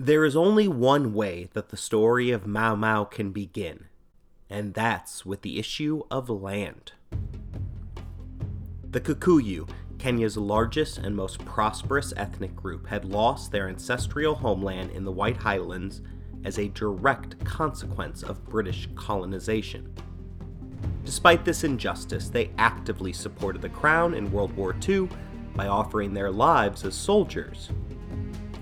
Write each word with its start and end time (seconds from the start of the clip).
There 0.00 0.24
is 0.24 0.36
only 0.36 0.68
one 0.68 1.12
way 1.12 1.48
that 1.54 1.70
the 1.70 1.76
story 1.76 2.30
of 2.30 2.46
Mau 2.46 2.76
Mau 2.76 3.02
can 3.02 3.32
begin, 3.32 3.86
and 4.48 4.72
that's 4.72 5.26
with 5.26 5.42
the 5.42 5.58
issue 5.58 6.04
of 6.08 6.30
land. 6.30 6.92
The 8.88 9.00
Kikuyu, 9.00 9.68
Kenya's 9.98 10.36
largest 10.36 10.98
and 10.98 11.16
most 11.16 11.44
prosperous 11.44 12.14
ethnic 12.16 12.54
group, 12.54 12.86
had 12.86 13.04
lost 13.04 13.50
their 13.50 13.68
ancestral 13.68 14.36
homeland 14.36 14.92
in 14.92 15.04
the 15.04 15.10
White 15.10 15.38
Highlands 15.38 16.00
as 16.44 16.60
a 16.60 16.68
direct 16.68 17.44
consequence 17.44 18.22
of 18.22 18.46
British 18.46 18.88
colonization. 18.94 19.92
Despite 21.04 21.44
this 21.44 21.64
injustice, 21.64 22.28
they 22.28 22.52
actively 22.56 23.12
supported 23.12 23.62
the 23.62 23.68
Crown 23.68 24.14
in 24.14 24.30
World 24.30 24.56
War 24.56 24.76
II 24.88 25.08
by 25.56 25.66
offering 25.66 26.14
their 26.14 26.30
lives 26.30 26.84
as 26.84 26.94
soldiers 26.94 27.70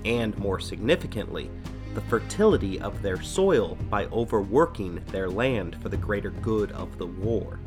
and 0.07 0.37
more 0.37 0.59
significantly, 0.59 1.51
the 1.93 2.01
fertility 2.01 2.79
of 2.79 3.01
their 3.01 3.21
soil 3.21 3.77
by 3.89 4.05
overworking 4.05 5.03
their 5.07 5.29
land 5.29 5.75
for 5.81 5.89
the 5.89 5.97
greater 5.97 6.29
good 6.29 6.71
of 6.71 6.97
the 6.97 7.05
war. 7.05 7.59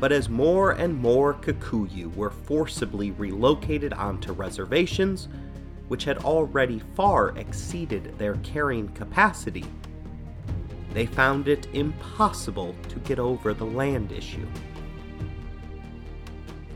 But 0.00 0.12
as 0.12 0.28
more 0.28 0.72
and 0.72 0.96
more 0.96 1.34
Kikuyu 1.34 2.14
were 2.16 2.30
forcibly 2.30 3.12
relocated 3.12 3.92
onto 3.92 4.32
reservations, 4.32 5.28
which 5.88 6.04
had 6.04 6.18
already 6.18 6.80
far 6.94 7.36
exceeded 7.36 8.18
their 8.18 8.36
carrying 8.36 8.88
capacity, 8.88 9.66
they 10.92 11.06
found 11.06 11.46
it 11.48 11.68
impossible 11.72 12.74
to 12.88 12.98
get 13.00 13.18
over 13.18 13.54
the 13.54 13.64
land 13.64 14.10
issue. 14.10 14.46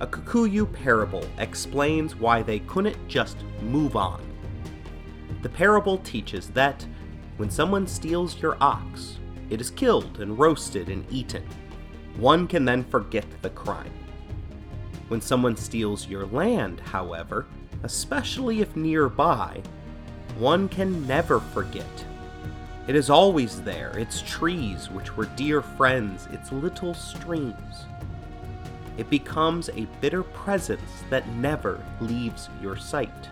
A 0.00 0.06
Kikuyu 0.06 0.72
parable 0.72 1.24
explains 1.38 2.16
why 2.16 2.42
they 2.42 2.58
couldn't 2.58 3.06
just 3.06 3.36
move 3.62 3.94
on. 3.94 4.20
The 5.42 5.48
parable 5.48 5.98
teaches 5.98 6.50
that 6.50 6.84
when 7.36 7.48
someone 7.48 7.86
steals 7.86 8.40
your 8.42 8.56
ox, 8.60 9.18
it 9.50 9.60
is 9.60 9.70
killed 9.70 10.20
and 10.20 10.36
roasted 10.36 10.88
and 10.88 11.06
eaten. 11.12 11.44
One 12.16 12.48
can 12.48 12.64
then 12.64 12.82
forget 12.82 13.26
the 13.42 13.50
crime. 13.50 13.92
When 15.08 15.20
someone 15.20 15.56
steals 15.56 16.08
your 16.08 16.26
land, 16.26 16.80
however, 16.80 17.46
especially 17.84 18.62
if 18.62 18.74
nearby, 18.74 19.62
one 20.38 20.68
can 20.68 21.06
never 21.06 21.38
forget. 21.38 22.04
It 22.88 22.96
is 22.96 23.10
always 23.10 23.62
there, 23.62 23.96
its 23.96 24.22
trees, 24.22 24.90
which 24.90 25.16
were 25.16 25.26
dear 25.36 25.62
friends, 25.62 26.26
its 26.32 26.50
little 26.50 26.94
streams 26.94 27.86
it 28.96 29.10
becomes 29.10 29.68
a 29.70 29.88
bitter 30.00 30.22
presence 30.22 31.02
that 31.10 31.28
never 31.30 31.84
leaves 32.00 32.48
your 32.62 32.76
sight. 32.76 33.28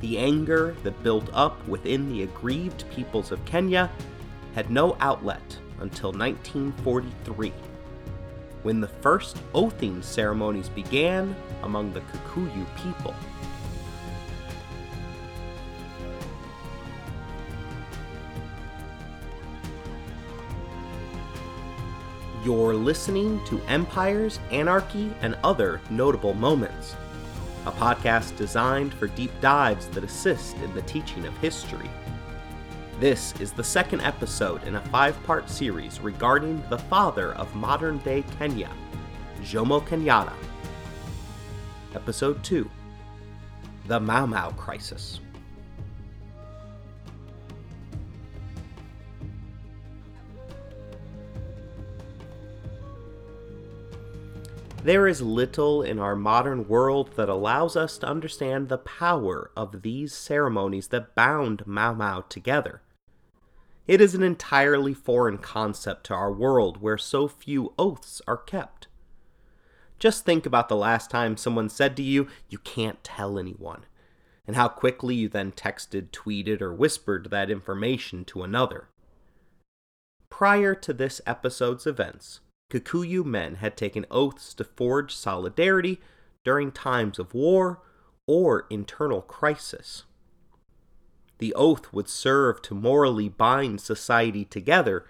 The 0.00 0.18
anger 0.18 0.74
that 0.82 1.02
built 1.02 1.28
up 1.32 1.66
within 1.68 2.08
the 2.08 2.22
aggrieved 2.22 2.84
peoples 2.90 3.32
of 3.32 3.44
Kenya 3.44 3.90
had 4.54 4.70
no 4.70 4.96
outlet 5.00 5.58
until 5.80 6.12
1943, 6.12 7.52
when 8.62 8.80
the 8.80 8.88
first 8.88 9.36
oathing 9.54 10.02
ceremonies 10.02 10.68
began 10.68 11.36
among 11.62 11.92
the 11.92 12.00
Kikuyu 12.00 12.66
people. 12.76 13.14
You're 22.42 22.74
listening 22.74 23.44
to 23.48 23.60
Empires, 23.68 24.40
Anarchy, 24.50 25.12
and 25.20 25.36
Other 25.44 25.78
Notable 25.90 26.32
Moments, 26.32 26.96
a 27.66 27.70
podcast 27.70 28.34
designed 28.38 28.94
for 28.94 29.08
deep 29.08 29.30
dives 29.42 29.88
that 29.88 30.04
assist 30.04 30.56
in 30.56 30.72
the 30.74 30.80
teaching 30.82 31.26
of 31.26 31.36
history. 31.36 31.90
This 32.98 33.34
is 33.40 33.52
the 33.52 33.62
second 33.62 34.00
episode 34.00 34.64
in 34.64 34.76
a 34.76 34.80
five 34.86 35.22
part 35.24 35.50
series 35.50 36.00
regarding 36.00 36.62
the 36.70 36.78
father 36.78 37.34
of 37.34 37.54
modern 37.54 37.98
day 37.98 38.24
Kenya, 38.38 38.70
Jomo 39.42 39.86
Kenyatta. 39.86 40.32
Episode 41.94 42.42
2 42.42 42.70
The 43.86 44.00
Mau 44.00 44.24
Mau 44.24 44.50
Crisis. 44.52 45.20
There 54.82 55.06
is 55.06 55.20
little 55.20 55.82
in 55.82 55.98
our 55.98 56.16
modern 56.16 56.66
world 56.66 57.12
that 57.16 57.28
allows 57.28 57.76
us 57.76 57.98
to 57.98 58.08
understand 58.08 58.70
the 58.70 58.78
power 58.78 59.50
of 59.54 59.82
these 59.82 60.14
ceremonies 60.14 60.88
that 60.88 61.14
bound 61.14 61.66
Mau 61.66 61.92
Mau 61.92 62.22
together. 62.22 62.80
It 63.86 64.00
is 64.00 64.14
an 64.14 64.22
entirely 64.22 64.94
foreign 64.94 65.36
concept 65.36 66.04
to 66.04 66.14
our 66.14 66.32
world 66.32 66.80
where 66.80 66.96
so 66.96 67.28
few 67.28 67.74
oaths 67.78 68.22
are 68.26 68.38
kept. 68.38 68.86
Just 69.98 70.24
think 70.24 70.46
about 70.46 70.70
the 70.70 70.76
last 70.76 71.10
time 71.10 71.36
someone 71.36 71.68
said 71.68 71.94
to 71.98 72.02
you, 72.02 72.28
You 72.48 72.56
can't 72.56 73.04
tell 73.04 73.38
anyone, 73.38 73.84
and 74.46 74.56
how 74.56 74.68
quickly 74.68 75.14
you 75.14 75.28
then 75.28 75.52
texted, 75.52 76.08
tweeted, 76.08 76.62
or 76.62 76.72
whispered 76.72 77.28
that 77.30 77.50
information 77.50 78.24
to 78.26 78.42
another. 78.42 78.88
Prior 80.30 80.74
to 80.74 80.94
this 80.94 81.20
episode's 81.26 81.86
events, 81.86 82.40
Kikuyu 82.70 83.24
men 83.24 83.56
had 83.56 83.76
taken 83.76 84.06
oaths 84.10 84.54
to 84.54 84.64
forge 84.64 85.14
solidarity 85.14 86.00
during 86.44 86.70
times 86.70 87.18
of 87.18 87.34
war 87.34 87.82
or 88.26 88.66
internal 88.70 89.22
crisis. 89.22 90.04
The 91.38 91.52
oath 91.54 91.92
would 91.92 92.08
serve 92.08 92.62
to 92.62 92.74
morally 92.74 93.28
bind 93.28 93.80
society 93.80 94.44
together 94.44 95.04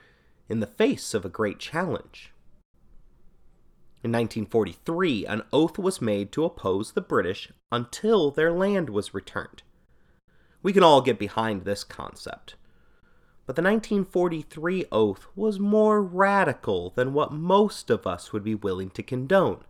in 0.48 0.60
the 0.60 0.66
face 0.66 1.12
of 1.12 1.24
a 1.24 1.28
great 1.28 1.58
challenge. 1.58 2.32
In 4.02 4.12
1943, 4.12 5.26
an 5.26 5.42
oath 5.52 5.78
was 5.78 6.00
made 6.00 6.32
to 6.32 6.44
oppose 6.44 6.92
the 6.92 7.02
British 7.02 7.52
until 7.70 8.30
their 8.30 8.50
land 8.52 8.88
was 8.88 9.12
returned. 9.12 9.62
We 10.62 10.72
can 10.72 10.82
all 10.82 11.02
get 11.02 11.18
behind 11.18 11.64
this 11.64 11.84
concept 11.84 12.54
but 13.50 13.56
the 13.56 13.62
1943 13.62 14.84
oath 14.92 15.26
was 15.34 15.58
more 15.58 16.00
radical 16.00 16.90
than 16.90 17.12
what 17.12 17.32
most 17.32 17.90
of 17.90 18.06
us 18.06 18.32
would 18.32 18.44
be 18.44 18.54
willing 18.54 18.90
to 18.90 19.02
condone. 19.02 19.64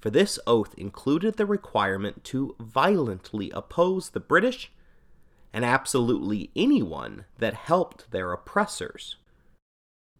For 0.00 0.10
this 0.10 0.40
oath 0.44 0.74
included 0.76 1.36
the 1.36 1.46
requirement 1.46 2.24
to 2.24 2.56
violently 2.58 3.52
oppose 3.52 4.10
the 4.10 4.18
British 4.18 4.72
and 5.52 5.64
absolutely 5.64 6.50
anyone 6.56 7.26
that 7.38 7.54
helped 7.54 8.10
their 8.10 8.32
oppressors, 8.32 9.18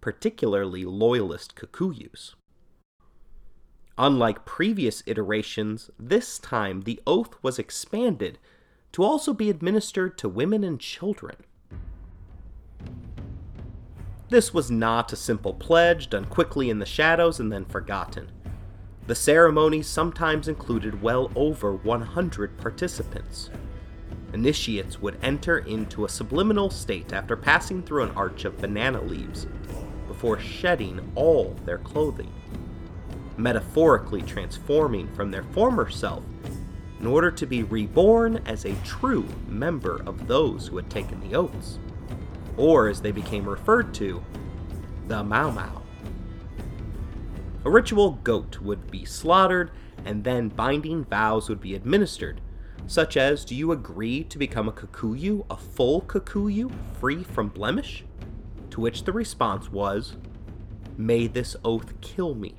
particularly 0.00 0.84
loyalist 0.84 1.56
Kikuyus. 1.56 2.36
Unlike 3.98 4.44
previous 4.44 5.02
iterations, 5.06 5.90
this 5.98 6.38
time 6.38 6.82
the 6.82 7.00
oath 7.04 7.34
was 7.42 7.58
expanded 7.58 8.38
to 8.92 9.02
also 9.02 9.34
be 9.34 9.50
administered 9.50 10.16
to 10.18 10.28
women 10.28 10.62
and 10.62 10.78
children. 10.78 11.34
This 14.30 14.54
was 14.54 14.70
not 14.70 15.12
a 15.12 15.16
simple 15.16 15.52
pledge 15.52 16.08
done 16.08 16.24
quickly 16.24 16.70
in 16.70 16.78
the 16.78 16.86
shadows 16.86 17.40
and 17.40 17.52
then 17.52 17.66
forgotten. 17.66 18.30
The 19.06 19.14
ceremony 19.14 19.82
sometimes 19.82 20.48
included 20.48 21.02
well 21.02 21.30
over 21.36 21.74
100 21.74 22.56
participants. 22.56 23.50
Initiates 24.32 24.98
would 24.98 25.18
enter 25.22 25.58
into 25.58 26.04
a 26.04 26.08
subliminal 26.08 26.70
state 26.70 27.12
after 27.12 27.36
passing 27.36 27.82
through 27.82 28.04
an 28.04 28.12
arch 28.12 28.46
of 28.46 28.58
banana 28.58 29.02
leaves 29.02 29.46
before 30.08 30.40
shedding 30.40 31.12
all 31.14 31.54
their 31.66 31.78
clothing, 31.78 32.32
metaphorically 33.36 34.22
transforming 34.22 35.06
from 35.14 35.30
their 35.30 35.42
former 35.42 35.90
self 35.90 36.24
in 36.98 37.06
order 37.06 37.30
to 37.30 37.44
be 37.44 37.62
reborn 37.62 38.40
as 38.46 38.64
a 38.64 38.74
true 38.84 39.26
member 39.46 40.02
of 40.06 40.26
those 40.26 40.68
who 40.68 40.76
had 40.76 40.88
taken 40.88 41.20
the 41.20 41.36
oaths 41.36 41.78
or 42.56 42.88
as 42.88 43.00
they 43.00 43.12
became 43.12 43.48
referred 43.48 43.92
to, 43.94 44.22
the 45.08 45.22
Mau 45.22 45.50
Mau. 45.50 45.82
A 47.64 47.70
ritual 47.70 48.12
goat 48.22 48.60
would 48.60 48.90
be 48.90 49.04
slaughtered, 49.04 49.70
and 50.04 50.22
then 50.22 50.48
binding 50.48 51.04
vows 51.04 51.48
would 51.48 51.60
be 51.60 51.74
administered, 51.74 52.40
such 52.86 53.16
as 53.16 53.44
Do 53.44 53.54
you 53.54 53.72
agree 53.72 54.24
to 54.24 54.38
become 54.38 54.68
a 54.68 54.72
Kikuyu, 54.72 55.46
a 55.50 55.56
full 55.56 56.02
Kikuyu, 56.02 56.70
free 57.00 57.22
from 57.22 57.48
blemish? 57.48 58.04
To 58.70 58.80
which 58.80 59.04
the 59.04 59.12
response 59.12 59.70
was, 59.72 60.16
May 60.96 61.26
this 61.26 61.56
oath 61.64 62.00
kill 62.00 62.34
me. 62.34 62.56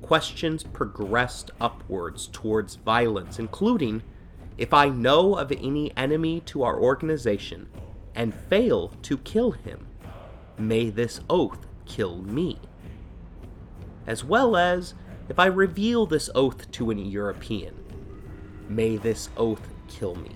Questions 0.00 0.62
progressed 0.62 1.50
upwards 1.60 2.28
towards 2.28 2.76
violence, 2.76 3.38
including 3.38 4.02
if 4.58 4.72
I 4.72 4.88
know 4.88 5.34
of 5.34 5.52
any 5.52 5.96
enemy 5.96 6.40
to 6.46 6.62
our 6.62 6.78
organization 6.78 7.68
and 8.14 8.34
fail 8.34 8.88
to 9.02 9.18
kill 9.18 9.52
him, 9.52 9.86
may 10.58 10.90
this 10.90 11.20
oath 11.28 11.66
kill 11.84 12.18
me. 12.22 12.58
As 14.06 14.24
well 14.24 14.56
as 14.56 14.94
if 15.28 15.38
I 15.38 15.46
reveal 15.46 16.06
this 16.06 16.30
oath 16.34 16.70
to 16.72 16.90
any 16.90 17.08
European, 17.08 17.86
May 18.68 18.96
this 18.96 19.28
oath 19.36 19.68
kill 19.86 20.16
me. 20.16 20.30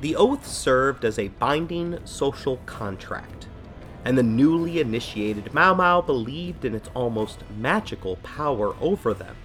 The 0.00 0.16
oath 0.16 0.46
served 0.46 1.04
as 1.04 1.18
a 1.18 1.28
binding 1.28 1.98
social 2.06 2.58
contract, 2.64 3.48
and 4.04 4.16
the 4.16 4.22
newly 4.22 4.80
initiated 4.80 5.52
Mau 5.52 5.74
Mau 5.74 6.00
believed 6.00 6.64
in 6.64 6.74
its 6.74 6.88
almost 6.94 7.44
magical 7.58 8.16
power 8.16 8.74
over 8.80 9.12
them. 9.12 9.36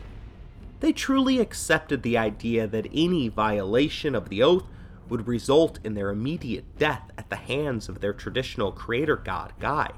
They 0.80 0.94
truly 0.94 1.40
accepted 1.40 2.04
the 2.04 2.18
idea 2.18 2.68
that 2.68 2.88
any 2.94 3.28
violation 3.28 4.16
of 4.16 4.30
the 4.30 4.44
oath 4.44 4.66
would 5.10 5.28
result 5.28 5.80
in 5.84 5.94
their 5.94 6.10
immediate 6.10 6.78
death 6.78 7.12
at 7.18 7.30
the 7.30 7.36
hands 7.36 7.90
of 7.90 8.02
their 8.02 8.14
traditional 8.14 8.72
creator 8.72 9.16
god, 9.16 9.54
Ngai. 9.60 9.92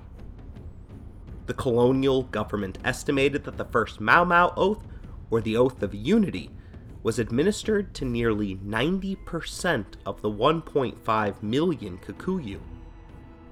The 1.46 1.54
colonial 1.54 2.24
government 2.24 2.78
estimated 2.84 3.46
that 3.46 3.58
the 3.58 3.66
first 3.66 4.02
Mau 4.02 4.26
Mau 4.26 4.54
oath, 4.58 4.84
or 5.32 5.40
the 5.42 5.56
Oath 5.56 5.82
of 5.82 5.96
Unity, 5.96 6.52
was 7.04 7.20
administered 7.20 7.94
to 7.94 8.06
nearly 8.06 8.58
90% 8.58 9.86
of 10.06 10.22
the 10.22 10.30
1.5 10.30 11.44
million 11.44 11.98
Kikuyu. 12.00 12.60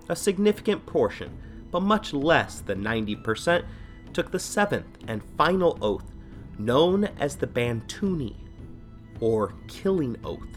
A 0.09 0.15
significant 0.15 0.85
portion, 0.85 1.37
but 1.71 1.81
much 1.81 2.13
less 2.13 2.61
than 2.61 2.83
90%, 2.83 3.65
took 4.13 4.31
the 4.31 4.39
seventh 4.39 4.97
and 5.07 5.23
final 5.37 5.77
oath, 5.81 6.11
known 6.57 7.05
as 7.19 7.35
the 7.35 7.47
Batuni, 7.47 8.35
or 9.19 9.53
Killing 9.67 10.15
Oath. 10.23 10.55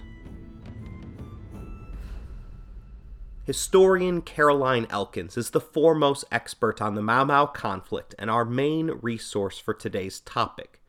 Historian 3.45 4.21
Caroline 4.21 4.87
Elkins 4.91 5.39
is 5.39 5.51
the 5.51 5.61
foremost 5.61 6.25
expert 6.31 6.83
on 6.83 6.95
the 6.95 7.01
Mau 7.01 7.25
Mau 7.25 7.47
conflict 7.47 8.15
and 8.19 8.31
our 8.31 8.45
main 8.45 8.99
resource 9.01 9.59
for 9.59 9.73
today's 9.73 10.21
topic. 10.21 10.83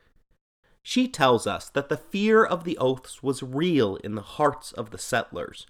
She 0.84 1.08
tells 1.08 1.48
us 1.48 1.70
that 1.70 1.88
the 1.88 1.96
fear 1.96 2.44
of 2.44 2.66
the 2.66 2.78
oaths 2.78 3.24
was 3.24 3.42
real 3.42 3.96
in 3.98 4.16
the 4.16 4.22
hearts 4.22 4.74
of 4.74 4.92
the 4.92 4.98
settlers, 4.98 5.68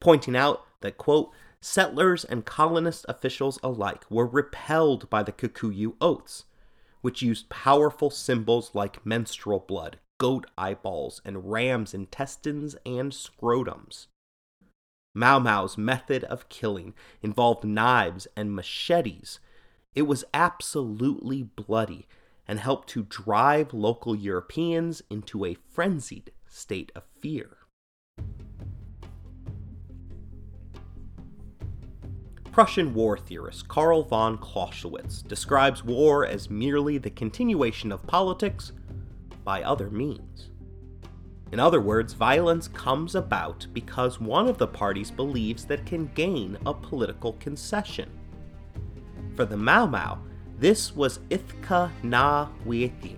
pointing 0.00 0.34
out 0.34 0.64
that, 0.80 0.98
quote, 0.98 1.30
settlers 1.64 2.26
and 2.26 2.44
colonist 2.44 3.06
officials 3.08 3.58
alike 3.62 4.04
were 4.10 4.26
repelled 4.26 5.08
by 5.08 5.22
the 5.22 5.32
Kikuyu 5.32 5.94
oaths, 5.98 6.44
which 7.00 7.22
used 7.22 7.48
powerful 7.48 8.10
symbols 8.10 8.72
like 8.74 9.06
menstrual 9.06 9.60
blood, 9.60 9.98
goat 10.18 10.46
eyeballs, 10.58 11.22
and 11.24 11.50
ram's 11.50 11.94
intestines 11.94 12.76
and 12.84 13.12
scrotums. 13.12 14.08
Mau 15.14 15.38
Mau's 15.38 15.78
method 15.78 16.24
of 16.24 16.50
killing 16.50 16.92
involved 17.22 17.64
knives 17.64 18.26
and 18.36 18.54
machetes. 18.54 19.40
It 19.94 20.02
was 20.02 20.24
absolutely 20.34 21.44
bloody 21.44 22.06
and 22.46 22.58
helped 22.58 22.90
to 22.90 23.04
drive 23.04 23.72
local 23.72 24.14
Europeans 24.14 25.02
into 25.08 25.46
a 25.46 25.56
frenzied 25.70 26.30
state 26.46 26.92
of 26.94 27.04
fear. 27.20 27.56
Prussian 32.54 32.94
war 32.94 33.16
theorist 33.16 33.66
Karl 33.66 34.04
von 34.04 34.38
Clausewitz 34.38 35.22
describes 35.22 35.82
war 35.82 36.24
as 36.24 36.48
merely 36.48 36.98
the 36.98 37.10
continuation 37.10 37.90
of 37.90 38.06
politics 38.06 38.70
by 39.42 39.60
other 39.64 39.90
means. 39.90 40.50
In 41.50 41.58
other 41.58 41.80
words, 41.80 42.12
violence 42.12 42.68
comes 42.68 43.16
about 43.16 43.66
because 43.72 44.20
one 44.20 44.46
of 44.46 44.58
the 44.58 44.68
parties 44.68 45.10
believes 45.10 45.64
that 45.64 45.84
can 45.84 46.12
gain 46.14 46.56
a 46.64 46.72
political 46.72 47.32
concession. 47.40 48.08
For 49.34 49.44
the 49.44 49.56
Mau 49.56 49.86
Mau, 49.86 50.20
this 50.56 50.94
was 50.94 51.18
Ithaka 51.30 51.90
na 52.04 52.46
Wiyathi, 52.64 53.16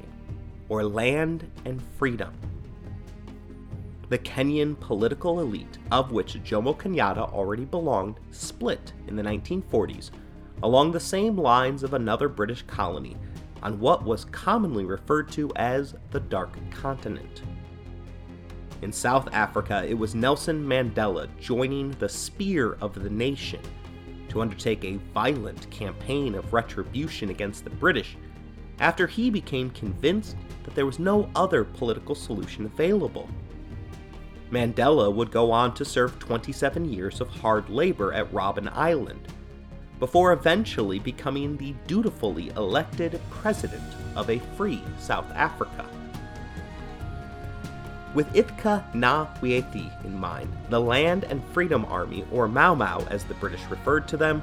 or 0.70 0.82
land 0.82 1.46
and 1.66 1.82
freedom. 1.98 2.32
The 4.08 4.18
Kenyan 4.18 4.78
political 4.78 5.40
elite, 5.40 5.78
of 5.90 6.12
which 6.12 6.34
Jomo 6.44 6.76
Kenyatta 6.76 7.32
already 7.32 7.64
belonged, 7.64 8.20
split 8.30 8.92
in 9.08 9.16
the 9.16 9.22
1940s 9.22 10.10
along 10.62 10.90
the 10.90 11.00
same 11.00 11.36
lines 11.36 11.82
of 11.82 11.94
another 11.94 12.28
British 12.28 12.62
colony 12.62 13.16
on 13.62 13.78
what 13.78 14.04
was 14.04 14.24
commonly 14.26 14.84
referred 14.84 15.30
to 15.32 15.50
as 15.56 15.94
the 16.10 16.20
Dark 16.20 16.56
Continent. 16.70 17.42
In 18.82 18.92
South 18.92 19.28
Africa, 19.32 19.84
it 19.88 19.94
was 19.94 20.14
Nelson 20.14 20.64
Mandela 20.64 21.28
joining 21.40 21.90
the 21.92 22.08
Spear 22.08 22.74
of 22.80 22.94
the 22.94 23.10
Nation 23.10 23.60
to 24.28 24.40
undertake 24.40 24.84
a 24.84 25.00
violent 25.14 25.68
campaign 25.70 26.34
of 26.34 26.52
retribution 26.52 27.30
against 27.30 27.64
the 27.64 27.70
British 27.70 28.16
after 28.78 29.06
he 29.06 29.30
became 29.30 29.70
convinced 29.70 30.36
that 30.64 30.74
there 30.74 30.86
was 30.86 30.98
no 30.98 31.30
other 31.34 31.64
political 31.64 32.14
solution 32.14 32.66
available. 32.66 33.28
Mandela 34.50 35.12
would 35.12 35.30
go 35.30 35.50
on 35.50 35.74
to 35.74 35.84
serve 35.84 36.18
27 36.18 36.84
years 36.84 37.20
of 37.20 37.28
hard 37.28 37.68
labor 37.68 38.12
at 38.12 38.32
Robben 38.32 38.70
Island, 38.72 39.26
before 39.98 40.32
eventually 40.32 40.98
becoming 40.98 41.56
the 41.56 41.74
dutifully 41.86 42.50
elected 42.50 43.20
president 43.30 43.82
of 44.14 44.30
a 44.30 44.38
free 44.56 44.82
South 44.98 45.30
Africa. 45.32 45.86
With 48.14 48.32
Ithaka 48.32 48.94
na 48.94 49.26
Wiyathi 49.40 50.04
in 50.04 50.18
mind, 50.18 50.50
the 50.70 50.80
Land 50.80 51.24
and 51.24 51.44
Freedom 51.52 51.84
Army, 51.86 52.24
or 52.32 52.48
Mau 52.48 52.74
Mau 52.74 53.04
as 53.10 53.24
the 53.24 53.34
British 53.34 53.64
referred 53.68 54.08
to 54.08 54.16
them, 54.16 54.42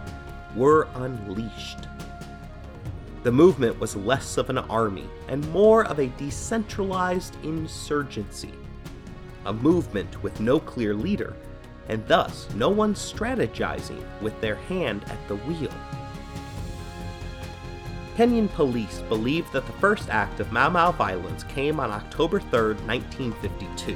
were 0.55 0.87
unleashed. 0.95 1.87
The 3.23 3.31
movement 3.31 3.79
was 3.79 3.95
less 3.95 4.37
of 4.37 4.49
an 4.49 4.57
army 4.57 5.05
and 5.29 5.49
more 5.51 5.85
of 5.85 5.99
a 5.99 6.11
decentralized 6.17 7.37
insurgency, 7.43 8.53
a 9.45 9.53
movement 9.53 10.21
with 10.23 10.39
no 10.39 10.59
clear 10.59 10.93
leader, 10.93 11.35
and 11.89 12.05
thus 12.07 12.47
no 12.55 12.69
one 12.69 12.93
strategizing 12.93 14.03
with 14.21 14.39
their 14.41 14.55
hand 14.55 15.03
at 15.09 15.27
the 15.27 15.35
wheel. 15.35 15.73
Kenyan 18.15 18.47
police 18.51 18.99
believe 19.09 19.51
that 19.51 19.65
the 19.65 19.73
first 19.73 20.09
act 20.09 20.39
of 20.39 20.51
Mau 20.51 20.69
Mau 20.69 20.91
violence 20.91 21.43
came 21.45 21.79
on 21.79 21.89
October 21.89 22.39
3, 22.39 22.75
1952, 22.85 23.93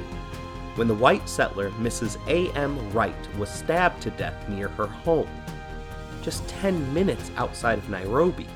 when 0.74 0.88
the 0.88 0.94
white 0.94 1.28
settler 1.28 1.70
Mrs. 1.72 2.18
A.M. 2.26 2.90
Wright 2.90 3.36
was 3.38 3.48
stabbed 3.48 4.02
to 4.02 4.10
death 4.10 4.48
near 4.48 4.68
her 4.68 4.88
home, 4.88 5.28
just 6.20 6.46
10 6.48 6.92
minutes 6.92 7.30
outside 7.36 7.78
of 7.78 7.88
Nairobi. 7.88 8.48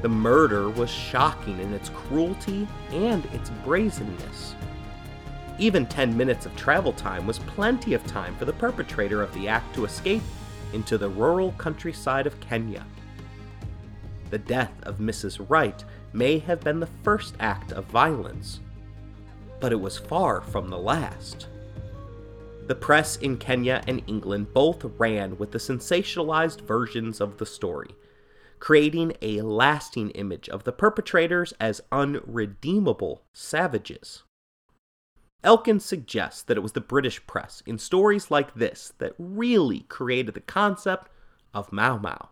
The 0.00 0.08
murder 0.08 0.70
was 0.70 0.90
shocking 0.90 1.60
in 1.60 1.74
its 1.74 1.90
cruelty 1.90 2.66
and 2.90 3.24
its 3.26 3.50
brazenness. 3.64 4.54
Even 5.58 5.86
10 5.86 6.16
minutes 6.16 6.46
of 6.46 6.56
travel 6.56 6.92
time 6.92 7.26
was 7.26 7.38
plenty 7.40 7.94
of 7.94 8.06
time 8.06 8.34
for 8.36 8.44
the 8.46 8.52
perpetrator 8.52 9.22
of 9.22 9.32
the 9.34 9.48
act 9.48 9.74
to 9.74 9.84
escape 9.84 10.22
into 10.72 10.96
the 10.96 11.08
rural 11.08 11.52
countryside 11.52 12.26
of 12.26 12.40
Kenya. 12.40 12.86
The 14.30 14.38
death 14.38 14.72
of 14.84 14.98
Mrs. 14.98 15.44
Wright 15.48 15.84
may 16.12 16.38
have 16.38 16.60
been 16.60 16.80
the 16.80 16.88
first 17.02 17.34
act 17.38 17.72
of 17.72 17.84
violence, 17.86 18.60
but 19.60 19.72
it 19.72 19.80
was 19.80 19.98
far 19.98 20.40
from 20.40 20.68
the 20.68 20.78
last. 20.78 21.48
The 22.66 22.74
press 22.74 23.16
in 23.16 23.36
Kenya 23.36 23.82
and 23.86 24.02
England 24.06 24.54
both 24.54 24.84
ran 24.98 25.36
with 25.36 25.52
the 25.52 25.58
sensationalized 25.58 26.62
versions 26.62 27.20
of 27.20 27.36
the 27.36 27.46
story, 27.46 27.90
creating 28.58 29.12
a 29.20 29.42
lasting 29.42 30.10
image 30.10 30.48
of 30.48 30.64
the 30.64 30.72
perpetrators 30.72 31.52
as 31.60 31.82
unredeemable 31.90 33.22
savages. 33.32 34.22
Elkins 35.44 35.84
suggests 35.84 36.42
that 36.42 36.56
it 36.56 36.62
was 36.62 36.72
the 36.72 36.80
British 36.80 37.26
press 37.26 37.62
in 37.66 37.78
stories 37.78 38.30
like 38.30 38.54
this 38.54 38.92
that 38.98 39.14
really 39.18 39.80
created 39.80 40.34
the 40.34 40.40
concept 40.40 41.08
of 41.52 41.72
Mau 41.72 41.98
Mau. 41.98 42.28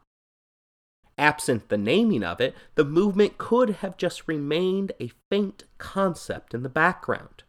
Absent 1.19 1.69
the 1.69 1.77
naming 1.77 2.23
of 2.23 2.41
it, 2.41 2.55
the 2.77 2.85
movement 2.85 3.37
could 3.37 3.71
have 3.71 3.97
just 3.97 4.29
remained 4.29 4.93
a 5.01 5.11
faint 5.29 5.65
concept 5.77 6.55
in 6.55 6.63
the 6.63 6.69
background. 6.69 7.43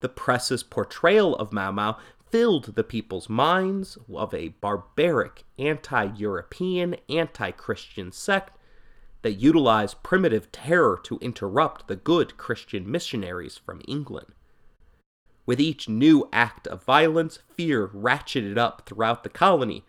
The 0.00 0.08
press's 0.08 0.62
portrayal 0.62 1.34
of 1.36 1.52
Mau 1.52 1.72
Mau 1.72 1.98
filled 2.30 2.76
the 2.76 2.84
people's 2.84 3.28
minds 3.28 3.98
of 4.12 4.32
a 4.32 4.48
barbaric, 4.48 5.44
anti 5.58 6.04
European, 6.16 6.96
anti 7.08 7.50
Christian 7.50 8.12
sect 8.12 8.56
that 9.22 9.32
utilized 9.32 10.02
primitive 10.02 10.52
terror 10.52 11.00
to 11.02 11.18
interrupt 11.18 11.88
the 11.88 11.96
good 11.96 12.36
Christian 12.36 12.88
missionaries 12.88 13.58
from 13.58 13.82
England. 13.88 14.35
With 15.46 15.60
each 15.60 15.88
new 15.88 16.28
act 16.32 16.66
of 16.66 16.82
violence, 16.82 17.38
fear 17.54 17.86
ratcheted 17.88 18.58
up 18.58 18.82
throughout 18.84 19.22
the 19.22 19.28
colony 19.28 19.84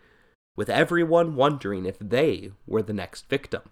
with 0.56 0.70
everyone 0.70 1.34
wondering 1.34 1.84
if 1.84 1.98
they 1.98 2.52
were 2.66 2.82
the 2.82 2.92
next 2.92 3.28
victim. 3.28 3.62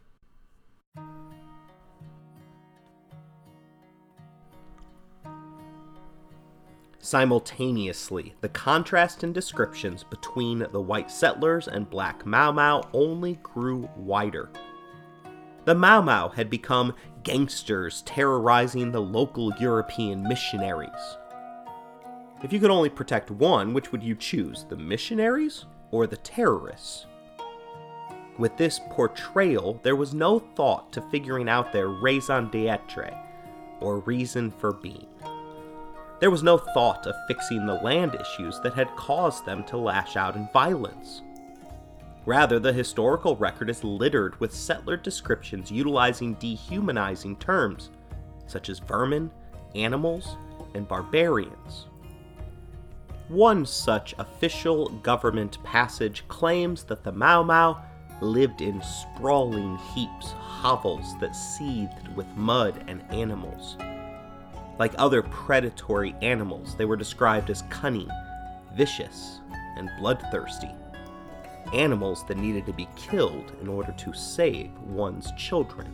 Simultaneously, 6.99 8.35
the 8.41 8.49
contrast 8.49 9.23
in 9.23 9.33
descriptions 9.33 10.03
between 10.03 10.67
the 10.73 10.81
white 10.81 11.09
settlers 11.09 11.69
and 11.69 11.89
black 11.89 12.27
Mau 12.27 12.51
Mau 12.51 12.83
only 12.93 13.39
grew 13.45 13.89
wider. 13.97 14.51
The 15.67 15.75
Mau 15.77 16.03
Mau 16.03 16.31
had 16.31 16.51
become 16.51 16.95
gangsters 17.23 18.03
terrorizing 18.03 18.91
the 18.91 19.03
local 19.03 19.53
European 19.61 20.27
missionaries. 20.27 21.17
If 22.43 22.53
you 22.53 22.61
could 22.61 22.71
only 22.71 22.91
protect 22.91 23.31
one, 23.31 23.73
which 23.73 23.93
would 23.93 24.03
you 24.03 24.15
choose, 24.15 24.67
the 24.69 24.77
missionaries 24.77 25.65
or 25.91 26.07
the 26.07 26.19
terrorists? 26.19 27.07
With 28.39 28.57
this 28.59 28.79
portrayal, 28.91 29.81
there 29.83 29.97
was 29.97 30.13
no 30.13 30.39
thought 30.39 30.93
to 30.93 31.01
figuring 31.11 31.49
out 31.49 31.73
their 31.73 31.89
raison 31.89 32.51
d'etre, 32.51 33.17
or 33.81 34.01
reason 34.01 34.51
for 34.51 34.75
being. 34.75 35.07
There 36.21 36.31
was 36.31 36.43
no 36.43 36.59
thought 36.59 37.07
of 37.07 37.15
fixing 37.27 37.67
the 37.67 37.75
land 37.83 38.15
issues 38.15 38.61
that 38.61 38.75
had 38.75 38.95
caused 38.97 39.47
them 39.47 39.65
to 39.65 39.79
lash 39.79 40.17
out 40.17 40.37
in 40.37 40.49
violence. 40.53 41.23
Rather, 42.27 42.59
the 42.59 42.73
historical 42.73 43.37
record 43.37 43.71
is 43.71 43.83
littered 43.83 44.39
with 44.41 44.55
settler 44.55 44.99
descriptions 44.99 45.71
utilizing 45.71 46.35
dehumanizing 46.35 47.37
terms, 47.37 47.91
such 48.47 48.69
as 48.69 48.79
vermin, 48.79 49.31
animals, 49.75 50.37
and 50.75 50.87
barbarians. 50.87 51.87
One 53.29 53.67
such 53.67 54.15
official 54.19 54.89
government 54.89 55.63
passage 55.65 56.23
claims 56.29 56.85
that 56.85 57.03
the 57.03 57.11
Mau 57.11 57.43
Mau 57.43 57.77
lived 58.21 58.61
in 58.61 58.81
sprawling 58.83 59.77
heaps, 59.95 60.31
hovels 60.31 61.19
that 61.19 61.35
seethed 61.35 62.15
with 62.15 62.27
mud 62.37 62.85
and 62.87 63.03
animals. 63.11 63.77
Like 64.79 64.95
other 64.97 65.23
predatory 65.23 66.15
animals, 66.23 66.77
they 66.77 66.85
were 66.85 66.97
described 66.97 67.51
as 67.51 67.63
cunning, 67.69 68.09
vicious, 68.77 69.41
and 69.77 69.91
bloodthirsty. 69.99 70.71
Animals 71.73 72.25
that 72.29 72.37
needed 72.37 72.65
to 72.67 72.73
be 72.73 72.89
killed 72.95 73.53
in 73.61 73.67
order 73.67 73.93
to 73.93 74.15
save 74.15 74.71
one's 74.83 75.33
children. 75.33 75.91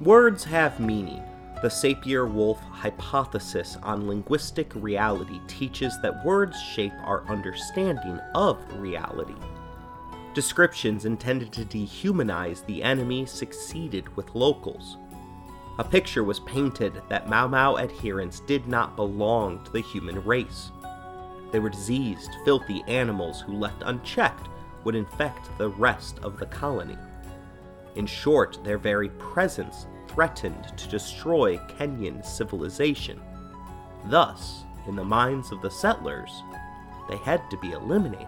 Words 0.00 0.42
have 0.44 0.80
meaning. 0.80 1.22
The 1.62 1.68
Sapir 1.68 2.30
Whorf 2.30 2.58
hypothesis 2.70 3.76
on 3.82 4.06
linguistic 4.06 4.72
reality 4.74 5.40
teaches 5.48 6.00
that 6.02 6.24
words 6.24 6.60
shape 6.60 6.92
our 7.02 7.26
understanding 7.28 8.20
of 8.34 8.58
reality. 8.78 9.34
Descriptions 10.34 11.06
intended 11.06 11.52
to 11.52 11.64
dehumanize 11.64 12.64
the 12.66 12.82
enemy 12.82 13.24
succeeded 13.24 14.14
with 14.16 14.34
locals, 14.34 14.98
a 15.78 15.84
picture 15.84 16.24
was 16.24 16.40
painted 16.40 17.02
that 17.10 17.28
Mau 17.28 17.46
Mau 17.46 17.76
adherents 17.76 18.40
did 18.40 18.66
not 18.66 18.96
belong 18.96 19.62
to 19.64 19.72
the 19.72 19.82
human 19.82 20.24
race. 20.24 20.70
They 21.52 21.58
were 21.58 21.68
diseased, 21.68 22.30
filthy 22.46 22.82
animals 22.88 23.42
who, 23.42 23.52
left 23.52 23.82
unchecked, 23.84 24.48
would 24.84 24.94
infect 24.94 25.50
the 25.58 25.68
rest 25.68 26.18
of 26.20 26.38
the 26.38 26.46
colony. 26.46 26.96
In 27.94 28.06
short, 28.06 28.58
their 28.64 28.78
very 28.78 29.10
presence 29.10 29.86
threatened 30.16 30.72
to 30.78 30.88
destroy 30.88 31.58
Kenyan 31.78 32.24
civilization. 32.24 33.20
Thus, 34.06 34.64
in 34.88 34.96
the 34.96 35.04
minds 35.04 35.52
of 35.52 35.60
the 35.60 35.70
settlers, 35.70 36.42
they 37.10 37.18
had 37.18 37.42
to 37.50 37.58
be 37.58 37.72
eliminated. 37.72 38.26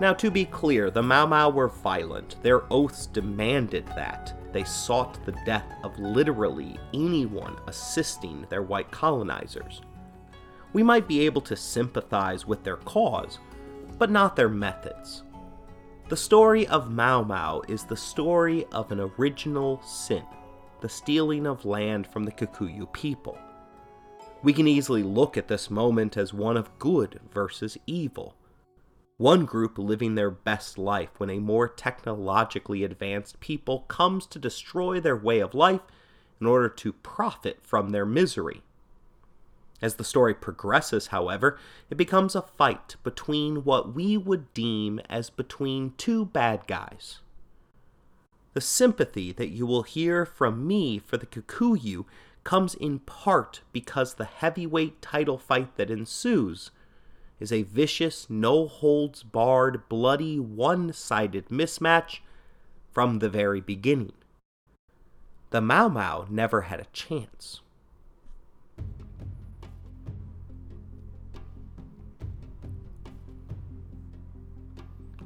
Now, 0.00 0.12
to 0.12 0.30
be 0.30 0.44
clear, 0.44 0.90
the 0.90 1.02
Mau 1.02 1.24
Mau 1.24 1.48
were 1.48 1.68
violent. 1.68 2.36
Their 2.42 2.70
oaths 2.70 3.06
demanded 3.06 3.86
that 3.96 4.34
they 4.52 4.64
sought 4.64 5.24
the 5.24 5.34
death 5.46 5.72
of 5.82 5.98
literally 5.98 6.78
anyone 6.92 7.56
assisting 7.66 8.44
their 8.50 8.62
white 8.62 8.90
colonizers. 8.90 9.80
We 10.74 10.82
might 10.82 11.08
be 11.08 11.20
able 11.20 11.40
to 11.40 11.56
sympathize 11.56 12.46
with 12.46 12.64
their 12.64 12.76
cause, 12.76 13.38
but 13.96 14.10
not 14.10 14.36
their 14.36 14.50
methods. 14.50 15.22
The 16.08 16.16
story 16.16 16.66
of 16.66 16.90
Mau 16.90 17.22
Mau 17.22 17.62
is 17.68 17.84
the 17.84 17.96
story 17.96 18.66
of 18.72 18.92
an 18.92 19.00
original 19.00 19.80
sin, 19.82 20.24
the 20.80 20.88
stealing 20.88 21.46
of 21.46 21.64
land 21.64 22.06
from 22.06 22.24
the 22.24 22.32
Kikuyu 22.32 22.92
people. 22.92 23.38
We 24.42 24.52
can 24.52 24.68
easily 24.68 25.02
look 25.02 25.36
at 25.36 25.48
this 25.48 25.70
moment 25.70 26.16
as 26.16 26.34
one 26.34 26.56
of 26.56 26.78
good 26.78 27.20
versus 27.32 27.78
evil 27.86 28.36
one 29.16 29.44
group 29.44 29.78
living 29.78 30.14
their 30.14 30.30
best 30.30 30.76
life 30.76 31.10
when 31.18 31.30
a 31.30 31.38
more 31.38 31.68
technologically 31.68 32.82
advanced 32.82 33.38
people 33.38 33.80
comes 33.80 34.26
to 34.26 34.38
destroy 34.40 34.98
their 34.98 35.16
way 35.16 35.38
of 35.38 35.54
life 35.54 35.82
in 36.40 36.46
order 36.46 36.68
to 36.68 36.92
profit 36.92 37.60
from 37.62 37.90
their 37.90 38.04
misery. 38.04 38.62
As 39.82 39.96
the 39.96 40.04
story 40.04 40.34
progresses, 40.34 41.08
however, 41.08 41.58
it 41.90 41.96
becomes 41.96 42.34
a 42.34 42.42
fight 42.42 42.96
between 43.02 43.64
what 43.64 43.94
we 43.94 44.16
would 44.16 44.52
deem 44.54 45.00
as 45.10 45.30
between 45.30 45.94
two 45.96 46.24
bad 46.26 46.66
guys. 46.66 47.18
The 48.54 48.60
sympathy 48.60 49.32
that 49.32 49.50
you 49.50 49.66
will 49.66 49.82
hear 49.82 50.24
from 50.24 50.66
me 50.66 50.98
for 50.98 51.16
the 51.16 51.26
Kikuyu 51.26 52.04
comes 52.44 52.74
in 52.74 53.00
part 53.00 53.62
because 53.72 54.14
the 54.14 54.24
heavyweight 54.24 55.02
title 55.02 55.38
fight 55.38 55.76
that 55.76 55.90
ensues 55.90 56.70
is 57.40 57.50
a 57.50 57.62
vicious, 57.62 58.30
no 58.30 58.68
holds 58.68 59.22
barred, 59.22 59.88
bloody, 59.88 60.38
one 60.38 60.92
sided 60.92 61.48
mismatch 61.48 62.20
from 62.92 63.18
the 63.18 63.28
very 63.28 63.60
beginning. 63.60 64.12
The 65.50 65.60
Mau 65.60 65.88
Mau 65.88 66.26
never 66.30 66.62
had 66.62 66.80
a 66.80 66.86
chance. 66.92 67.60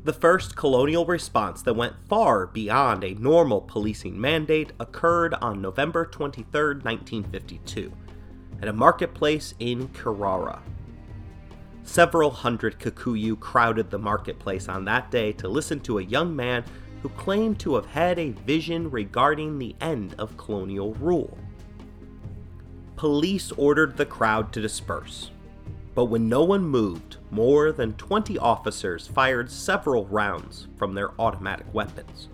The 0.08 0.14
first 0.14 0.56
colonial 0.56 1.04
response 1.04 1.60
that 1.60 1.74
went 1.74 1.92
far 2.08 2.46
beyond 2.46 3.04
a 3.04 3.12
normal 3.16 3.60
policing 3.60 4.18
mandate 4.18 4.72
occurred 4.80 5.34
on 5.34 5.60
November 5.60 6.06
23, 6.06 6.76
1952, 6.80 7.92
at 8.62 8.68
a 8.68 8.72
marketplace 8.72 9.52
in 9.58 9.88
Kerara, 9.88 10.60
Several 11.82 12.30
hundred 12.30 12.78
Kikuyu 12.78 13.38
crowded 13.38 13.90
the 13.90 13.98
marketplace 13.98 14.66
on 14.66 14.86
that 14.86 15.10
day 15.10 15.30
to 15.32 15.46
listen 15.46 15.78
to 15.80 15.98
a 15.98 16.02
young 16.02 16.34
man 16.34 16.64
who 17.02 17.10
claimed 17.10 17.60
to 17.60 17.74
have 17.74 17.84
had 17.84 18.18
a 18.18 18.30
vision 18.30 18.90
regarding 18.90 19.58
the 19.58 19.76
end 19.82 20.14
of 20.18 20.38
colonial 20.38 20.94
rule. 20.94 21.36
Police 22.96 23.52
ordered 23.52 23.98
the 23.98 24.06
crowd 24.06 24.54
to 24.54 24.62
disperse, 24.62 25.32
but 25.98 26.04
when 26.04 26.28
no 26.28 26.44
one 26.44 26.62
moved, 26.62 27.16
more 27.32 27.72
than 27.72 27.92
20 27.94 28.38
officers 28.38 29.08
fired 29.08 29.50
several 29.50 30.06
rounds 30.06 30.68
from 30.76 30.94
their 30.94 31.10
automatic 31.20 31.66
weapons. 31.74 32.28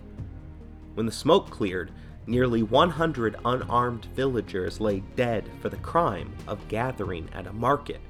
When 0.92 1.06
the 1.06 1.12
smoke 1.12 1.48
cleared, 1.48 1.90
nearly 2.26 2.62
100 2.62 3.36
unarmed 3.42 4.04
villagers 4.14 4.82
lay 4.82 5.00
dead 5.16 5.48
for 5.62 5.70
the 5.70 5.78
crime 5.78 6.30
of 6.46 6.68
gathering 6.68 7.26
at 7.32 7.46
a 7.46 7.54
market. 7.54 8.02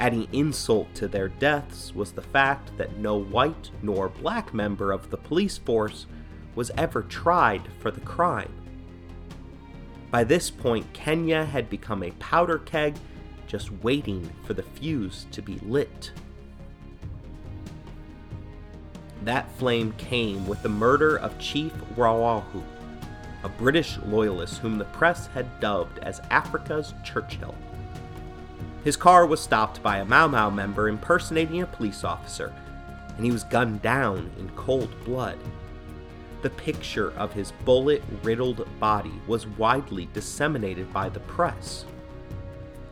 Adding 0.00 0.26
insult 0.32 0.92
to 0.96 1.06
their 1.06 1.28
deaths 1.28 1.94
was 1.94 2.10
the 2.10 2.20
fact 2.20 2.76
that 2.76 2.98
no 2.98 3.14
white 3.14 3.70
nor 3.82 4.08
black 4.08 4.52
member 4.52 4.90
of 4.90 5.10
the 5.10 5.16
police 5.16 5.58
force 5.58 6.06
was 6.56 6.72
ever 6.76 7.02
tried 7.02 7.62
for 7.78 7.92
the 7.92 8.00
crime. 8.00 8.52
By 10.10 10.24
this 10.24 10.50
point, 10.50 10.92
Kenya 10.92 11.44
had 11.44 11.70
become 11.70 12.02
a 12.02 12.10
powder 12.12 12.58
keg 12.58 12.96
just 13.46 13.70
waiting 13.82 14.30
for 14.44 14.54
the 14.54 14.62
fuse 14.62 15.26
to 15.30 15.42
be 15.42 15.58
lit. 15.60 16.12
That 19.24 19.50
flame 19.56 19.92
came 19.96 20.46
with 20.46 20.62
the 20.62 20.68
murder 20.68 21.16
of 21.16 21.38
Chief 21.38 21.72
Rawahu, 21.96 22.62
a 23.42 23.48
British 23.48 23.98
loyalist 24.06 24.58
whom 24.58 24.78
the 24.78 24.84
press 24.86 25.28
had 25.28 25.60
dubbed 25.60 25.98
as 26.00 26.20
Africa's 26.30 26.92
Churchill. 27.04 27.54
His 28.84 28.96
car 28.96 29.24
was 29.24 29.40
stopped 29.40 29.82
by 29.82 29.98
a 29.98 30.04
Mau 30.04 30.28
Mau 30.28 30.50
member 30.50 30.88
impersonating 30.88 31.62
a 31.62 31.66
police 31.66 32.04
officer, 32.04 32.52
and 33.16 33.24
he 33.24 33.32
was 33.32 33.44
gunned 33.44 33.80
down 33.80 34.30
in 34.38 34.48
cold 34.50 34.90
blood. 35.04 35.38
The 36.42 36.50
picture 36.50 37.12
of 37.12 37.32
his 37.32 37.52
bullet 37.64 38.02
riddled 38.22 38.68
body 38.78 39.14
was 39.26 39.46
widely 39.46 40.10
disseminated 40.12 40.92
by 40.92 41.08
the 41.08 41.20
press. 41.20 41.86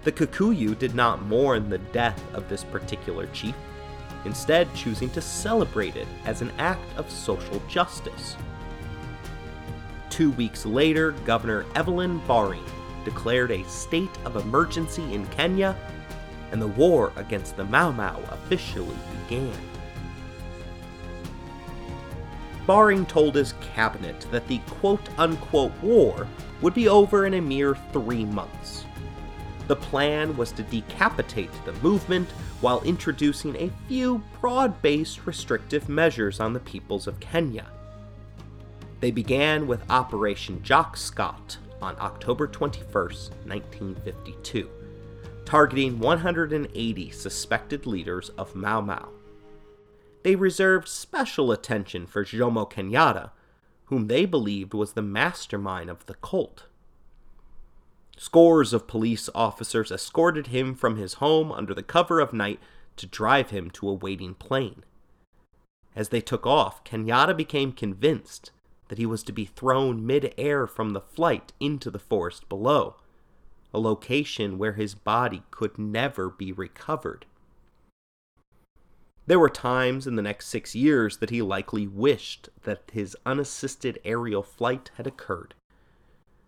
The 0.05 0.13
Kikuyu 0.13 0.79
did 0.79 0.95
not 0.95 1.23
mourn 1.23 1.69
the 1.69 1.79
death 1.79 2.21
of 2.35 2.49
this 2.49 2.65
particular 2.65 3.27
chief, 3.29 3.55
instead, 4.25 4.73
choosing 4.75 5.11
to 5.11 5.21
celebrate 5.21 5.97
it 5.97 6.09
as 6.25 6.43
an 6.43 6.51
act 6.59 6.85
of 6.97 7.11
social 7.11 7.63
justice. 7.69 8.37
Two 10.11 10.33
weeks 10.33 10.67
later, 10.67 11.13
Governor 11.25 11.65
Evelyn 11.75 12.19
Baring 12.27 12.65
declared 13.05 13.51
a 13.51 13.65
state 13.69 14.11
of 14.25 14.37
emergency 14.37 15.15
in 15.15 15.27
Kenya, 15.29 15.77
and 16.51 16.61
the 16.61 16.69
war 16.69 17.13
against 17.17 17.57
the 17.57 17.65
Mau 17.65 17.93
Mau 17.93 18.21
officially 18.31 18.97
began. 19.29 19.57
Baring 22.67 23.07
told 23.07 23.35
his 23.35 23.55
cabinet 23.75 24.27
that 24.31 24.47
the 24.49 24.59
quote 24.69 25.09
unquote 25.19 25.73
war 25.83 26.29
would 26.61 26.75
be 26.75 26.89
over 26.89 27.27
in 27.27 27.35
a 27.35 27.41
mere 27.41 27.77
three 27.93 28.25
months. 28.25 28.85
The 29.69 29.77
plan 29.77 30.37
was 30.37 30.53
to 30.53 30.63
decapitate 30.65 31.51
the 31.65 31.73
movement 31.75 32.29
while 32.61 32.83
introducing 32.83 33.57
a 33.57 33.71
few 33.89 34.23
broad 34.41 34.81
based 34.83 35.27
restrictive 35.27 35.89
measures 35.89 36.41
on 36.41 36.53
the 36.53 36.61
peoples 36.61 37.07
of 37.07 37.21
Kenya. 37.21 37.67
They 39.01 39.11
began 39.11 39.67
with 39.67 39.91
Operation 39.91 40.63
Jock 40.63 40.97
Scott 40.97 41.59
on 41.81 41.97
October 41.99 42.47
21, 42.47 42.85
1952, 42.93 44.71
targeting 45.45 45.99
180 45.99 47.11
suspected 47.11 47.87
leaders 47.87 48.31
of 48.31 48.55
Mau 48.55 48.81
Mau. 48.81 49.09
They 50.23 50.37
reserved 50.37 50.87
special 50.87 51.51
attention 51.51 52.07
for 52.07 52.25
Jomo 52.25 52.71
Kenyatta, 52.71 53.31
whom 53.87 54.07
they 54.07 54.25
believed 54.25 54.73
was 54.73 54.93
the 54.93 55.03
mastermind 55.03 55.91
of 55.91 56.07
the 56.07 56.15
cult. 56.15 56.67
Scores 58.23 58.73
of 58.73 58.87
police 58.87 59.29
officers 59.35 59.91
escorted 59.91 60.47
him 60.47 60.77
from 60.77 60.95
his 60.95 61.15
home 61.15 61.51
under 61.51 61.75
the 61.75 61.83
cover 61.83 62.21
of 62.21 62.33
night 62.33 62.61
to 62.97 63.05
drive 63.05 63.51
him 63.51 63.69
to 63.73 63.89
a 63.89 63.95
waiting 63.95 64.35
plane. 64.35 64.85
As 65.97 66.11
they 66.11 66.21
took 66.21 66.47
off, 66.47 66.85
Kenyatta 66.85 67.37
became 67.37 67.73
convinced 67.73 68.53
that 68.87 68.99
he 68.99 69.07
was 69.07 69.25
to 69.25 69.33
be 69.33 69.45
thrown 69.45 70.07
mid-air 70.07 70.69
from 70.69 70.91
the 70.91 71.01
flight 71.01 71.53
into 71.59 71.91
the 71.91 71.99
forest 71.99 72.49
below, 72.49 72.95
a 73.75 73.81
location 73.81 74.57
where 74.57 74.75
his 74.75 74.95
body 74.95 75.43
could 75.51 75.77
never 75.77 76.31
be 76.31 76.53
recovered. 76.53 77.27
There 79.27 79.41
were 79.41 79.51
times 79.51 80.07
in 80.07 80.15
the 80.15 80.23
next 80.23 80.47
six 80.47 80.77
years 80.77 81.17
that 81.17 81.31
he 81.31 81.43
likely 81.43 81.89
wished 81.89 82.51
that 82.63 82.89
his 82.93 83.17
unassisted 83.27 83.99
aerial 84.05 84.45
flight 84.45 84.93
had 84.95 85.09
occurred. 85.09 85.57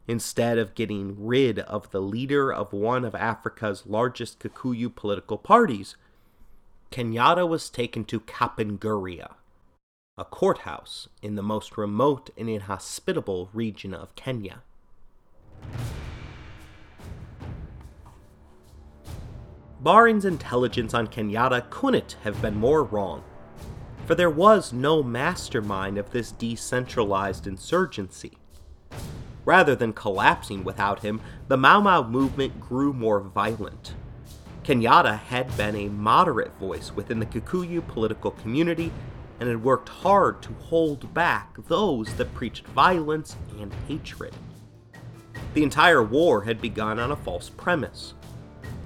Instead 0.06 0.58
of 0.58 0.74
getting 0.74 1.16
rid 1.18 1.58
of 1.60 1.90
the 1.90 2.00
leader 2.00 2.52
of 2.52 2.72
one 2.72 3.04
of 3.04 3.14
Africa's 3.14 3.86
largest 3.86 4.38
Kikuyu 4.38 4.94
political 4.94 5.38
parties, 5.38 5.96
Kenyatta 6.90 7.48
was 7.48 7.70
taken 7.70 8.04
to 8.04 8.20
Kapenguria, 8.20 9.34
a 10.18 10.24
courthouse 10.24 11.08
in 11.22 11.36
the 11.36 11.42
most 11.42 11.78
remote 11.78 12.30
and 12.36 12.50
inhospitable 12.50 13.48
region 13.54 13.94
of 13.94 14.14
Kenya. 14.14 14.62
Baring's 19.80 20.24
intelligence 20.24 20.94
on 20.94 21.08
Kenyatta 21.08 21.68
couldn't 21.70 22.16
have 22.24 22.40
been 22.40 22.56
more 22.56 22.84
wrong, 22.84 23.24
for 24.06 24.14
there 24.14 24.30
was 24.30 24.72
no 24.72 25.02
mastermind 25.02 25.96
of 25.96 26.10
this 26.10 26.30
decentralized 26.30 27.46
insurgency. 27.46 28.32
Rather 29.44 29.74
than 29.74 29.92
collapsing 29.92 30.64
without 30.64 31.00
him, 31.00 31.20
the 31.48 31.56
Mau 31.56 31.80
Mau 31.80 32.02
movement 32.02 32.60
grew 32.60 32.92
more 32.92 33.20
violent. 33.20 33.94
Kenyatta 34.62 35.18
had 35.18 35.54
been 35.56 35.76
a 35.76 35.88
moderate 35.88 36.54
voice 36.58 36.92
within 36.92 37.18
the 37.18 37.26
Kikuyu 37.26 37.86
political 37.86 38.30
community 38.30 38.90
and 39.38 39.48
had 39.48 39.62
worked 39.62 39.88
hard 39.88 40.40
to 40.42 40.52
hold 40.54 41.12
back 41.12 41.54
those 41.68 42.14
that 42.14 42.34
preached 42.34 42.66
violence 42.68 43.36
and 43.60 43.74
hatred. 43.86 44.32
The 45.52 45.62
entire 45.62 46.02
war 46.02 46.42
had 46.42 46.62
begun 46.62 46.98
on 46.98 47.10
a 47.12 47.16
false 47.16 47.50
premise. 47.50 48.14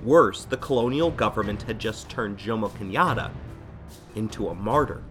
Worse, 0.03 0.45
the 0.45 0.57
colonial 0.57 1.11
government 1.11 1.63
had 1.63 1.79
just 1.79 2.09
turned 2.09 2.39
Jomo 2.39 2.71
Kenyatta 2.71 3.31
into 4.17 4.49
a 4.49 4.55
martyr. 4.55 5.03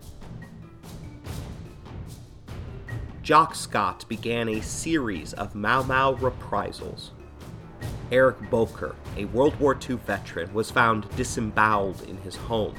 Jock 3.27 3.55
Scott 3.55 4.05
began 4.07 4.47
a 4.47 4.61
series 4.61 5.33
of 5.33 5.53
Mau 5.53 5.83
Mau 5.83 6.13
reprisals. 6.13 7.11
Eric 8.09 8.37
Bowyer, 8.49 8.95
a 9.17 9.25
World 9.25 9.53
War 9.59 9.77
II 9.77 9.97
veteran, 9.97 10.53
was 10.53 10.71
found 10.71 11.13
disemboweled 11.17 12.03
in 12.07 12.15
his 12.19 12.37
home. 12.37 12.73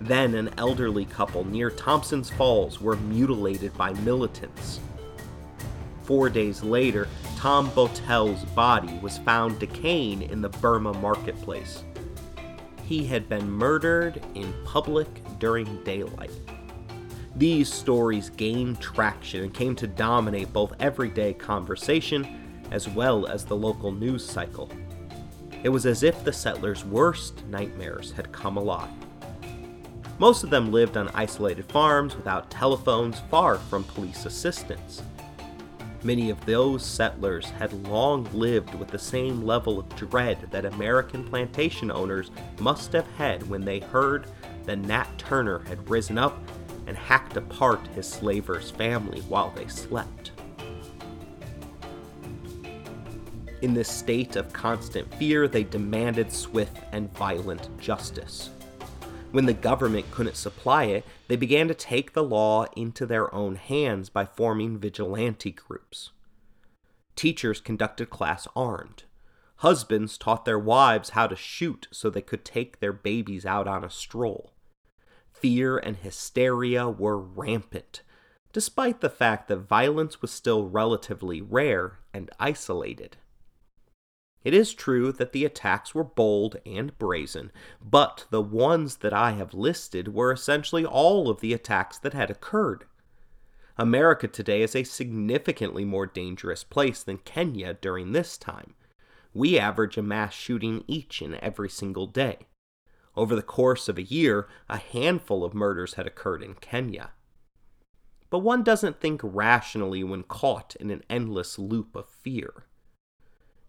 Then, 0.00 0.34
an 0.34 0.50
elderly 0.58 1.04
couple 1.04 1.44
near 1.44 1.70
Thompson's 1.70 2.30
Falls 2.30 2.80
were 2.80 2.96
mutilated 2.96 3.72
by 3.74 3.92
militants. 3.92 4.80
Four 6.02 6.30
days 6.30 6.64
later, 6.64 7.06
Tom 7.36 7.70
Mbotela's 7.70 8.44
body 8.56 8.98
was 9.02 9.18
found 9.18 9.60
decaying 9.60 10.22
in 10.22 10.42
the 10.42 10.48
Burma 10.48 10.94
marketplace. 10.94 11.84
He 12.82 13.04
had 13.06 13.28
been 13.28 13.48
murdered 13.48 14.20
in 14.34 14.52
public 14.64 15.06
during 15.38 15.80
daylight. 15.84 16.32
These 17.36 17.72
stories 17.72 18.30
gained 18.30 18.80
traction 18.80 19.42
and 19.42 19.52
came 19.52 19.74
to 19.76 19.88
dominate 19.88 20.52
both 20.52 20.72
everyday 20.78 21.34
conversation 21.34 22.62
as 22.70 22.88
well 22.88 23.26
as 23.26 23.44
the 23.44 23.56
local 23.56 23.90
news 23.90 24.24
cycle. 24.24 24.70
It 25.64 25.68
was 25.68 25.84
as 25.84 26.04
if 26.04 26.22
the 26.22 26.32
settlers' 26.32 26.84
worst 26.84 27.44
nightmares 27.46 28.12
had 28.12 28.30
come 28.30 28.56
alive. 28.56 28.90
Most 30.18 30.44
of 30.44 30.50
them 30.50 30.70
lived 30.70 30.96
on 30.96 31.08
isolated 31.08 31.64
farms 31.66 32.14
without 32.14 32.50
telephones, 32.50 33.20
far 33.30 33.56
from 33.56 33.82
police 33.82 34.26
assistance. 34.26 35.02
Many 36.04 36.30
of 36.30 36.44
those 36.46 36.84
settlers 36.84 37.46
had 37.46 37.72
long 37.88 38.28
lived 38.32 38.74
with 38.74 38.88
the 38.88 38.98
same 38.98 39.42
level 39.42 39.80
of 39.80 39.96
dread 39.96 40.38
that 40.50 40.66
American 40.66 41.24
plantation 41.24 41.90
owners 41.90 42.30
must 42.60 42.92
have 42.92 43.06
had 43.16 43.48
when 43.48 43.64
they 43.64 43.80
heard 43.80 44.26
that 44.64 44.78
Nat 44.78 45.08
Turner 45.18 45.60
had 45.60 45.90
risen 45.90 46.18
up 46.18 46.38
and 46.86 46.96
hacked 46.96 47.36
apart 47.36 47.86
his 47.88 48.08
slaver's 48.08 48.70
family 48.70 49.20
while 49.22 49.50
they 49.50 49.66
slept. 49.66 50.32
In 53.62 53.72
this 53.72 53.88
state 53.88 54.36
of 54.36 54.52
constant 54.52 55.12
fear, 55.14 55.48
they 55.48 55.64
demanded 55.64 56.30
swift 56.30 56.78
and 56.92 57.12
violent 57.14 57.68
justice. 57.78 58.50
When 59.32 59.46
the 59.46 59.52
government 59.52 60.10
couldn't 60.10 60.36
supply 60.36 60.84
it, 60.84 61.04
they 61.28 61.36
began 61.36 61.66
to 61.68 61.74
take 61.74 62.12
the 62.12 62.22
law 62.22 62.66
into 62.76 63.06
their 63.06 63.34
own 63.34 63.56
hands 63.56 64.08
by 64.08 64.26
forming 64.26 64.78
vigilante 64.78 65.50
groups. 65.50 66.10
Teachers 67.16 67.60
conducted 67.60 68.10
class 68.10 68.46
armed. 68.54 69.04
Husbands 69.56 70.18
taught 70.18 70.44
their 70.44 70.58
wives 70.58 71.10
how 71.10 71.26
to 71.26 71.34
shoot 71.34 71.88
so 71.90 72.10
they 72.10 72.20
could 72.20 72.44
take 72.44 72.80
their 72.80 72.92
babies 72.92 73.46
out 73.46 73.66
on 73.66 73.82
a 73.82 73.90
stroll. 73.90 74.53
Fear 75.34 75.78
and 75.78 75.96
hysteria 75.96 76.88
were 76.88 77.18
rampant, 77.18 78.02
despite 78.52 79.00
the 79.00 79.10
fact 79.10 79.48
that 79.48 79.58
violence 79.58 80.22
was 80.22 80.30
still 80.30 80.68
relatively 80.68 81.42
rare 81.42 81.98
and 82.14 82.30
isolated. 82.40 83.18
It 84.44 84.54
is 84.54 84.74
true 84.74 85.10
that 85.12 85.32
the 85.32 85.44
attacks 85.44 85.94
were 85.94 86.04
bold 86.04 86.56
and 86.64 86.96
brazen, 86.98 87.50
but 87.82 88.26
the 88.30 88.42
ones 88.42 88.96
that 88.98 89.12
I 89.12 89.32
have 89.32 89.54
listed 89.54 90.14
were 90.14 90.32
essentially 90.32 90.84
all 90.84 91.28
of 91.28 91.40
the 91.40 91.52
attacks 91.52 91.98
that 91.98 92.14
had 92.14 92.30
occurred. 92.30 92.84
America 93.76 94.28
today 94.28 94.62
is 94.62 94.76
a 94.76 94.84
significantly 94.84 95.84
more 95.84 96.06
dangerous 96.06 96.62
place 96.62 97.02
than 97.02 97.18
Kenya 97.18 97.74
during 97.74 98.12
this 98.12 98.38
time. 98.38 98.74
We 99.32 99.58
average 99.58 99.96
a 99.96 100.02
mass 100.02 100.32
shooting 100.32 100.84
each 100.86 101.20
and 101.20 101.34
every 101.36 101.68
single 101.68 102.06
day. 102.06 102.46
Over 103.16 103.36
the 103.36 103.42
course 103.42 103.88
of 103.88 103.98
a 103.98 104.02
year, 104.02 104.48
a 104.68 104.76
handful 104.76 105.44
of 105.44 105.54
murders 105.54 105.94
had 105.94 106.06
occurred 106.06 106.42
in 106.42 106.54
Kenya. 106.54 107.10
But 108.30 108.40
one 108.40 108.62
doesn't 108.62 109.00
think 109.00 109.20
rationally 109.22 110.02
when 110.02 110.24
caught 110.24 110.74
in 110.80 110.90
an 110.90 111.02
endless 111.08 111.58
loop 111.58 111.94
of 111.94 112.08
fear 112.08 112.64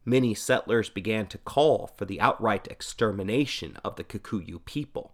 many 0.06 0.36
settlers 0.36 0.90
began 0.90 1.26
to 1.28 1.38
call 1.40 1.88
for 1.98 2.06
the 2.06 2.22
outright 2.22 2.68
extermination 2.68 3.78
of 3.84 3.96
the 3.96 4.04
Kikuyu 4.04 4.64
people. 4.66 5.14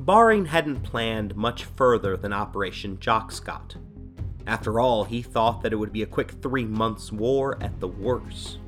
Baring 0.00 0.46
hadn't 0.46 0.82
planned 0.82 1.36
much 1.36 1.64
further 1.64 2.16
than 2.16 2.32
Operation 2.32 2.98
Jock 2.98 3.30
Scott. 3.30 3.76
After 4.48 4.80
all, 4.80 5.04
he 5.04 5.22
thought 5.22 5.62
that 5.62 5.72
it 5.72 5.76
would 5.76 5.92
be 5.92 6.02
a 6.02 6.06
quick 6.06 6.32
three 6.42 6.64
months' 6.64 7.12
war 7.12 7.56
at 7.60 7.78
the 7.78 7.86
worst. 7.86 8.58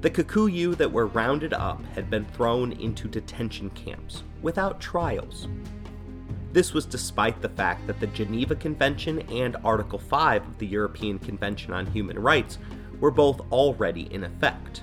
The 0.00 0.10
Kikuyu 0.10 0.74
that 0.78 0.90
were 0.90 1.06
rounded 1.06 1.52
up 1.52 1.84
had 1.94 2.08
been 2.08 2.24
thrown 2.24 2.72
into 2.72 3.06
detention 3.06 3.68
camps 3.70 4.22
without 4.40 4.80
trials, 4.80 5.48
this 6.52 6.74
was 6.74 6.84
despite 6.84 7.40
the 7.40 7.48
fact 7.48 7.86
that 7.86 7.98
the 7.98 8.08
Geneva 8.08 8.54
Convention 8.54 9.20
and 9.30 9.56
Article 9.64 9.98
5 9.98 10.46
of 10.46 10.58
the 10.58 10.66
European 10.66 11.18
Convention 11.18 11.72
on 11.72 11.86
Human 11.86 12.18
Rights 12.18 12.58
were 13.00 13.10
both 13.10 13.40
already 13.50 14.12
in 14.12 14.24
effect. 14.24 14.82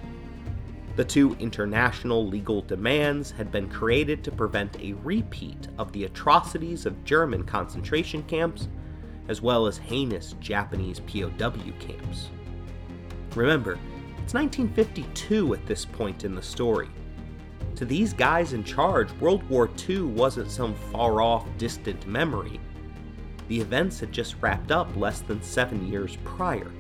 The 0.95 1.05
two 1.05 1.35
international 1.39 2.27
legal 2.27 2.63
demands 2.63 3.29
had 3.31 3.51
been 3.51 3.69
created 3.69 4.23
to 4.23 4.31
prevent 4.31 4.81
a 4.81 4.93
repeat 5.03 5.67
of 5.77 5.91
the 5.91 6.05
atrocities 6.05 6.87
of 6.87 7.03
German 7.05 7.43
concentration 7.43 8.23
camps, 8.23 8.67
as 9.29 9.41
well 9.41 9.67
as 9.67 9.77
heinous 9.77 10.35
Japanese 10.41 10.99
POW 10.99 11.71
camps. 11.79 12.29
Remember, 13.35 13.77
it's 14.23 14.33
1952 14.33 15.53
at 15.53 15.65
this 15.67 15.85
point 15.85 16.25
in 16.25 16.33
the 16.35 16.41
story. 16.41 16.89
To 17.75 17.85
these 17.85 18.11
guys 18.11 18.53
in 18.53 18.63
charge, 18.63 19.11
World 19.13 19.47
War 19.47 19.69
II 19.87 20.01
wasn't 20.01 20.51
some 20.51 20.73
far 20.91 21.21
off, 21.21 21.47
distant 21.57 22.05
memory. 22.07 22.59
The 23.47 23.61
events 23.61 23.99
had 23.99 24.11
just 24.11 24.35
wrapped 24.41 24.71
up 24.71 24.93
less 24.95 25.21
than 25.21 25.41
seven 25.41 25.87
years 25.87 26.17
prior. 26.25 26.71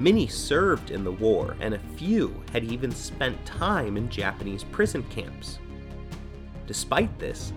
Many 0.00 0.26
served 0.26 0.90
in 0.90 1.04
the 1.04 1.12
war, 1.12 1.54
and 1.60 1.74
a 1.74 1.78
few 1.96 2.42
had 2.52 2.64
even 2.64 2.90
spent 2.90 3.44
time 3.46 3.96
in 3.96 4.08
Japanese 4.08 4.64
prison 4.64 5.02
camps. 5.04 5.58
Despite 6.66 7.16
this, 7.18 7.52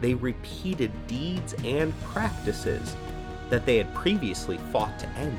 they 0.00 0.14
repeated 0.14 0.92
deeds 1.06 1.54
and 1.64 1.98
practices 2.02 2.96
that 3.50 3.66
they 3.66 3.76
had 3.76 3.92
previously 3.94 4.58
fought 4.72 4.98
to 4.98 5.08
end. 5.10 5.38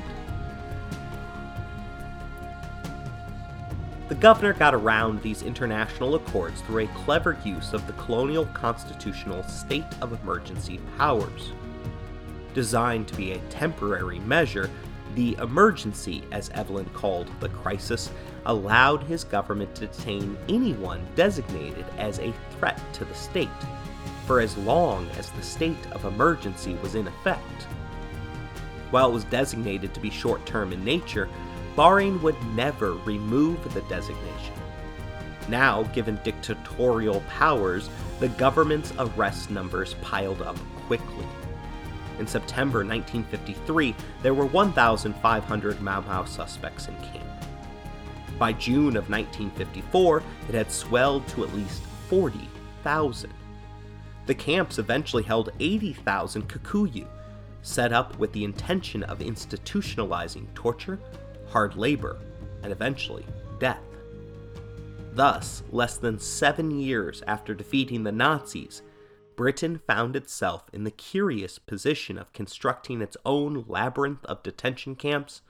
The 4.08 4.14
governor 4.14 4.52
got 4.52 4.74
around 4.74 5.20
these 5.20 5.42
international 5.42 6.14
accords 6.14 6.60
through 6.60 6.84
a 6.84 6.88
clever 6.88 7.36
use 7.44 7.72
of 7.72 7.86
the 7.86 7.92
colonial 7.94 8.46
constitutional 8.46 9.42
state 9.44 9.84
of 10.00 10.12
emergency 10.22 10.78
powers. 10.96 11.52
Designed 12.54 13.08
to 13.08 13.16
be 13.16 13.32
a 13.32 13.38
temporary 13.50 14.20
measure, 14.20 14.70
the 15.16 15.36
emergency, 15.40 16.22
as 16.30 16.50
Evelyn 16.50 16.84
called 16.94 17.28
the 17.40 17.48
crisis, 17.48 18.10
allowed 18.44 19.02
his 19.02 19.24
government 19.24 19.74
to 19.74 19.88
detain 19.88 20.38
anyone 20.48 21.04
designated 21.16 21.84
as 21.98 22.20
a 22.20 22.32
threat 22.58 22.80
to 22.92 23.04
the 23.04 23.14
state 23.14 23.48
for 24.26 24.40
as 24.40 24.56
long 24.58 25.08
as 25.18 25.30
the 25.30 25.42
state 25.42 25.86
of 25.92 26.04
emergency 26.04 26.74
was 26.82 26.94
in 26.94 27.06
effect. 27.06 27.66
While 28.90 29.10
it 29.10 29.14
was 29.14 29.24
designated 29.24 29.92
to 29.94 30.00
be 30.00 30.10
short 30.10 30.44
term 30.46 30.72
in 30.72 30.84
nature, 30.84 31.28
Baring 31.76 32.22
would 32.22 32.42
never 32.54 32.94
remove 33.04 33.62
the 33.74 33.82
designation. 33.82 34.54
Now, 35.48 35.82
given 35.84 36.18
dictatorial 36.24 37.20
powers, 37.28 37.90
the 38.18 38.28
government's 38.30 38.92
arrest 38.98 39.50
numbers 39.50 39.94
piled 40.00 40.40
up 40.42 40.56
quickly. 40.86 41.26
In 42.18 42.26
September 42.26 42.78
1953, 42.78 43.94
there 44.22 44.32
were 44.32 44.46
1,500 44.46 45.82
Mau 45.82 46.00
Mau 46.00 46.24
suspects 46.24 46.88
in 46.88 46.96
camp. 46.96 47.28
By 48.38 48.54
June 48.54 48.96
of 48.96 49.10
1954, 49.10 50.22
it 50.48 50.54
had 50.54 50.72
swelled 50.72 51.28
to 51.28 51.44
at 51.44 51.54
least 51.54 51.82
40,000. 52.08 53.32
The 54.24 54.34
camps 54.34 54.78
eventually 54.78 55.22
held 55.22 55.52
80,000 55.60 56.48
Kikuyu, 56.48 57.06
set 57.66 57.92
up 57.92 58.16
with 58.18 58.32
the 58.32 58.44
intention 58.44 59.02
of 59.02 59.18
institutionalizing 59.18 60.46
torture, 60.54 61.00
hard 61.48 61.74
labor, 61.74 62.16
and 62.62 62.70
eventually 62.70 63.26
death. 63.58 63.82
Thus, 65.12 65.64
less 65.72 65.96
than 65.96 66.20
seven 66.20 66.70
years 66.70 67.22
after 67.26 67.54
defeating 67.54 68.04
the 68.04 68.12
Nazis, 68.12 68.82
Britain 69.34 69.80
found 69.84 70.14
itself 70.14 70.70
in 70.72 70.84
the 70.84 70.90
curious 70.92 71.58
position 71.58 72.16
of 72.18 72.32
constructing 72.32 73.02
its 73.02 73.16
own 73.26 73.64
labyrinth 73.66 74.24
of 74.26 74.44
detention 74.44 74.94
camps 74.94 75.42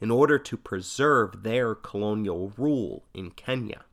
in 0.00 0.10
order 0.10 0.38
to 0.38 0.56
preserve 0.58 1.44
their 1.44 1.74
colonial 1.74 2.52
rule 2.58 3.04
in 3.14 3.30
Kenya. 3.30 3.84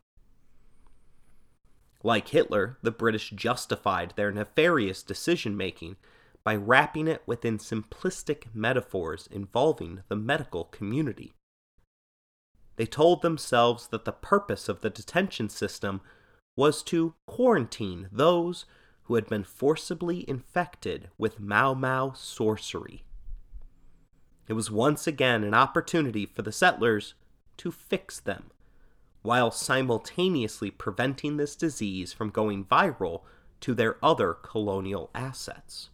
Like 2.03 2.27
Hitler, 2.27 2.77
the 2.81 2.91
British 2.91 3.29
justified 3.29 4.13
their 4.15 4.31
nefarious 4.31 5.03
decision 5.03 5.55
making 5.55 5.95
by 6.43 6.55
wrapping 6.55 7.07
it 7.07 7.21
within 7.25 7.57
simplistic 7.57 8.45
metaphors 8.53 9.27
involving 9.31 10.03
the 10.07 10.15
medical 10.15 10.65
community. 10.65 11.33
They 12.77 12.85
told 12.85 13.21
themselves 13.21 13.87
that 13.87 14.05
the 14.05 14.11
purpose 14.11 14.67
of 14.67 14.81
the 14.81 14.89
detention 14.89 15.49
system 15.49 16.01
was 16.55 16.81
to 16.83 17.13
quarantine 17.27 18.09
those 18.11 18.65
who 19.03 19.15
had 19.15 19.27
been 19.27 19.43
forcibly 19.43 20.27
infected 20.29 21.09
with 21.17 21.39
Mau 21.39 21.73
Mau 21.73 22.13
sorcery. 22.13 23.03
It 24.47 24.53
was 24.53 24.71
once 24.71 25.05
again 25.05 25.43
an 25.43 25.53
opportunity 25.53 26.25
for 26.25 26.41
the 26.41 26.51
settlers 26.51 27.13
to 27.57 27.71
fix 27.71 28.19
them 28.19 28.51
while 29.21 29.51
simultaneously 29.51 30.71
preventing 30.71 31.37
this 31.37 31.55
disease 31.55 32.11
from 32.11 32.31
going 32.31 32.65
viral 32.65 33.21
to 33.59 33.75
their 33.75 34.03
other 34.03 34.33
colonial 34.33 35.11
assets. 35.13 35.90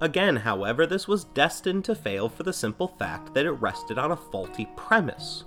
Again, 0.00 0.36
however, 0.36 0.86
this 0.86 1.08
was 1.08 1.24
destined 1.24 1.84
to 1.86 1.94
fail 1.94 2.28
for 2.28 2.42
the 2.42 2.52
simple 2.52 2.88
fact 2.88 3.32
that 3.34 3.46
it 3.46 3.52
rested 3.52 3.98
on 3.98 4.12
a 4.12 4.16
faulty 4.16 4.68
premise. 4.76 5.44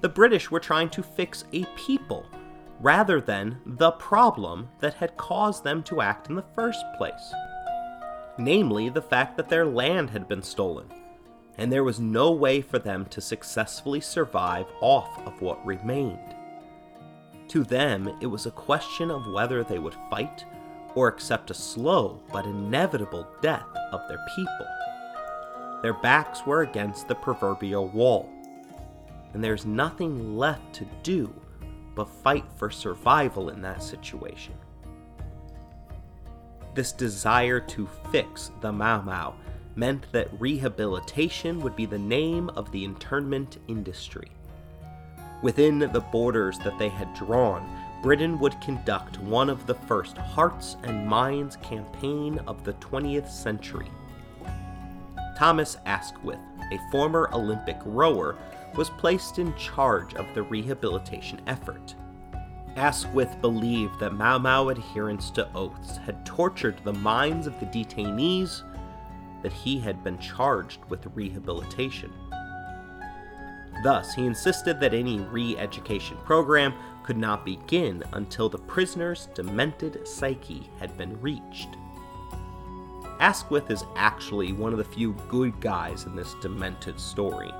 The 0.00 0.08
British 0.08 0.50
were 0.50 0.60
trying 0.60 0.90
to 0.90 1.02
fix 1.02 1.44
a 1.52 1.64
people 1.76 2.26
rather 2.80 3.20
than 3.20 3.60
the 3.64 3.92
problem 3.92 4.68
that 4.80 4.94
had 4.94 5.16
caused 5.16 5.62
them 5.62 5.82
to 5.84 6.00
act 6.00 6.28
in 6.28 6.34
the 6.34 6.44
first 6.54 6.84
place 6.98 7.32
namely 8.38 8.88
the 8.88 9.02
fact 9.02 9.36
that 9.36 9.48
their 9.48 9.66
land 9.66 10.10
had 10.10 10.28
been 10.28 10.42
stolen, 10.42 10.86
and 11.56 11.70
there 11.70 11.84
was 11.84 12.00
no 12.00 12.32
way 12.32 12.60
for 12.60 12.78
them 12.78 13.06
to 13.06 13.20
successfully 13.20 14.00
survive 14.00 14.66
off 14.80 15.18
of 15.26 15.40
what 15.40 15.64
remained. 15.64 16.34
To 17.54 17.62
them, 17.62 18.12
it 18.20 18.26
was 18.26 18.46
a 18.46 18.50
question 18.50 19.12
of 19.12 19.28
whether 19.28 19.62
they 19.62 19.78
would 19.78 19.94
fight 20.10 20.44
or 20.96 21.06
accept 21.06 21.52
a 21.52 21.54
slow 21.54 22.20
but 22.32 22.46
inevitable 22.46 23.28
death 23.42 23.68
of 23.92 24.00
their 24.08 24.18
people. 24.34 24.66
Their 25.80 25.94
backs 25.94 26.44
were 26.44 26.62
against 26.62 27.06
the 27.06 27.14
proverbial 27.14 27.86
wall, 27.90 28.28
and 29.32 29.44
there's 29.44 29.66
nothing 29.66 30.36
left 30.36 30.74
to 30.74 30.88
do 31.04 31.32
but 31.94 32.08
fight 32.08 32.44
for 32.56 32.72
survival 32.72 33.50
in 33.50 33.62
that 33.62 33.84
situation. 33.84 34.54
This 36.74 36.90
desire 36.90 37.60
to 37.60 37.88
fix 38.10 38.50
the 38.62 38.72
Mau 38.72 39.00
Mau 39.00 39.32
meant 39.76 40.10
that 40.10 40.40
rehabilitation 40.40 41.60
would 41.60 41.76
be 41.76 41.86
the 41.86 41.96
name 41.96 42.48
of 42.56 42.72
the 42.72 42.82
internment 42.84 43.58
industry. 43.68 44.32
Within 45.44 45.78
the 45.78 46.00
borders 46.00 46.58
that 46.60 46.78
they 46.78 46.88
had 46.88 47.12
drawn, 47.12 47.68
Britain 48.00 48.38
would 48.38 48.58
conduct 48.62 49.20
one 49.20 49.50
of 49.50 49.66
the 49.66 49.74
first 49.74 50.16
hearts 50.16 50.78
and 50.84 51.06
minds 51.06 51.56
campaign 51.56 52.40
of 52.46 52.64
the 52.64 52.72
20th 52.72 53.28
century. 53.28 53.90
Thomas 55.36 55.76
Askwith, 55.84 56.40
a 56.72 56.78
former 56.90 57.28
Olympic 57.34 57.76
rower, 57.84 58.38
was 58.74 58.88
placed 58.88 59.38
in 59.38 59.54
charge 59.56 60.14
of 60.14 60.24
the 60.34 60.44
rehabilitation 60.44 61.38
effort. 61.46 61.94
Askwith 62.76 63.38
believed 63.42 64.00
that 64.00 64.14
Mau 64.14 64.38
Mau 64.38 64.70
adherence 64.70 65.28
to 65.32 65.46
oaths 65.54 65.98
had 65.98 66.24
tortured 66.24 66.80
the 66.84 66.94
minds 66.94 67.46
of 67.46 67.60
the 67.60 67.66
detainees, 67.66 68.62
that 69.42 69.52
he 69.52 69.78
had 69.78 70.02
been 70.02 70.16
charged 70.16 70.80
with 70.88 71.06
rehabilitation. 71.14 72.10
Thus, 73.84 74.14
he 74.14 74.26
insisted 74.26 74.80
that 74.80 74.94
any 74.94 75.20
re 75.20 75.56
education 75.56 76.16
program 76.24 76.74
could 77.04 77.16
not 77.16 77.44
begin 77.44 78.02
until 78.14 78.48
the 78.48 78.58
prisoner's 78.58 79.28
demented 79.34 80.08
psyche 80.08 80.68
had 80.80 80.98
been 80.98 81.20
reached. 81.20 81.68
Askwith 83.20 83.70
is 83.70 83.84
actually 83.94 84.52
one 84.52 84.72
of 84.72 84.78
the 84.78 84.84
few 84.84 85.12
good 85.28 85.60
guys 85.60 86.04
in 86.04 86.16
this 86.16 86.34
demented 86.42 86.98
story. 86.98 87.52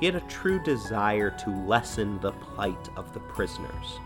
He 0.00 0.06
had 0.06 0.16
a 0.16 0.20
true 0.20 0.60
desire 0.64 1.30
to 1.30 1.64
lessen 1.66 2.18
the 2.20 2.32
plight 2.32 2.88
of 2.96 3.12
the 3.12 3.20
prisoners 3.20 4.00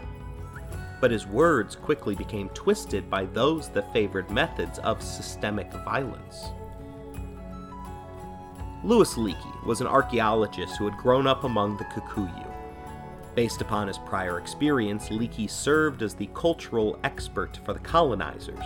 but 1.04 1.10
his 1.10 1.26
words 1.26 1.76
quickly 1.76 2.14
became 2.14 2.48
twisted 2.54 3.10
by 3.10 3.26
those 3.26 3.68
that 3.68 3.92
favored 3.92 4.30
methods 4.30 4.78
of 4.78 5.02
systemic 5.02 5.70
violence. 5.84 6.46
Louis 8.84 9.14
Leakey 9.14 9.64
was 9.64 9.80
an 9.80 9.86
archaeologist 9.86 10.76
who 10.76 10.84
had 10.84 10.98
grown 10.98 11.26
up 11.26 11.44
among 11.44 11.78
the 11.78 11.86
Kikuyu. 11.86 12.46
Based 13.34 13.62
upon 13.62 13.88
his 13.88 13.96
prior 13.96 14.38
experience, 14.38 15.08
Leakey 15.08 15.48
served 15.48 16.02
as 16.02 16.14
the 16.14 16.28
cultural 16.34 16.98
expert 17.02 17.58
for 17.64 17.72
the 17.72 17.80
colonizers. 17.80 18.64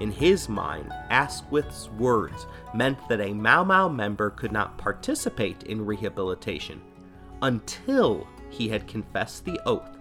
In 0.00 0.12
his 0.12 0.50
mind, 0.50 0.92
Askwith's 1.10 1.88
words 1.92 2.46
meant 2.74 2.98
that 3.08 3.22
a 3.22 3.32
Mau 3.32 3.64
Mau 3.64 3.88
member 3.88 4.28
could 4.30 4.52
not 4.52 4.76
participate 4.76 5.62
in 5.62 5.84
rehabilitation 5.84 6.82
until 7.40 8.26
he 8.50 8.68
had 8.68 8.86
confessed 8.86 9.46
the 9.46 9.58
oath 9.64 9.96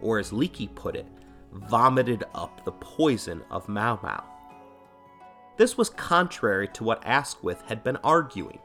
or 0.00 0.18
as 0.18 0.32
Leakey 0.32 0.74
put 0.74 0.96
it, 0.96 1.06
vomited 1.52 2.24
up 2.34 2.64
the 2.64 2.72
poison 2.72 3.42
of 3.50 3.68
Mau 3.68 3.98
Mau. 4.02 4.31
This 5.56 5.76
was 5.76 5.90
contrary 5.90 6.68
to 6.68 6.84
what 6.84 7.04
Askwith 7.04 7.62
had 7.68 7.84
been 7.84 7.96
arguing, 7.96 8.60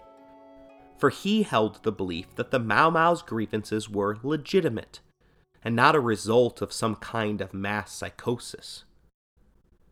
for 0.97 1.09
he 1.09 1.43
held 1.43 1.83
the 1.83 1.91
belief 1.91 2.35
that 2.35 2.51
the 2.51 2.59
Mau 2.59 2.89
Mau's 2.89 3.21
grievances 3.21 3.89
were 3.89 4.17
legitimate 4.23 5.01
and 5.63 5.75
not 5.75 5.95
a 5.95 5.99
result 5.99 6.61
of 6.61 6.71
some 6.71 6.95
kind 6.95 7.41
of 7.41 7.53
mass 7.53 7.91
psychosis. 7.91 8.85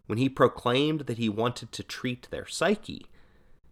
When 0.06 0.18
he 0.18 0.30
proclaimed 0.30 1.02
that 1.02 1.18
he 1.18 1.30
wanted 1.30 1.72
to 1.74 1.84
treat 1.84 2.30
their 2.32 2.48
psyche, 2.48 3.08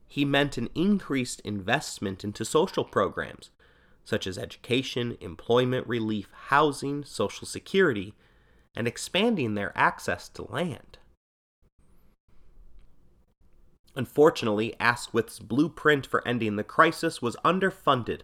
he 0.08 0.26
meant 0.26 0.58
an 0.58 0.70
increased 0.76 1.40
investment 1.42 2.24
into 2.24 2.44
social 2.44 2.84
programs, 2.84 3.52
such 4.04 4.28
as 4.28 4.38
education, 4.38 5.18
employment 5.22 5.88
relief, 5.88 6.28
housing, 6.48 7.04
social 7.04 7.48
security, 7.48 8.14
and 8.76 8.88
expanding 8.88 9.56
their 9.56 9.72
access 9.76 10.28
to 10.30 10.44
land. 10.52 10.93
Unfortunately, 13.96 14.76
Askwith's 14.80 15.40
blueprint 15.40 16.06
for 16.06 16.28
ending 16.28 16.56
the 16.56 16.64
crisis 16.64 17.22
was 17.22 17.36
underfunded 17.46 18.22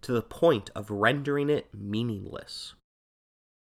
to 0.00 0.12
the 0.12 0.22
point 0.22 0.70
of 0.74 0.90
rendering 0.90 1.50
it 1.50 1.68
meaningless. 1.74 2.74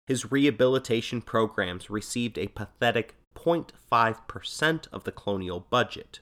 His 0.06 0.32
rehabilitation 0.32 1.22
programs 1.22 1.90
received 1.90 2.38
a 2.38 2.48
pathetic 2.48 3.14
0.5% 3.34 4.88
of 4.92 5.04
the 5.04 5.12
colonial 5.12 5.60
budget. 5.60 6.20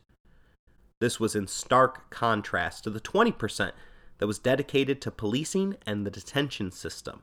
This 1.01 1.21
was 1.21 1.35
in 1.35 1.47
stark 1.47 2.11
contrast 2.11 2.85
to 2.85 2.91
the 2.91 3.01
20% 3.01 3.73
that 4.19 4.27
was 4.27 4.39
dedicated 4.39 5.01
to 5.03 5.11
policing 5.11 5.77
and 5.87 6.05
the 6.05 6.11
detention 6.11 6.71
system. 6.71 7.23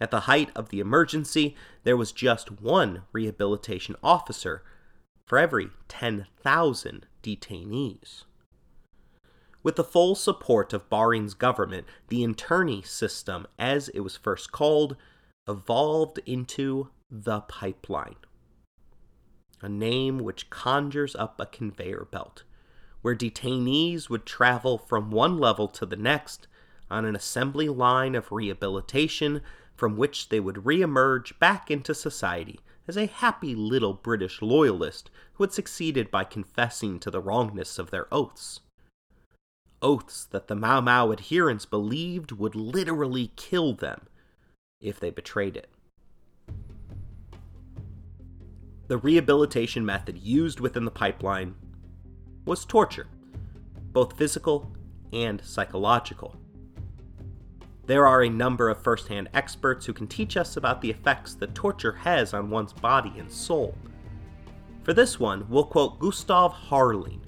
At 0.00 0.10
the 0.10 0.20
height 0.20 0.50
of 0.56 0.70
the 0.70 0.80
emergency, 0.80 1.56
there 1.84 1.96
was 1.96 2.12
just 2.12 2.60
one 2.60 3.02
rehabilitation 3.12 3.96
officer 4.02 4.62
for 5.26 5.38
every 5.38 5.70
10,000 5.88 7.06
detainees. 7.22 8.24
With 9.62 9.76
the 9.76 9.84
full 9.84 10.14
support 10.14 10.72
of 10.74 10.90
Baring's 10.90 11.32
government, 11.32 11.86
the 12.08 12.22
internee 12.22 12.86
system, 12.86 13.46
as 13.58 13.88
it 13.88 14.00
was 14.00 14.16
first 14.16 14.52
called, 14.52 14.96
evolved 15.48 16.20
into 16.26 16.90
the 17.10 17.40
pipeline. 17.40 18.16
A 19.62 19.68
name 19.68 20.18
which 20.18 20.50
conjures 20.50 21.16
up 21.16 21.40
a 21.40 21.46
conveyor 21.46 22.06
belt, 22.10 22.44
where 23.00 23.14
detainees 23.14 24.10
would 24.10 24.26
travel 24.26 24.76
from 24.76 25.10
one 25.10 25.38
level 25.38 25.68
to 25.68 25.86
the 25.86 25.96
next 25.96 26.46
on 26.90 27.06
an 27.06 27.16
assembly 27.16 27.68
line 27.68 28.14
of 28.14 28.30
rehabilitation 28.30 29.40
from 29.74 29.96
which 29.96 30.28
they 30.28 30.40
would 30.40 30.66
re-emerge 30.66 31.38
back 31.38 31.70
into 31.70 31.94
society 31.94 32.60
as 32.86 32.96
a 32.96 33.06
happy 33.06 33.54
little 33.54 33.94
British 33.94 34.42
loyalist 34.42 35.10
who 35.34 35.44
had 35.44 35.52
succeeded 35.52 36.10
by 36.10 36.24
confessing 36.24 36.98
to 37.00 37.10
the 37.10 37.20
wrongness 37.20 37.78
of 37.78 37.90
their 37.90 38.06
oaths. 38.12 38.60
Oaths 39.80 40.24
that 40.26 40.48
the 40.48 40.54
Mau 40.54 40.80
Mau 40.80 41.12
adherents 41.12 41.66
believed 41.66 42.32
would 42.32 42.54
literally 42.54 43.32
kill 43.36 43.74
them 43.74 44.06
if 44.80 45.00
they 45.00 45.10
betrayed 45.10 45.56
it. 45.56 45.68
The 48.86 48.98
rehabilitation 48.98 49.84
method 49.84 50.18
used 50.18 50.60
within 50.60 50.84
the 50.84 50.90
pipeline 50.90 51.54
was 52.44 52.66
torture, 52.66 53.06
both 53.92 54.18
physical 54.18 54.70
and 55.12 55.42
psychological. 55.42 56.36
There 57.86 58.06
are 58.06 58.22
a 58.22 58.30
number 58.30 58.70
of 58.70 58.82
first 58.82 59.08
hand 59.08 59.28
experts 59.34 59.84
who 59.84 59.92
can 59.92 60.06
teach 60.06 60.38
us 60.38 60.56
about 60.56 60.80
the 60.80 60.90
effects 60.90 61.34
that 61.34 61.54
torture 61.54 61.92
has 61.92 62.32
on 62.32 62.48
one's 62.48 62.72
body 62.72 63.12
and 63.18 63.30
soul. 63.30 63.76
For 64.84 64.94
this 64.94 65.20
one, 65.20 65.46
we'll 65.48 65.64
quote 65.64 65.98
Gustav 65.98 66.54
Herling, 66.70 67.20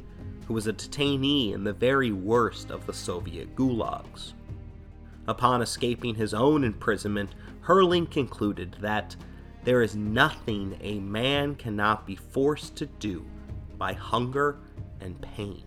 who 0.46 0.54
was 0.54 0.66
a 0.66 0.72
detainee 0.72 1.52
in 1.52 1.64
the 1.64 1.72
very 1.74 2.12
worst 2.12 2.70
of 2.70 2.86
the 2.86 2.94
Soviet 2.94 3.54
gulags. 3.54 4.32
Upon 5.28 5.60
escaping 5.60 6.14
his 6.14 6.32
own 6.32 6.64
imprisonment, 6.64 7.34
Herling 7.60 8.10
concluded 8.10 8.76
that 8.80 9.14
there 9.64 9.82
is 9.82 9.96
nothing 9.96 10.78
a 10.80 11.00
man 11.00 11.54
cannot 11.56 12.06
be 12.06 12.16
forced 12.16 12.76
to 12.76 12.86
do 12.86 13.26
by 13.76 13.92
hunger 13.92 14.58
and 15.00 15.20
pain. 15.20 15.65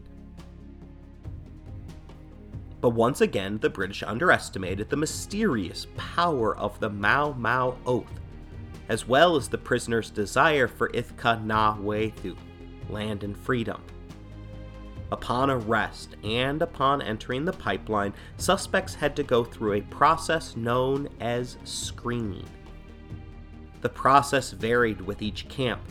But 2.81 2.91
once 2.91 3.19
again, 3.21 3.57
the 3.57 3.69
British 3.69 4.03
underestimated 4.03 4.89
the 4.89 4.95
mysterious 4.95 5.87
power 5.97 6.55
of 6.55 6.79
the 6.79 6.89
Mau 6.89 7.33
Mau 7.33 7.77
Oath, 7.85 8.19
as 8.87 9.07
well 9.07 9.35
as 9.35 9.49
the 9.49 9.57
prisoners' 9.57 10.09
desire 10.09 10.67
for 10.67 10.89
Ithaka 10.89 11.43
na 11.43 11.75
Wiyathi, 11.75 12.37
land 12.89 13.23
and 13.23 13.37
freedom. 13.37 13.81
Upon 15.11 15.49
arrest 15.49 16.15
and 16.23 16.61
upon 16.61 17.01
entering 17.01 17.43
the 17.43 17.51
pipeline, 17.51 18.13
suspects 18.37 18.93
had 18.93 19.15
to 19.15 19.23
go 19.23 19.43
through 19.43 19.73
a 19.73 19.81
process 19.81 20.55
known 20.55 21.09
as 21.19 21.57
screening. 21.63 22.47
The 23.81 23.89
process 23.89 24.51
varied 24.51 25.01
with 25.01 25.21
each 25.21 25.49
camp, 25.49 25.81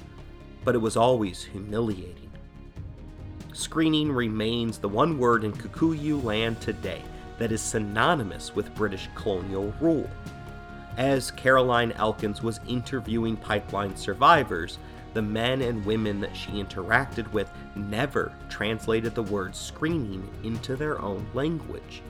but 0.65 0.75
it 0.75 0.79
was 0.79 0.97
always 0.97 1.43
humiliating 1.43 2.28
screening 3.59 4.13
remains 4.13 4.79
the 4.79 4.89
one 4.89 5.19
word 5.19 5.43
in 5.43 5.53
Kikuyu 5.53 6.23
land 6.23 6.61
today 6.61 7.03
that 7.39 7.51
is 7.51 7.61
synonymous 7.61 8.55
with 8.55 8.73
British 8.77 9.09
colonial 9.17 9.75
rule. 9.81 10.09
As 10.97 11.33
Caroline 11.33 11.91
Elkins 11.93 12.41
was 12.41 12.61
interviewing 12.69 13.37
pipeline 13.37 13.97
survivors, 13.97 14.79
the 15.13 15.23
men 15.23 15.63
and 15.63 15.85
women 15.85 16.21
that 16.21 16.37
she 16.37 16.53
interacted 16.53 17.31
with 17.33 17.51
never 17.75 18.33
translated 18.49 19.17
the 19.17 19.25
word 19.25 19.57
screening 19.57 20.31
into 20.45 20.77
their 20.77 21.03
own 21.03 21.27
language. 21.35 22.01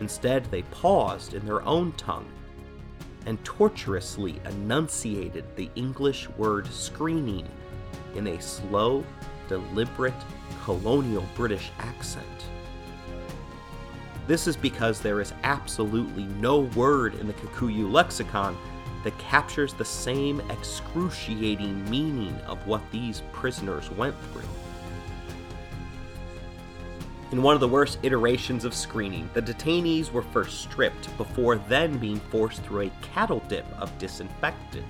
Instead, 0.00 0.44
they 0.50 0.62
paused 0.64 1.32
in 1.32 1.46
their 1.46 1.62
own 1.62 1.92
tongue 1.92 2.30
and 3.24 3.42
tortuously 3.42 4.38
enunciated 4.44 5.44
the 5.56 5.70
English 5.76 6.28
word 6.36 6.66
screening 6.66 7.48
in 8.14 8.26
a 8.26 8.40
slow, 8.40 9.02
deliberate 9.48 10.14
colonial 10.62 11.26
British 11.34 11.70
accent. 11.78 12.26
This 14.26 14.46
is 14.46 14.56
because 14.56 15.00
there 15.00 15.20
is 15.20 15.32
absolutely 15.42 16.24
no 16.24 16.60
word 16.76 17.14
in 17.14 17.26
the 17.26 17.32
Kikuyu 17.32 17.90
lexicon 17.90 18.56
that 19.02 19.16
captures 19.18 19.72
the 19.72 19.84
same 19.84 20.40
excruciating 20.50 21.88
meaning 21.88 22.36
of 22.46 22.64
what 22.66 22.82
these 22.90 23.22
prisoners 23.32 23.90
went 23.92 24.14
through. 24.32 24.42
In 27.30 27.42
one 27.42 27.54
of 27.54 27.60
the 27.60 27.68
worst 27.68 27.98
iterations 28.02 28.64
of 28.64 28.74
screening, 28.74 29.28
the 29.34 29.42
detainees 29.42 30.10
were 30.10 30.22
first 30.22 30.62
stripped 30.62 31.14
before 31.18 31.56
then 31.56 31.98
being 31.98 32.20
forced 32.20 32.62
through 32.62 32.86
a 32.86 32.92
cattle 33.14 33.42
dip 33.48 33.66
of 33.78 33.96
disinfectant, 33.98 34.84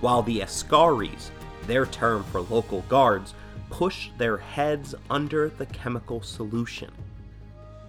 while 0.00 0.22
the 0.22 0.40
Askaris, 0.40 1.30
their 1.66 1.86
term 1.86 2.24
for 2.24 2.40
local 2.42 2.82
guards, 2.88 3.34
push 3.70 4.10
their 4.18 4.36
heads 4.36 4.94
under 5.08 5.48
the 5.48 5.66
chemical 5.66 6.20
solution, 6.20 6.90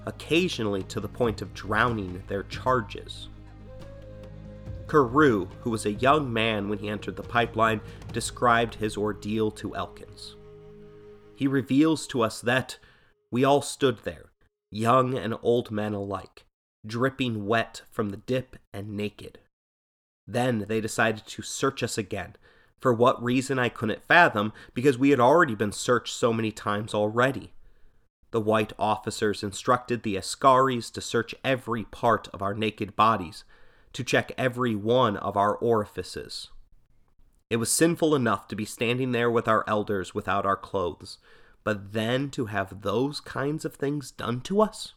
occasionally 0.05 0.83
to 0.83 0.99
the 0.99 1.07
point 1.07 1.41
of 1.41 1.53
drowning 1.53 2.23
their 2.27 2.43
charges. 2.43 3.27
Carew, 4.87 5.47
who 5.61 5.69
was 5.69 5.85
a 5.85 5.93
young 5.93 6.31
man 6.31 6.69
when 6.69 6.79
he 6.79 6.89
entered 6.89 7.15
the 7.15 7.23
pipeline, 7.23 7.81
described 8.11 8.75
his 8.75 8.97
ordeal 8.97 9.49
to 9.51 9.75
Elkins. 9.75 10.35
He 11.35 11.47
reveals 11.47 12.07
to 12.07 12.21
us 12.21 12.41
that 12.41 12.77
we 13.31 13.43
all 13.43 13.61
stood 13.61 13.99
there, 14.03 14.31
young 14.69 15.17
and 15.17 15.35
old 15.41 15.71
men 15.71 15.93
alike, 15.93 16.45
dripping 16.85 17.47
wet 17.47 17.81
from 17.89 18.09
the 18.09 18.17
dip 18.17 18.57
and 18.73 18.95
naked. 18.95 19.39
Then 20.27 20.65
they 20.67 20.81
decided 20.81 21.25
to 21.25 21.41
search 21.41 21.83
us 21.83 21.97
again, 21.97 22.35
for 22.81 22.91
what 22.91 23.23
reason 23.23 23.57
I 23.59 23.69
couldn't 23.69 24.03
fathom, 24.03 24.51
because 24.73 24.97
we 24.97 25.11
had 25.11 25.19
already 25.19 25.55
been 25.55 25.71
searched 25.71 26.15
so 26.15 26.33
many 26.33 26.51
times 26.51 26.93
already. 26.93 27.53
The 28.31 28.41
white 28.41 28.73
officers 28.79 29.43
instructed 29.43 30.03
the 30.03 30.15
Askaris 30.15 30.91
to 30.93 31.01
search 31.01 31.35
every 31.43 31.83
part 31.83 32.27
of 32.33 32.41
our 32.41 32.53
naked 32.53 32.95
bodies, 32.95 33.43
to 33.93 34.03
check 34.03 34.31
every 34.37 34.75
one 34.75 35.15
of 35.17 35.37
our 35.37 35.55
orifices. 35.55 36.49
It 37.49 37.57
was 37.57 37.71
sinful 37.71 38.15
enough 38.15 38.47
to 38.47 38.55
be 38.55 38.65
standing 38.65 39.11
there 39.11 39.29
with 39.29 39.47
our 39.47 39.65
elders 39.67 40.15
without 40.15 40.45
our 40.45 40.55
clothes, 40.55 41.17
but 41.63 41.93
then 41.93 42.29
to 42.31 42.45
have 42.45 42.81
those 42.81 43.19
kinds 43.19 43.65
of 43.65 43.75
things 43.75 44.09
done 44.09 44.41
to 44.41 44.61
us? 44.61 44.93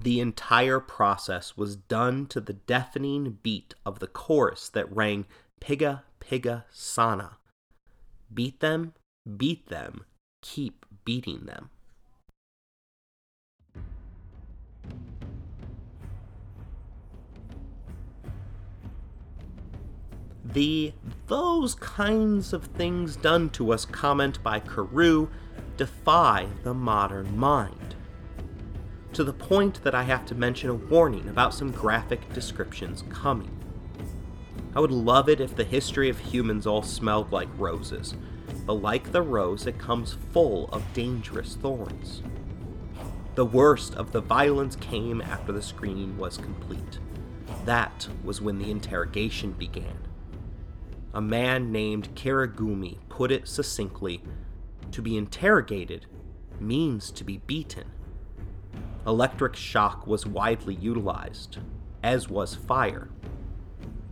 The 0.00 0.20
entire 0.20 0.78
process 0.78 1.56
was 1.56 1.74
done 1.74 2.26
to 2.26 2.40
the 2.40 2.52
deafening 2.52 3.38
beat 3.42 3.74
of 3.84 3.98
the 3.98 4.06
chorus 4.06 4.68
that 4.68 4.94
rang 4.94 5.26
Piga 5.60 6.02
Piga 6.20 6.64
Sana. 6.70 7.38
Beat 8.32 8.60
them, 8.60 8.94
beat 9.36 9.66
them, 9.66 10.04
keep 10.40 10.86
beating 11.04 11.46
them. 11.46 11.70
The 20.44 20.92
those 21.26 21.74
kinds 21.74 22.52
of 22.52 22.64
things 22.66 23.16
done 23.16 23.50
to 23.50 23.72
us 23.72 23.84
comment 23.84 24.42
by 24.44 24.60
Carew 24.60 25.28
defy 25.76 26.46
the 26.62 26.72
modern 26.72 27.36
mind 27.36 27.96
to 29.18 29.24
the 29.24 29.32
point 29.32 29.82
that 29.82 29.96
I 29.96 30.04
have 30.04 30.24
to 30.26 30.34
mention 30.36 30.70
a 30.70 30.74
warning 30.74 31.28
about 31.28 31.52
some 31.52 31.72
graphic 31.72 32.32
descriptions 32.32 33.02
coming. 33.10 33.50
I 34.76 34.78
would 34.78 34.92
love 34.92 35.28
it 35.28 35.40
if 35.40 35.56
the 35.56 35.64
history 35.64 36.08
of 36.08 36.20
humans 36.20 36.68
all 36.68 36.84
smelled 36.84 37.32
like 37.32 37.48
roses, 37.58 38.14
but 38.64 38.74
like 38.74 39.10
the 39.10 39.22
rose, 39.22 39.66
it 39.66 39.76
comes 39.76 40.16
full 40.32 40.68
of 40.68 40.92
dangerous 40.92 41.56
thorns. 41.56 42.22
The 43.34 43.44
worst 43.44 43.96
of 43.96 44.12
the 44.12 44.20
violence 44.20 44.76
came 44.76 45.20
after 45.20 45.50
the 45.50 45.62
screening 45.62 46.16
was 46.16 46.36
complete. 46.36 47.00
That 47.64 48.06
was 48.22 48.40
when 48.40 48.60
the 48.60 48.70
interrogation 48.70 49.50
began. 49.50 49.98
A 51.12 51.20
man 51.20 51.72
named 51.72 52.14
Kirigumi 52.14 52.98
put 53.08 53.32
it 53.32 53.48
succinctly 53.48 54.22
to 54.92 55.02
be 55.02 55.16
interrogated 55.16 56.06
means 56.60 57.10
to 57.10 57.24
be 57.24 57.38
beaten. 57.38 57.90
Electric 59.06 59.56
shock 59.56 60.06
was 60.06 60.26
widely 60.26 60.74
utilized, 60.74 61.58
as 62.02 62.28
was 62.28 62.54
fire. 62.54 63.08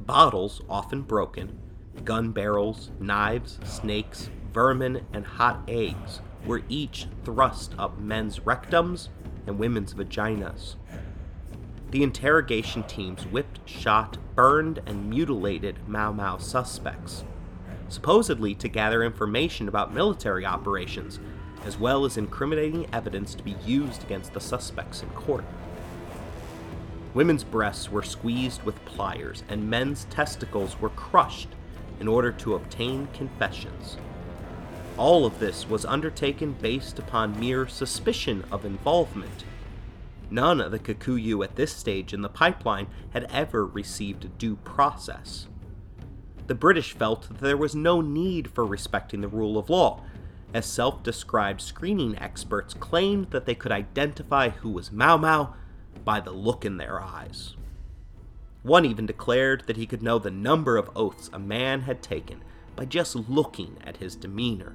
Bottles, 0.01 0.63
often 0.69 1.03
broken, 1.03 1.59
gun 2.05 2.31
barrels, 2.31 2.91
knives, 3.01 3.59
snakes, 3.65 4.31
vermin, 4.53 5.05
and 5.13 5.27
hot 5.27 5.61
eggs 5.69 6.21
were 6.47 6.63
each 6.69 7.09
thrust 7.25 7.75
up 7.79 7.99
men's 7.99 8.39
rectums 8.41 9.09
and 9.47 9.59
women's 9.59 9.93
vaginas. 9.95 10.77
The 11.91 12.03
interrogation 12.03 12.83
teams 12.85 13.27
whipped, 13.27 13.69
shot, 13.69 14.19
burned, 14.35 14.81
and 14.87 15.11
mutilated 15.11 15.89
Mau 15.89 16.13
Mau 16.13 16.39
suspects, 16.39 17.25
supposedly 17.89 18.55
to 18.57 18.69
gather 18.69 19.03
information 19.03 19.69
about 19.69 19.95
military 19.95 20.45
operations, 20.45 21.21
as 21.67 21.79
well 21.79 22.05
as 22.05 22.17
incriminating 22.17 22.87
evidence 22.93 23.35
to 23.35 23.43
be 23.43 23.57
used 23.67 24.05
against 24.05 24.33
the 24.33 24.41
suspects 24.41 25.03
in 25.03 25.09
court. 25.11 25.45
Women's 27.13 27.45
breasts 27.45 27.91
were 27.91 28.05
squeezed 28.05 28.63
with 28.63 28.85
pliers, 28.85 29.43
and 29.49 29.69
men's 29.69 30.05
testicles 30.05 30.81
were 30.81 30.91
crushed 30.91 31.49
in 31.99 32.07
order 32.07 32.31
to 32.31 32.55
obtain 32.55 33.09
confessions. 33.13 33.97
All 34.97 35.27
of 35.27 35.41
this 35.41 35.69
was 35.69 35.85
undertaken 35.85 36.53
based 36.53 36.99
upon 36.99 37.41
mere 37.41 37.67
suspicion 37.67 38.45
of 38.53 38.65
involvement. 38.65 39.45
None 40.31 40.61
of 40.61 40.71
the 40.71 40.79
Kikuyu 40.79 41.43
at 41.43 41.57
this 41.57 41.73
stage 41.73 42.13
in 42.13 42.23
the 42.23 42.29
pipeline 42.29 42.87
had 43.11 43.25
ever 43.31 43.67
received 43.67 44.39
due 44.39 44.57
process. 44.57 45.49
The 46.47 46.55
British 46.55 46.93
felt 46.93 47.29
that 47.29 47.41
there 47.41 47.57
was 47.57 47.75
no 47.75 48.01
need 48.01 48.51
for 48.51 48.65
respecting 48.65 49.21
the 49.21 49.29
rule 49.29 49.59
of 49.59 49.69
law, 49.69 50.03
as 50.57 50.65
self 50.65 51.03
described 51.03 51.61
screening 51.61 52.19
experts 52.19 52.73
claimed 52.73 53.29
that 53.31 53.45
they 53.45 53.55
could 53.55 53.71
identify 53.71 54.49
who 54.49 54.71
was 54.71 54.91
Mau 54.91 55.19
Mau 55.19 55.53
by 56.03 56.19
the 56.19 56.31
look 56.31 56.65
in 56.65 56.79
their 56.79 56.99
eyes. 56.99 57.55
One 58.63 58.87
even 58.87 59.05
declared 59.05 59.65
that 59.67 59.77
he 59.77 59.85
could 59.85 60.03
know 60.03 60.19
the 60.19 60.31
number 60.31 60.79
of 60.79 60.91
oaths 60.97 61.29
a 61.31 61.39
man 61.39 61.83
had 61.83 62.03
taken 62.03 62.43
by 62.75 62.87
just 62.87 63.15
looking 63.15 63.77
at 63.85 63.99
his 63.99 64.17
demeanor. 64.17 64.75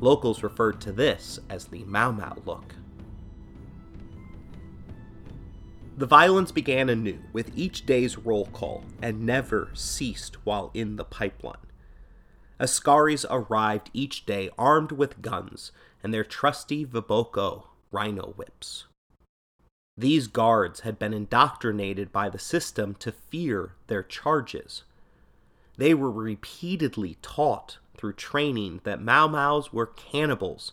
Locals 0.00 0.42
referred 0.42 0.82
to 0.82 0.92
this 0.92 1.40
as 1.48 1.64
the 1.64 1.82
Mau 1.84 2.12
Mau 2.12 2.36
look. 2.44 2.74
The 5.96 6.06
violence 6.06 6.52
began 6.52 6.90
anew 6.90 7.20
with 7.32 7.56
each 7.56 7.86
day's 7.86 8.18
roll 8.18 8.44
call 8.46 8.84
and 9.00 9.24
never 9.24 9.70
ceased 9.72 10.44
while 10.44 10.70
in 10.74 10.96
the 10.96 11.04
pipeline. 11.04 11.67
Askaris 12.60 13.24
arrived 13.30 13.90
each 13.92 14.26
day 14.26 14.50
armed 14.58 14.92
with 14.92 15.22
guns 15.22 15.72
and 16.02 16.12
their 16.12 16.24
trusty 16.24 16.84
Viboko 16.84 17.68
rhino 17.90 18.32
whips. 18.36 18.86
These 19.96 20.28
guards 20.28 20.80
had 20.80 20.98
been 20.98 21.12
indoctrinated 21.12 22.12
by 22.12 22.28
the 22.28 22.38
system 22.38 22.94
to 22.96 23.10
fear 23.10 23.74
their 23.88 24.02
charges. 24.02 24.84
They 25.76 25.92
were 25.92 26.10
repeatedly 26.10 27.18
taught 27.20 27.78
through 27.96 28.12
training 28.12 28.80
that 28.84 29.02
Mau 29.02 29.26
Maus 29.26 29.72
were 29.72 29.86
cannibals, 29.86 30.72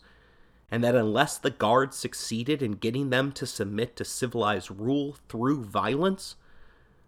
and 0.70 0.84
that 0.84 0.96
unless 0.96 1.38
the 1.38 1.50
guards 1.50 1.98
succeeded 1.98 2.62
in 2.62 2.74
getting 2.74 3.10
them 3.10 3.32
to 3.32 3.48
submit 3.48 3.96
to 3.96 4.06
civilized 4.06 4.70
rule 4.70 5.18
through 5.28 5.64
violence, 5.64 6.36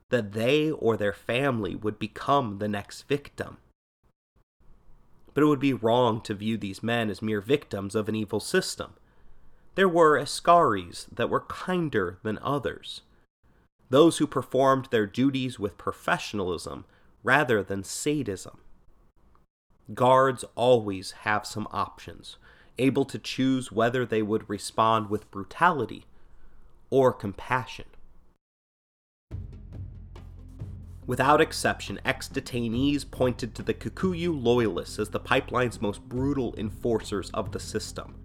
that 0.09 0.31
they 0.31 0.71
or 0.71 0.97
their 0.97 1.13
family 1.13 1.75
would 1.75 1.99
become 1.99 2.57
the 2.57 2.67
next 2.67 3.03
victim. 3.03 3.57
But 5.37 5.43
it 5.43 5.47
would 5.49 5.59
be 5.59 5.73
wrong 5.73 6.21
to 6.21 6.33
view 6.33 6.57
these 6.57 6.81
men 6.81 7.11
as 7.11 7.21
mere 7.21 7.41
victims 7.41 7.93
of 7.93 8.09
an 8.09 8.15
evil 8.15 8.39
system 8.39 8.95
there 9.77 9.87
were 9.87 10.17
Askaris 10.17 11.05
that 11.11 11.29
were 11.29 11.41
kinder 11.41 12.17
than 12.23 12.39
others, 12.41 13.01
those 13.91 14.17
who 14.17 14.25
performed 14.25 14.87
their 14.89 15.05
duties 15.05 15.59
with 15.59 15.77
professionalism 15.77 16.85
rather 17.21 17.61
than 17.61 17.83
sadism. 17.83 18.57
Guards 19.93 20.43
always 20.55 21.11
have 21.11 21.45
some 21.45 21.67
options, 21.69 22.37
able 22.79 23.05
to 23.05 23.19
choose 23.19 23.71
whether 23.71 24.03
they 24.03 24.23
would 24.23 24.49
respond 24.49 25.11
with 25.11 25.29
brutality 25.29 26.05
or 26.89 27.13
compassion. 27.13 27.85
Without 31.07 31.39
exception, 31.39 31.99
ex 32.03 32.27
detainees 32.27 33.09
pointed 33.09 33.55
to 33.55 33.63
the 33.63 33.73
Kikuyu 33.73 34.43
loyalists 34.43 34.99
as 34.99 35.09
the 35.09 35.19
pipeline's 35.19 35.81
most 35.81 36.01
brutal 36.01 36.53
enforcers 36.57 37.31
of 37.31 37.53
the 37.53 37.59
system. 37.61 38.15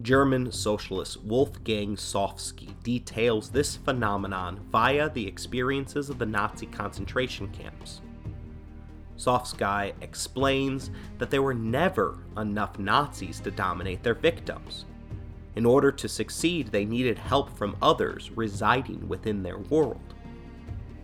German 0.00 0.52
socialist 0.52 1.20
Wolfgang 1.24 1.96
Sofsky 1.96 2.80
details 2.84 3.50
this 3.50 3.74
phenomenon 3.74 4.60
via 4.70 5.10
the 5.10 5.26
experiences 5.26 6.08
of 6.08 6.18
the 6.18 6.26
Nazi 6.26 6.66
concentration 6.66 7.48
camps. 7.48 8.02
Sofsky 9.16 9.92
explains 10.00 10.92
that 11.18 11.28
there 11.28 11.42
were 11.42 11.54
never 11.54 12.20
enough 12.36 12.78
Nazis 12.78 13.40
to 13.40 13.50
dominate 13.50 14.04
their 14.04 14.14
victims. 14.14 14.84
In 15.56 15.66
order 15.66 15.90
to 15.90 16.08
succeed, 16.08 16.68
they 16.68 16.84
needed 16.84 17.18
help 17.18 17.50
from 17.58 17.76
others 17.82 18.30
residing 18.36 19.08
within 19.08 19.42
their 19.42 19.58
world. 19.58 20.14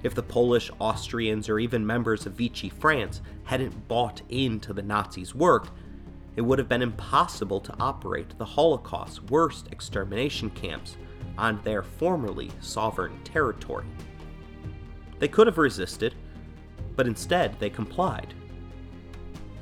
If 0.05 0.15
the 0.15 0.23
Polish, 0.23 0.71
Austrians, 0.79 1.49
or 1.49 1.59
even 1.59 1.87
members 1.87 2.27
of 2.27 2.35
Vichy 2.35 2.69
France 2.69 3.23
hadn't 3.45 3.89
bought 3.89 4.21
into 4.29 4.75
the 4.75 4.83
Nazis' 4.83 5.35
work, 5.35 5.69
it 6.37 6.43
would 6.43 6.59
have 6.59 6.69
been 6.69 6.83
impossible 6.83 7.59
to 7.61 7.75
operate 7.81 8.37
the 8.37 8.45
Holocaust's 8.45 9.23
worst 9.23 9.69
extermination 9.73 10.51
camps 10.51 10.99
on 11.39 11.59
their 11.63 11.83
formerly 11.83 12.51
sovereign 12.61 13.19
territory. 13.25 13.87
They 15.21 15.29
could 15.29 15.47
have 15.47 15.57
resisted, 15.57 16.15
but 16.97 17.07
instead 17.07 17.59
they 17.59 17.71
complied. 17.71 18.35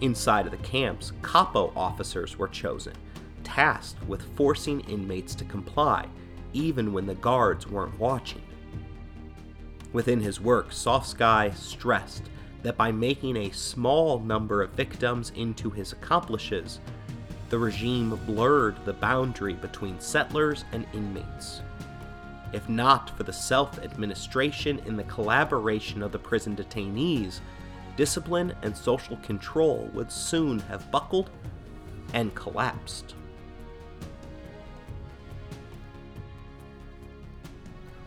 Inside 0.01 0.47
of 0.47 0.51
the 0.51 0.59
camps, 0.59 1.13
Kapo 1.23 1.73
officers 1.77 2.37
were 2.37 2.49
chosen, 2.49 2.95
tasked 3.45 4.03
with 4.09 4.35
forcing 4.37 4.81
inmates 4.81 5.37
to 5.37 5.45
comply, 5.45 6.09
even 6.53 6.93
when 6.93 7.07
the 7.07 7.15
guards 7.15 7.69
weren't 7.69 7.97
watching. 8.01 8.43
Within 9.93 10.21
his 10.21 10.41
work, 10.41 10.71
Sofsky 10.71 11.55
stressed 11.55 12.25
that 12.63 12.77
by 12.77 12.93
making 12.93 13.37
a 13.37 13.51
small 13.51 14.21
number 14.21 14.63
of 14.63 14.71
victims 14.71 15.33
into 15.37 15.69
his 15.71 15.93
accomplices, 15.93 16.81
the 17.51 17.59
regime 17.59 18.19
blurred 18.25 18.83
the 18.85 18.95
boundary 18.95 19.55
between 19.55 20.01
settlers 20.01 20.65
and 20.73 20.87
inmates. 20.95 21.61
If 22.53 22.69
not 22.69 23.17
for 23.17 23.25
the 23.25 23.33
self 23.33 23.79
administration 23.81 24.81
and 24.87 24.99
the 24.99 25.05
collaboration 25.05 26.03
of 26.03 26.13
the 26.13 26.19
prison 26.19 26.57
detainees, 26.57 27.41
discipline 27.97 28.55
and 28.63 28.77
social 28.77 29.17
control 29.19 29.91
would 29.93 30.11
soon 30.11 30.61
have 30.61 30.91
buckled 30.91 31.31
and 32.15 32.35
collapsed. 32.35 33.15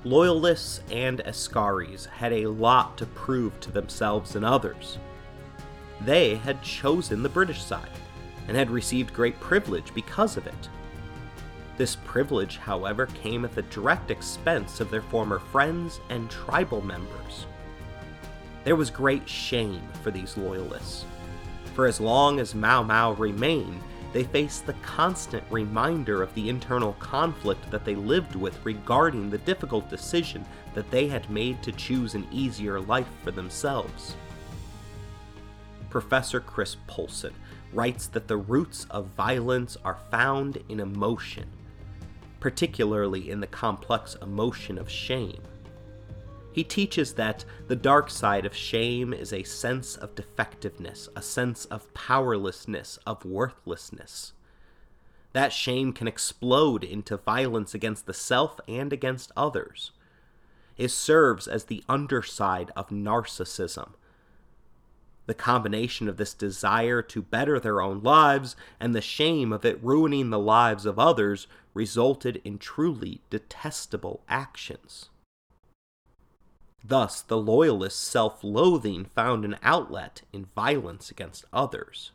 Loyalists 0.06 0.82
and 0.92 1.20
Askaris 1.26 2.06
had 2.06 2.32
a 2.32 2.46
lot 2.46 2.96
to 3.00 3.08
prove 3.08 3.60
to 3.60 3.72
themselves 3.72 4.36
and 4.36 4.46
others. 4.46 5.00
They 6.02 6.36
had 6.36 6.62
chosen 6.62 7.24
the 7.24 7.30
British 7.30 7.64
side 7.64 7.90
and 8.48 8.56
had 8.56 8.70
received 8.70 9.16
great 9.16 9.40
privilege 9.40 9.92
because 9.96 10.38
of 10.38 10.46
it. 10.46 10.70
This 11.78 11.96
privilege, 12.06 12.58
however, 12.58 13.08
came 13.08 13.44
at 13.46 13.56
the 13.56 13.64
direct 13.64 14.12
expense 14.12 14.80
of 14.80 14.92
their 14.92 15.02
former 15.02 15.40
friends 15.40 16.00
and 16.10 16.30
tribal 16.30 16.84
members. 16.84 17.48
There 18.64 18.76
was 18.76 18.92
great 18.92 19.28
shame 19.28 19.82
for 20.04 20.12
these 20.12 20.38
loyalists. 20.38 21.06
For 21.74 21.88
as 21.88 22.00
long 22.00 22.40
as 22.40 22.54
Mau 22.54 22.84
Mau 22.84 23.14
remained, 23.14 23.82
they 24.14 24.24
faced 24.24 24.66
the 24.66 24.74
constant 24.74 25.44
reminder 25.50 26.22
of 26.22 26.34
the 26.36 26.50
internal 26.50 26.94
conflict 26.94 27.70
that 27.72 27.84
they 27.84 27.96
lived 27.96 28.36
with 28.36 28.64
regarding 28.66 29.30
the 29.30 29.38
difficult 29.40 29.90
decision 29.90 30.46
that 30.74 30.90
they 30.92 31.08
had 31.08 31.30
made 31.30 31.62
to 31.64 31.72
choose 31.72 32.16
an 32.16 32.28
easier 32.32 32.80
life 32.80 33.10
for 33.24 33.32
themselves. 33.32 34.16
Professor 35.90 36.40
Chris 36.40 36.78
Polson 36.88 37.34
writes 37.74 38.08
that 38.08 38.28
the 38.28 38.38
roots 38.38 38.86
of 38.90 39.08
violence 39.08 39.78
are 39.84 39.98
found 40.12 40.58
in 40.70 40.80
emotion, 40.80 41.48
particularly 42.40 43.30
in 43.30 43.40
the 43.40 43.48
complex 43.48 44.16
emotion 44.22 44.78
of 44.78 44.90
shame. 44.90 45.42
He 46.56 46.64
teaches 46.64 47.16
that 47.16 47.44
the 47.68 47.76
dark 47.76 48.10
side 48.10 48.46
of 48.46 48.56
shame 48.56 49.14
is 49.14 49.34
a 49.34 49.44
sense 49.44 49.98
of 49.98 50.16
defectiveness, 50.16 51.10
a 51.14 51.22
sense 51.22 51.66
of 51.66 51.94
powerlessness, 51.94 52.98
of 53.06 53.26
worthlessness. 53.26 54.32
That 55.34 55.52
shame 55.52 55.92
can 55.92 56.08
explode 56.08 56.86
into 56.86 57.18
violence 57.18 57.74
against 57.74 58.06
the 58.06 58.14
self 58.14 58.58
and 58.70 58.94
against 58.94 59.34
others. 59.36 59.92
It 60.78 60.92
serves 60.92 61.46
as 61.46 61.66
the 61.66 61.84
underside 61.90 62.72
of 62.74 62.88
narcissism. 62.88 63.90
The 65.26 65.34
combination 65.34 66.08
of 66.08 66.16
this 66.16 66.34
desire 66.34 67.02
to 67.02 67.22
better 67.22 67.60
their 67.60 67.82
own 67.82 68.02
lives 68.02 68.56
and 68.80 68.96
the 68.96 69.02
shame 69.02 69.52
of 69.52 69.66
it 69.66 69.84
ruining 69.84 70.30
the 70.30 70.40
lives 70.40 70.86
of 70.86 71.00
others 71.00 71.48
resulted 71.74 72.40
in 72.46 72.60
truly 72.60 73.20
detestable 73.30 74.22
actions. 74.30 75.10
Thus, 76.88 77.22
the 77.22 77.38
loyalist's 77.38 78.00
self 78.00 78.44
loathing 78.44 79.06
found 79.16 79.44
an 79.44 79.58
outlet 79.64 80.22
in 80.32 80.46
violence 80.56 81.10
against 81.10 81.46
others. 81.52 82.12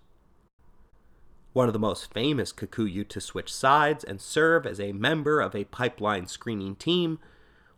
One 1.53 1.67
of 1.67 1.73
the 1.73 1.81
most 1.81 2.15
famous 2.15 2.53
Kikuyu 2.53 3.09
to 3.09 3.21
switch 3.21 3.53
sides 3.53 4.05
and 4.05 4.21
serve 4.21 4.67
as 4.67 4.79
a 4.79 4.93
member 4.93 5.41
of 5.41 5.57
a 5.57 5.65
pipeline 5.65 6.27
screening 6.29 6.77
team 6.77 7.19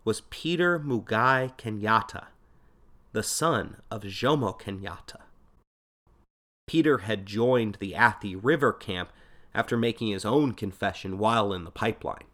was 0.04 0.22
Peter 0.28 0.78
Muigai 0.78 1.56
Kenyatta, 1.56 2.26
the 3.12 3.22
son 3.22 3.78
of 3.90 4.02
Jomo 4.02 4.58
Kenyatta. 4.60 5.20
Peter 6.66 6.98
had 6.98 7.24
joined 7.24 7.78
the 7.80 7.94
Athi 7.94 8.36
River 8.36 8.72
camp 8.72 9.10
after 9.54 9.78
making 9.78 10.08
his 10.08 10.26
own 10.26 10.52
confession 10.52 11.16
while 11.16 11.54
in 11.54 11.64
the 11.64 11.70
pipeline. 11.70 12.24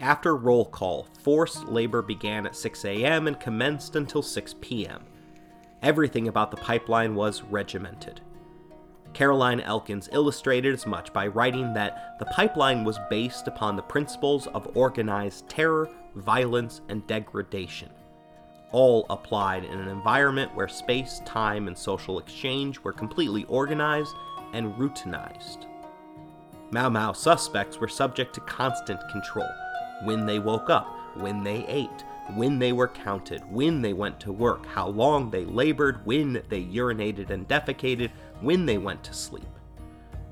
After 0.00 0.36
roll 0.36 0.64
call, 0.64 1.08
forced 1.22 1.66
labor 1.66 2.02
began 2.02 2.46
at 2.46 2.54
6 2.54 2.84
a.m. 2.84 3.26
and 3.26 3.40
commenced 3.40 3.96
until 3.96 4.22
6 4.22 4.54
p.m. 4.60 5.04
Everything 5.82 6.28
about 6.28 6.52
the 6.52 6.56
pipeline 6.56 7.16
was 7.16 7.42
regimented. 7.42 8.20
Caroline 9.12 9.60
Elkins 9.60 10.08
illustrated 10.12 10.72
as 10.72 10.86
much 10.86 11.12
by 11.12 11.26
writing 11.26 11.74
that 11.74 12.16
the 12.20 12.26
pipeline 12.26 12.84
was 12.84 13.00
based 13.10 13.48
upon 13.48 13.74
the 13.74 13.82
principles 13.82 14.46
of 14.48 14.76
organized 14.76 15.48
terror, 15.48 15.90
violence, 16.14 16.82
and 16.88 17.04
degradation, 17.08 17.90
all 18.70 19.04
applied 19.10 19.64
in 19.64 19.80
an 19.80 19.88
environment 19.88 20.54
where 20.54 20.68
space, 20.68 21.20
time, 21.24 21.66
and 21.66 21.76
social 21.76 22.20
exchange 22.20 22.78
were 22.80 22.92
completely 22.92 23.44
organized 23.44 24.14
and 24.52 24.72
routinized. 24.74 25.66
Mau 26.70 26.88
Mau 26.88 27.12
suspects 27.12 27.78
were 27.78 27.88
subject 27.88 28.34
to 28.34 28.40
constant 28.42 29.00
control 29.10 29.48
when 30.04 30.26
they 30.26 30.38
woke 30.38 30.70
up, 30.70 30.96
when 31.14 31.42
they 31.42 31.64
ate, 31.66 32.04
when 32.34 32.58
they 32.58 32.72
were 32.72 32.88
counted, 32.88 33.42
when 33.50 33.80
they 33.80 33.92
went 33.92 34.20
to 34.20 34.32
work, 34.32 34.66
how 34.66 34.88
long 34.88 35.30
they 35.30 35.44
labored, 35.44 36.04
when 36.04 36.42
they 36.48 36.62
urinated 36.64 37.30
and 37.30 37.48
defecated, 37.48 38.10
when 38.40 38.66
they 38.66 38.78
went 38.78 39.02
to 39.04 39.14
sleep. 39.14 39.48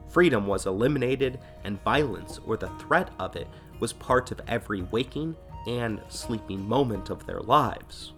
Freedom 0.09 0.47
was 0.47 0.67
eliminated, 0.67 1.39
and 1.65 1.83
violence, 1.83 2.39
or 2.47 2.57
the 2.57 2.71
threat 2.79 3.11
of 3.19 3.37
it, 3.37 3.49
was 3.81 3.93
part 3.93 4.31
of 4.31 4.41
every 4.47 4.83
waking 4.83 5.37
and 5.67 6.01
sleeping 6.09 6.67
moment 6.67 7.11
of 7.11 7.27
their 7.27 7.41
lives. 7.41 8.13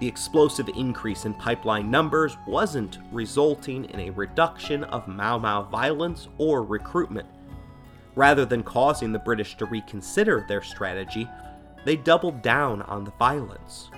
The 0.00 0.08
explosive 0.08 0.68
increase 0.70 1.26
in 1.26 1.34
pipeline 1.34 1.90
numbers 1.90 2.38
wasn't 2.46 2.98
resulting 3.12 3.84
in 3.84 4.00
a 4.00 4.10
reduction 4.10 4.84
of 4.84 5.06
Mau 5.06 5.36
Mau 5.38 5.62
violence 5.64 6.28
or 6.38 6.64
recruitment 6.64 7.28
Rather 8.16 8.44
than 8.44 8.62
causing 8.62 9.12
the 9.12 9.18
British 9.18 9.56
to 9.56 9.66
reconsider 9.66 10.44
their 10.48 10.62
strategy, 10.62 11.28
they 11.84 11.96
doubled 11.96 12.42
down 12.42 12.82
on 12.82 13.04
the 13.04 13.12
violence. 13.12 13.90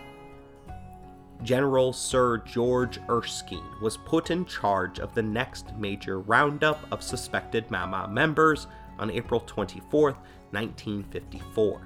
General 1.42 1.92
Sir 1.92 2.38
George 2.38 3.00
Erskine 3.08 3.64
was 3.80 3.96
put 3.96 4.30
in 4.30 4.44
charge 4.44 5.00
of 5.00 5.14
the 5.14 5.22
next 5.22 5.74
major 5.76 6.20
roundup 6.20 6.80
of 6.92 7.02
suspected 7.02 7.68
Mau 7.70 8.06
members 8.06 8.68
on 8.98 9.10
April 9.10 9.40
24, 9.40 10.12
1954. 10.50 11.80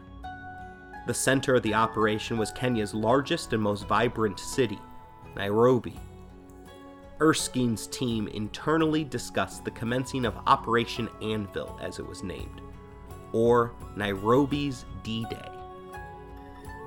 The 1.06 1.14
center 1.14 1.54
of 1.54 1.62
the 1.62 1.72
operation 1.72 2.36
was 2.36 2.50
Kenya's 2.50 2.92
largest 2.92 3.52
and 3.52 3.62
most 3.62 3.86
vibrant 3.86 4.38
city, 4.38 4.78
Nairobi. 5.36 5.98
Erskine's 7.20 7.86
team 7.86 8.28
internally 8.28 9.02
discussed 9.04 9.64
the 9.64 9.70
commencing 9.70 10.26
of 10.26 10.36
Operation 10.46 11.08
Anvil, 11.22 11.78
as 11.80 11.98
it 11.98 12.06
was 12.06 12.22
named, 12.22 12.60
or 13.32 13.72
Nairobi's 13.96 14.84
D 15.02 15.24
Day. 15.30 15.48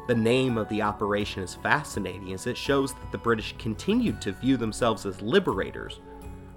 The 0.08 0.16
name 0.16 0.58
of 0.58 0.70
the 0.70 0.82
operation 0.82 1.44
is 1.44 1.56
fascinating 1.56 2.34
as 2.34 2.48
it 2.48 2.58
shows 2.58 2.94
that 2.94 3.12
the 3.12 3.18
British 3.18 3.56
continued 3.58 4.22
to 4.22 4.32
view 4.32 4.58
themselves 4.58 5.06
as 5.06 5.22
liberators 5.22 6.00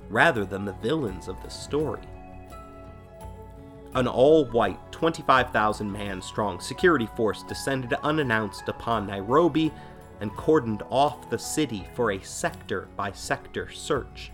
rather 0.08 0.44
than 0.44 0.64
the 0.64 0.74
villains 0.74 1.28
of 1.28 1.42
the 1.42 1.50
story. 1.50 2.02
An 3.94 4.06
all 4.06 4.46
white, 4.46 4.80
25,000 4.90 5.90
man 5.90 6.22
strong 6.22 6.60
security 6.60 7.08
force 7.14 7.42
descended 7.42 7.92
unannounced 8.02 8.68
upon 8.68 9.06
Nairobi 9.06 9.70
and 10.22 10.30
cordoned 10.34 10.86
off 10.88 11.28
the 11.28 11.38
city 11.38 11.84
for 11.94 12.12
a 12.12 12.22
sector 12.22 12.88
by 12.96 13.10
sector 13.10 13.68
search. 13.70 14.30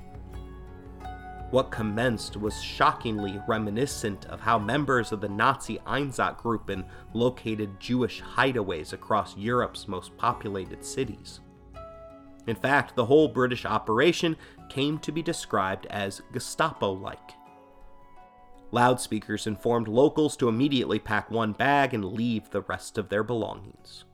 What 1.50 1.70
commenced 1.70 2.36
was 2.36 2.62
shockingly 2.62 3.40
reminiscent 3.48 4.26
of 4.26 4.38
how 4.38 4.58
members 4.58 5.12
of 5.12 5.22
the 5.22 5.30
Nazi 5.30 5.78
Einsatzgruppen 5.86 6.84
located 7.14 7.80
Jewish 7.80 8.20
hideaways 8.20 8.92
across 8.92 9.34
Europe's 9.34 9.88
most 9.88 10.14
populated 10.18 10.84
cities. 10.84 11.40
In 12.46 12.54
fact, 12.54 12.94
the 12.94 13.06
whole 13.06 13.28
British 13.28 13.64
operation 13.64 14.36
came 14.68 14.98
to 14.98 15.10
be 15.10 15.22
described 15.22 15.86
as 15.86 16.20
Gestapo 16.34 16.92
like. 16.92 17.32
Loudspeakers 18.72 19.46
informed 19.46 19.88
locals 19.88 20.36
to 20.36 20.50
immediately 20.50 20.98
pack 20.98 21.30
one 21.30 21.52
bag 21.52 21.94
and 21.94 22.04
leave 22.04 22.50
the 22.50 22.60
rest 22.60 22.98
of 22.98 23.08
their 23.08 23.22
belongings. 23.22 24.04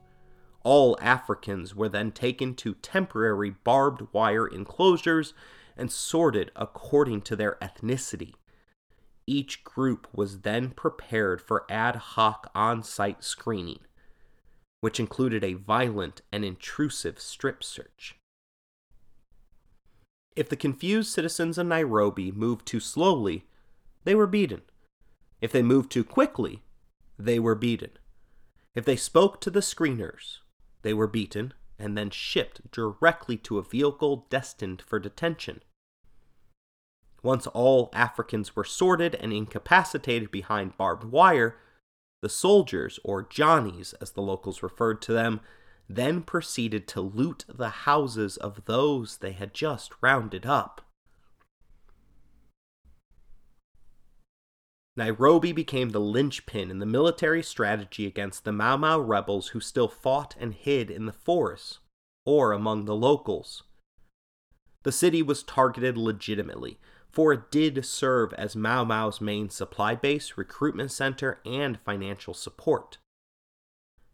All 0.65 0.97
Africans 0.99 1.75
were 1.75 1.89
then 1.89 2.11
taken 2.11 2.55
to 2.55 2.73
temporary 2.73 3.51
barbed 3.51 4.07
wire 4.11 4.47
enclosures 4.47 5.35
and 5.77 5.91
sorted 5.91 6.51
according 6.55 7.21
to 7.21 7.35
their 7.35 7.59
ethnicity. 7.61 8.33
Each 9.27 9.63
group 9.63 10.07
was 10.11 10.41
then 10.41 10.71
prepared 10.71 11.39
for 11.39 11.67
ad 11.69 11.95
hoc 11.95 12.49
on 12.55 12.81
site 12.81 13.23
screening, 13.23 13.81
which 14.81 14.99
included 14.99 15.43
a 15.43 15.53
violent 15.53 16.23
and 16.31 16.43
intrusive 16.43 17.19
strip 17.19 17.63
search. 17.63 18.15
If 20.35 20.49
the 20.49 20.55
confused 20.55 21.11
citizens 21.11 21.59
of 21.59 21.67
Nairobi 21.67 22.31
moved 22.31 22.65
too 22.65 22.79
slowly, 22.79 23.45
they 24.03 24.15
were 24.15 24.25
beaten. 24.25 24.63
If 25.41 25.51
they 25.51 25.61
moved 25.61 25.91
too 25.91 26.03
quickly, 26.03 26.63
they 27.19 27.37
were 27.37 27.53
beaten. 27.53 27.91
If 28.73 28.83
they 28.83 28.95
spoke 28.95 29.39
to 29.41 29.51
the 29.51 29.59
screeners, 29.59 30.39
they 30.85 30.93
were 30.93 31.07
beaten 31.07 31.51
and 31.79 31.97
then 31.97 32.11
shipped 32.11 32.71
directly 32.71 33.37
to 33.37 33.57
a 33.57 33.63
vehicle 33.63 34.27
destined 34.29 34.83
for 34.83 34.99
detention. 34.99 35.63
Once 37.23 37.47
all 37.47 37.89
Africans 37.91 38.55
were 38.55 38.63
sorted 38.63 39.15
and 39.15 39.33
incapacitated 39.33 40.29
behind 40.29 40.77
barbed 40.77 41.05
wire, 41.05 41.57
the 42.21 42.29
soldiers, 42.29 42.99
or 43.03 43.23
Johnnies 43.23 43.95
as 43.99 44.11
the 44.11 44.21
locals 44.21 44.61
referred 44.61 45.01
to 45.01 45.11
them, 45.11 45.41
then 45.89 46.21
proceeded 46.21 46.87
to 46.89 47.01
loot 47.01 47.45
the 47.47 47.69
houses 47.69 48.37
of 48.37 48.65
those 48.65 49.17
they 49.17 49.31
had 49.31 49.55
just 49.55 49.91
rounded 50.01 50.45
up. 50.45 50.84
Nairobi 54.97 55.51
became 55.51 55.89
the 55.89 55.99
linchpin 55.99 56.71
in 56.71 56.79
the 56.79 56.85
military 56.85 57.43
strategy 57.43 58.07
against 58.07 58.45
the 58.45 58.53
Mau 58.53 58.77
Mau 58.77 58.99
rebels 58.99 59.49
who 59.49 59.59
still 59.59 59.89
fought 59.89 60.35
and 60.39 60.53
hid 60.53 60.89
in 60.89 61.05
the 61.05 61.11
forests 61.11 61.79
or 62.25 62.53
among 62.53 62.85
the 62.85 62.95
locals. 62.95 63.63
The 64.83 64.91
city 64.91 65.21
was 65.21 65.43
targeted 65.43 65.97
legitimately, 65.97 66.79
for 67.11 67.33
it 67.33 67.51
did 67.51 67.85
serve 67.85 68.33
as 68.33 68.55
Mau 68.55 68.85
Mau's 68.85 69.19
main 69.19 69.49
supply 69.49 69.95
base, 69.95 70.37
recruitment 70.37 70.91
center, 70.91 71.39
and 71.45 71.79
financial 71.79 72.33
support. 72.33 72.97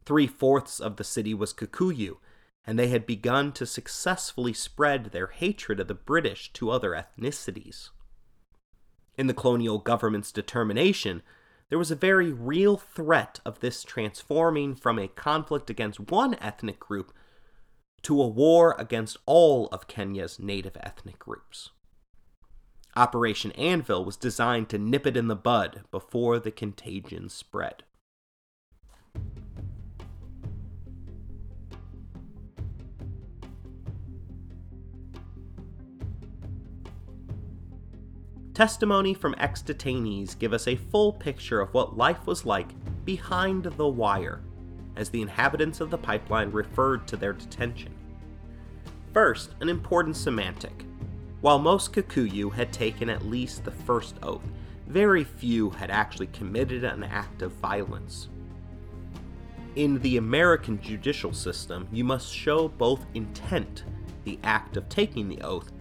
Three 0.06 0.28
fourths 0.28 0.80
of 0.80 0.98
the 0.98 1.04
city 1.04 1.34
was 1.34 1.54
Kikuyu, 1.54 2.18
and 2.66 2.78
they 2.78 2.88
had 2.88 3.06
begun 3.06 3.52
to 3.54 3.66
successfully 3.66 4.54
spread 4.54 5.06
their 5.06 5.28
hatred 5.28 5.80
of 5.80 5.88
the 5.88 5.94
British 5.94 6.52
to 6.54 6.72
other 6.72 6.92
ethnicities. 6.92 7.90
In 9.22 9.28
the 9.28 9.36
colonial 9.36 9.78
government's 9.78 10.32
determination, 10.32 11.22
there 11.70 11.78
was 11.78 11.92
a 11.92 11.96
very 11.96 12.34
real 12.34 12.76
threat 12.76 13.40
of 13.46 13.60
this 13.60 13.84
transforming 13.84 14.74
from 14.74 14.98
a 14.98 15.08
conflict 15.08 15.70
against 15.70 16.10
one 16.10 16.34
ethnic 16.42 16.80
group 16.80 17.14
to 18.02 18.20
a 18.20 18.28
war 18.28 18.76
against 18.80 19.18
all 19.28 19.68
of 19.68 19.86
Kenya's 19.86 20.40
native 20.40 20.76
ethnic 20.80 21.20
groups. 21.20 21.70
Operation 22.96 23.52
Anvil 23.52 24.04
was 24.04 24.18
designed 24.18 24.70
to 24.70 24.80
nip 24.80 25.06
it 25.06 25.16
in 25.16 25.28
the 25.28 25.36
bud 25.36 25.84
before 25.92 26.40
the 26.40 26.50
contagion 26.50 27.30
spread. 27.30 27.84
Testimony 38.54 39.14
from 39.14 39.34
ex 39.38 39.62
detainees 39.62 40.38
give 40.38 40.52
us 40.52 40.68
a 40.68 40.76
full 40.76 41.14
picture 41.14 41.62
of 41.62 41.74
what 41.74 41.98
life 41.98 42.28
was 42.28 42.46
like 42.46 42.68
behind 43.06 43.64
the 43.64 43.88
wire, 43.88 44.42
as 44.98 45.10
the 45.10 45.22
inhabitants 45.22 45.80
of 45.80 45.90
the 45.90 45.98
pipeline 45.98 46.52
referred 46.52 47.08
to 47.08 47.16
their 47.16 47.32
detention. 47.32 47.94
First, 49.14 49.56
an 49.62 49.70
important 49.70 50.18
semantic. 50.18 50.86
While 51.40 51.60
most 51.60 51.94
Kikuyu 51.94 52.52
had 52.52 52.74
taken 52.74 53.10
at 53.10 53.26
least 53.26 53.64
the 53.64 53.72
first 53.72 54.16
oath, 54.22 54.48
very 54.86 55.24
few 55.24 55.70
had 55.70 55.90
actually 55.90 56.28
committed 56.28 56.84
an 56.84 57.04
act 57.04 57.42
of 57.42 57.54
violence. 57.54 58.28
In 59.78 59.98
the 60.00 60.18
American 60.18 60.82
judicial 60.82 61.34
system, 61.34 61.88
you 61.90 62.04
must 62.04 62.34
show 62.34 62.68
both 62.68 63.06
intent, 63.14 63.86
the 64.26 64.38
act 64.44 64.76
of 64.76 64.90
taking 64.90 65.30
the 65.30 65.42
oath, 65.42 65.72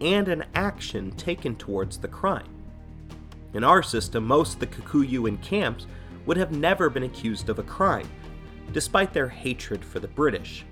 and 0.00 0.28
an 0.28 0.44
action 0.54 1.10
taken 1.12 1.56
towards 1.56 1.98
the 1.98 2.08
crime. 2.08 2.48
In 3.54 3.64
our 3.64 3.82
system, 3.82 4.26
most 4.26 4.54
of 4.54 4.60
the 4.60 4.66
Kikuyu 4.66 5.28
in 5.28 5.38
camps 5.38 5.86
would 6.26 6.36
have 6.36 6.52
never 6.52 6.90
been 6.90 7.04
accused 7.04 7.48
of 7.48 7.58
a 7.58 7.62
crime, 7.62 8.08
despite 8.72 9.12
their 9.12 9.28
hatred 9.28 9.84
for 9.84 10.00
the 10.00 10.08
British, 10.08 10.64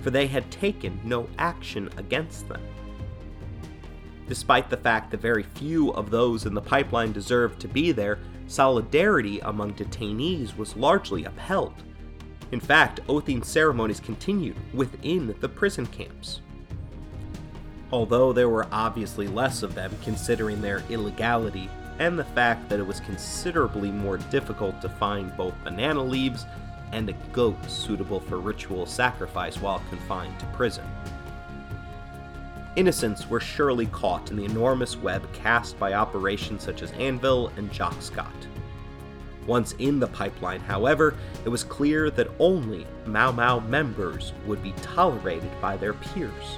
for 0.00 0.10
they 0.10 0.26
had 0.26 0.50
taken 0.50 1.00
no 1.04 1.28
action 1.38 1.90
against 1.96 2.48
them. 2.48 2.62
Despite 4.28 4.70
the 4.70 4.76
fact 4.76 5.10
that 5.10 5.20
very 5.20 5.42
few 5.42 5.92
of 5.92 6.10
those 6.10 6.46
in 6.46 6.54
the 6.54 6.60
pipeline 6.60 7.12
deserved 7.12 7.60
to 7.60 7.68
be 7.68 7.92
there, 7.92 8.18
solidarity 8.46 9.40
among 9.40 9.74
detainees 9.74 10.56
was 10.56 10.76
largely 10.76 11.24
upheld. 11.24 11.74
In 12.52 12.60
fact, 12.60 13.00
oathing 13.08 13.42
ceremonies 13.42 14.00
continued 14.00 14.56
within 14.72 15.34
the 15.40 15.48
prison 15.48 15.86
camps 15.86 16.40
although 17.92 18.32
there 18.32 18.48
were 18.48 18.66
obviously 18.72 19.28
less 19.28 19.62
of 19.62 19.74
them 19.74 19.92
considering 20.02 20.60
their 20.60 20.82
illegality 20.88 21.68
and 21.98 22.18
the 22.18 22.24
fact 22.24 22.68
that 22.68 22.80
it 22.80 22.86
was 22.86 23.00
considerably 23.00 23.90
more 23.90 24.16
difficult 24.16 24.80
to 24.80 24.88
find 24.88 25.36
both 25.36 25.54
banana 25.62 26.02
leaves 26.02 26.46
and 26.92 27.08
a 27.08 27.12
goat 27.32 27.56
suitable 27.70 28.20
for 28.20 28.38
ritual 28.38 28.86
sacrifice 28.86 29.60
while 29.60 29.82
confined 29.90 30.38
to 30.40 30.46
prison. 30.46 30.84
Innocents 32.74 33.28
were 33.28 33.40
surely 33.40 33.86
caught 33.86 34.30
in 34.30 34.36
the 34.36 34.44
enormous 34.44 34.96
web 34.96 35.30
cast 35.34 35.78
by 35.78 35.92
operations 35.92 36.62
such 36.62 36.80
as 36.80 36.92
Anvil 36.92 37.48
and 37.56 37.70
Jock 37.70 38.00
Scott. 38.00 38.32
Once 39.46 39.72
in 39.78 39.98
the 39.98 40.06
pipeline, 40.06 40.60
however, 40.60 41.14
it 41.44 41.48
was 41.48 41.64
clear 41.64 42.10
that 42.10 42.30
only 42.38 42.86
Mau 43.04 43.32
Mau 43.32 43.60
members 43.60 44.32
would 44.46 44.62
be 44.62 44.72
tolerated 44.80 45.50
by 45.60 45.76
their 45.76 45.94
peers. 45.94 46.56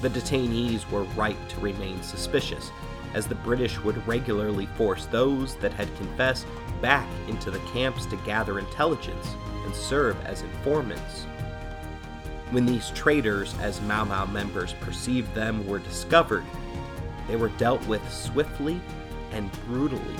The 0.00 0.10
detainees 0.10 0.88
were 0.90 1.02
right 1.14 1.36
to 1.48 1.60
remain 1.60 2.02
suspicious, 2.02 2.70
as 3.14 3.26
the 3.26 3.34
British 3.34 3.78
would 3.80 4.06
regularly 4.06 4.66
force 4.76 5.06
those 5.06 5.56
that 5.56 5.72
had 5.72 5.94
confessed 5.96 6.46
back 6.80 7.08
into 7.26 7.50
the 7.50 7.58
camps 7.70 8.06
to 8.06 8.16
gather 8.18 8.58
intelligence 8.58 9.34
and 9.64 9.74
serve 9.74 10.16
as 10.24 10.42
informants. 10.42 11.24
When 12.50 12.64
these 12.64 12.90
traitors, 12.90 13.54
as 13.60 13.80
Mau 13.82 14.04
Mau 14.04 14.26
members 14.26 14.72
perceived 14.80 15.34
them, 15.34 15.66
were 15.66 15.80
discovered, 15.80 16.44
they 17.26 17.36
were 17.36 17.50
dealt 17.50 17.84
with 17.86 18.10
swiftly 18.10 18.80
and 19.32 19.50
brutally, 19.66 20.16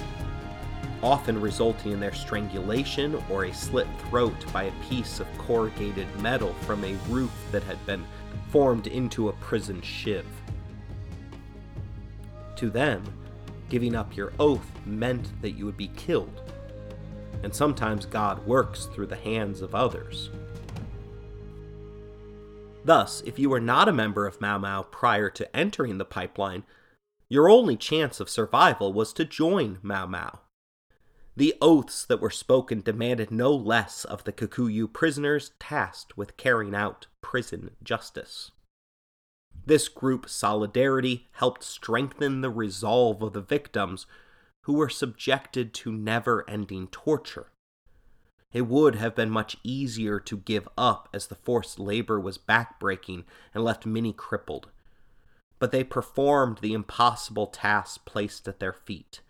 often 1.03 1.41
resulting 1.41 1.93
in 1.93 2.01
their 2.01 2.13
strangulation 2.13 3.23
or 3.31 3.45
a 3.45 3.55
slit 3.55 3.87
throat 4.09 4.35
by 4.53 4.65
a 4.65 4.73
piece 4.91 5.21
of 5.21 5.39
corrugated 5.39 6.09
metal 6.21 6.53
from 6.63 6.85
a 6.85 6.97
roof 7.09 7.33
that 7.53 7.63
had 7.63 7.85
been 7.87 8.05
formed 8.51 8.87
into 8.87 9.29
a 9.29 9.35
prison 9.35 9.81
shiv. 9.83 10.27
To 12.57 12.71
them, 12.71 13.05
giving 13.69 13.95
up 13.95 14.17
your 14.17 14.33
oath 14.39 14.71
meant 14.85 15.31
that 15.43 15.53
you 15.53 15.65
would 15.67 15.77
be 15.77 15.89
killed. 15.89 16.43
And 17.43 17.55
sometimes 17.55 18.07
God 18.07 18.45
works 18.47 18.87
through 18.87 19.07
the 19.07 19.17
hands 19.17 19.61
of 19.61 19.75
others. 19.75 20.31
Thus, 22.85 23.23
if 23.27 23.39
you 23.39 23.51
were 23.51 23.61
not 23.61 23.89
a 23.89 23.93
member 23.93 24.27
of 24.27 24.41
Mau 24.41 24.59
Mau 24.59 24.83
prior 24.83 25.29
to 25.31 25.57
entering 25.57 25.99
the 25.99 26.05
pipeline, 26.05 26.65
your 27.29 27.51
only 27.51 27.77
chance 27.77 28.19
of 28.19 28.31
survival 28.31 28.93
was 28.93 29.13
to 29.13 29.25
join 29.25 29.79
Mau 29.83 30.07
Mau. 30.07 30.41
The 31.39 31.55
oaths 31.61 32.05
that 32.05 32.21
were 32.21 32.31
spoken 32.31 32.81
demanded 32.81 33.31
no 33.31 33.55
less 33.55 34.05
of 34.05 34.25
the 34.25 34.33
Kikuyu 34.33 34.93
prisoners 34.93 35.53
tasked 35.61 36.17
with 36.17 36.37
carrying 36.37 36.75
out 36.75 37.07
prison 37.21 37.77
justice. 37.81 38.51
This 39.65 39.89
group 39.89 40.29
solidarity 40.29 41.29
helped 41.35 41.63
strengthen 41.63 42.41
the 42.41 42.51
resolve 42.51 43.23
of 43.23 43.35
the 43.35 43.41
victims 43.41 44.05
who 44.63 44.73
were 44.73 44.89
subjected 44.89 45.73
to 45.75 45.93
never 45.93 46.45
ending 46.51 46.89
torture. 46.89 47.53
It 48.53 48.63
would 48.63 48.97
have 48.97 49.15
been 49.15 49.31
much 49.31 49.59
easier 49.63 50.19
to 50.19 50.39
give 50.39 50.69
up 50.77 51.09
as 51.15 51.29
the 51.29 51.37
forced 51.37 51.79
labor 51.79 52.19
was 52.19 52.37
backbreaking 52.37 53.23
and 53.55 53.63
left 53.63 53.87
many 53.87 54.13
crippled. 54.13 54.71
But 55.61 55.71
they 55.71 55.85
performed 55.85 56.59
the 56.59 56.73
impossible 56.73 57.47
task 57.47 58.05
placed 58.05 58.49
at 58.49 58.59
their 58.59 58.73
feet 58.73 59.21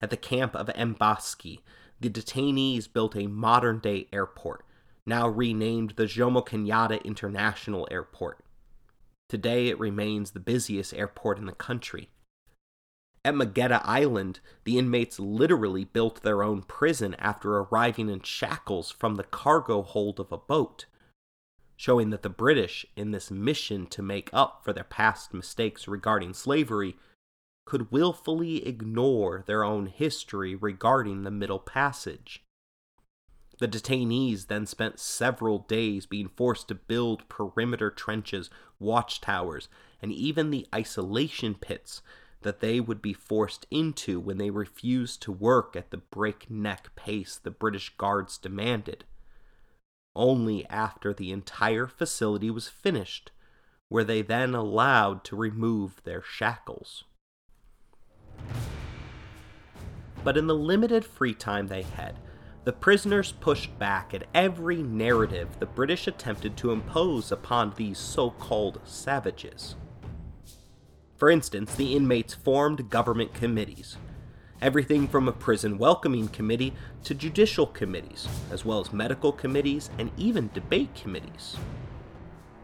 at 0.00 0.10
the 0.10 0.16
camp 0.16 0.54
of 0.56 0.68
Embakasi, 0.68 1.60
the 2.00 2.08
detainees 2.10 2.90
built 2.90 3.16
a 3.16 3.26
modern 3.26 3.78
day 3.78 4.08
airport, 4.12 4.64
now 5.06 5.28
renamed 5.28 5.90
the 5.96 6.04
Jomo 6.04 6.46
Kenyatta 6.46 7.02
International 7.04 7.86
Airport. 7.90 8.44
Today 9.28 9.68
it 9.68 9.78
remains 9.78 10.30
the 10.30 10.40
busiest 10.40 10.94
airport 10.94 11.38
in 11.38 11.46
the 11.46 11.52
country. 11.52 12.08
At 13.24 13.34
Mageta 13.34 13.82
Island, 13.84 14.40
the 14.64 14.78
inmates 14.78 15.20
literally 15.20 15.84
built 15.84 16.22
their 16.22 16.42
own 16.42 16.62
prison 16.62 17.14
after 17.18 17.58
arriving 17.58 18.08
in 18.08 18.22
shackles 18.22 18.90
from 18.90 19.16
the 19.16 19.24
cargo 19.24 19.82
hold 19.82 20.18
of 20.18 20.32
a 20.32 20.38
boat, 20.38 20.86
showing 21.76 22.10
that 22.10 22.22
the 22.22 22.30
British, 22.30 22.86
in 22.96 23.10
this 23.10 23.30
mission 23.30 23.86
to 23.88 24.02
make 24.02 24.30
up 24.32 24.62
for 24.64 24.72
their 24.72 24.84
past 24.84 25.34
mistakes 25.34 25.86
regarding 25.86 26.32
slavery, 26.32 26.96
could 27.70 27.92
willfully 27.92 28.66
ignore 28.66 29.44
their 29.46 29.62
own 29.62 29.86
history 29.86 30.56
regarding 30.56 31.22
the 31.22 31.30
Middle 31.30 31.60
Passage. 31.60 32.42
The 33.60 33.68
detainees 33.68 34.48
then 34.48 34.66
spent 34.66 34.98
several 34.98 35.60
days 35.60 36.04
being 36.04 36.30
forced 36.30 36.66
to 36.66 36.74
build 36.74 37.28
perimeter 37.28 37.88
trenches, 37.88 38.50
watchtowers, 38.80 39.68
and 40.02 40.10
even 40.10 40.50
the 40.50 40.66
isolation 40.74 41.54
pits 41.54 42.02
that 42.42 42.58
they 42.58 42.80
would 42.80 43.00
be 43.00 43.12
forced 43.12 43.66
into 43.70 44.18
when 44.18 44.38
they 44.38 44.50
refused 44.50 45.22
to 45.22 45.30
work 45.30 45.76
at 45.76 45.92
the 45.92 45.98
breakneck 45.98 46.96
pace 46.96 47.36
the 47.36 47.52
British 47.52 47.96
guards 47.96 48.36
demanded. 48.36 49.04
Only 50.16 50.66
after 50.66 51.14
the 51.14 51.30
entire 51.30 51.86
facility 51.86 52.50
was 52.50 52.66
finished 52.66 53.30
were 53.88 54.02
they 54.02 54.22
then 54.22 54.56
allowed 54.56 55.22
to 55.22 55.36
remove 55.36 56.02
their 56.02 56.20
shackles. 56.20 57.04
But 60.22 60.36
in 60.36 60.46
the 60.46 60.54
limited 60.54 61.04
free 61.04 61.34
time 61.34 61.68
they 61.68 61.82
had, 61.82 62.16
the 62.64 62.72
prisoners 62.72 63.32
pushed 63.32 63.78
back 63.78 64.12
at 64.12 64.26
every 64.34 64.82
narrative 64.82 65.48
the 65.58 65.66
British 65.66 66.06
attempted 66.06 66.56
to 66.58 66.72
impose 66.72 67.32
upon 67.32 67.72
these 67.76 67.98
so 67.98 68.30
called 68.30 68.80
savages. 68.84 69.76
For 71.16 71.30
instance, 71.30 71.74
the 71.74 71.96
inmates 71.96 72.34
formed 72.34 72.90
government 72.90 73.32
committees, 73.32 73.96
everything 74.60 75.08
from 75.08 75.26
a 75.26 75.32
prison 75.32 75.78
welcoming 75.78 76.28
committee 76.28 76.74
to 77.04 77.14
judicial 77.14 77.66
committees, 77.66 78.28
as 78.50 78.64
well 78.64 78.80
as 78.80 78.92
medical 78.92 79.32
committees 79.32 79.90
and 79.98 80.10
even 80.18 80.50
debate 80.52 80.94
committees. 80.94 81.56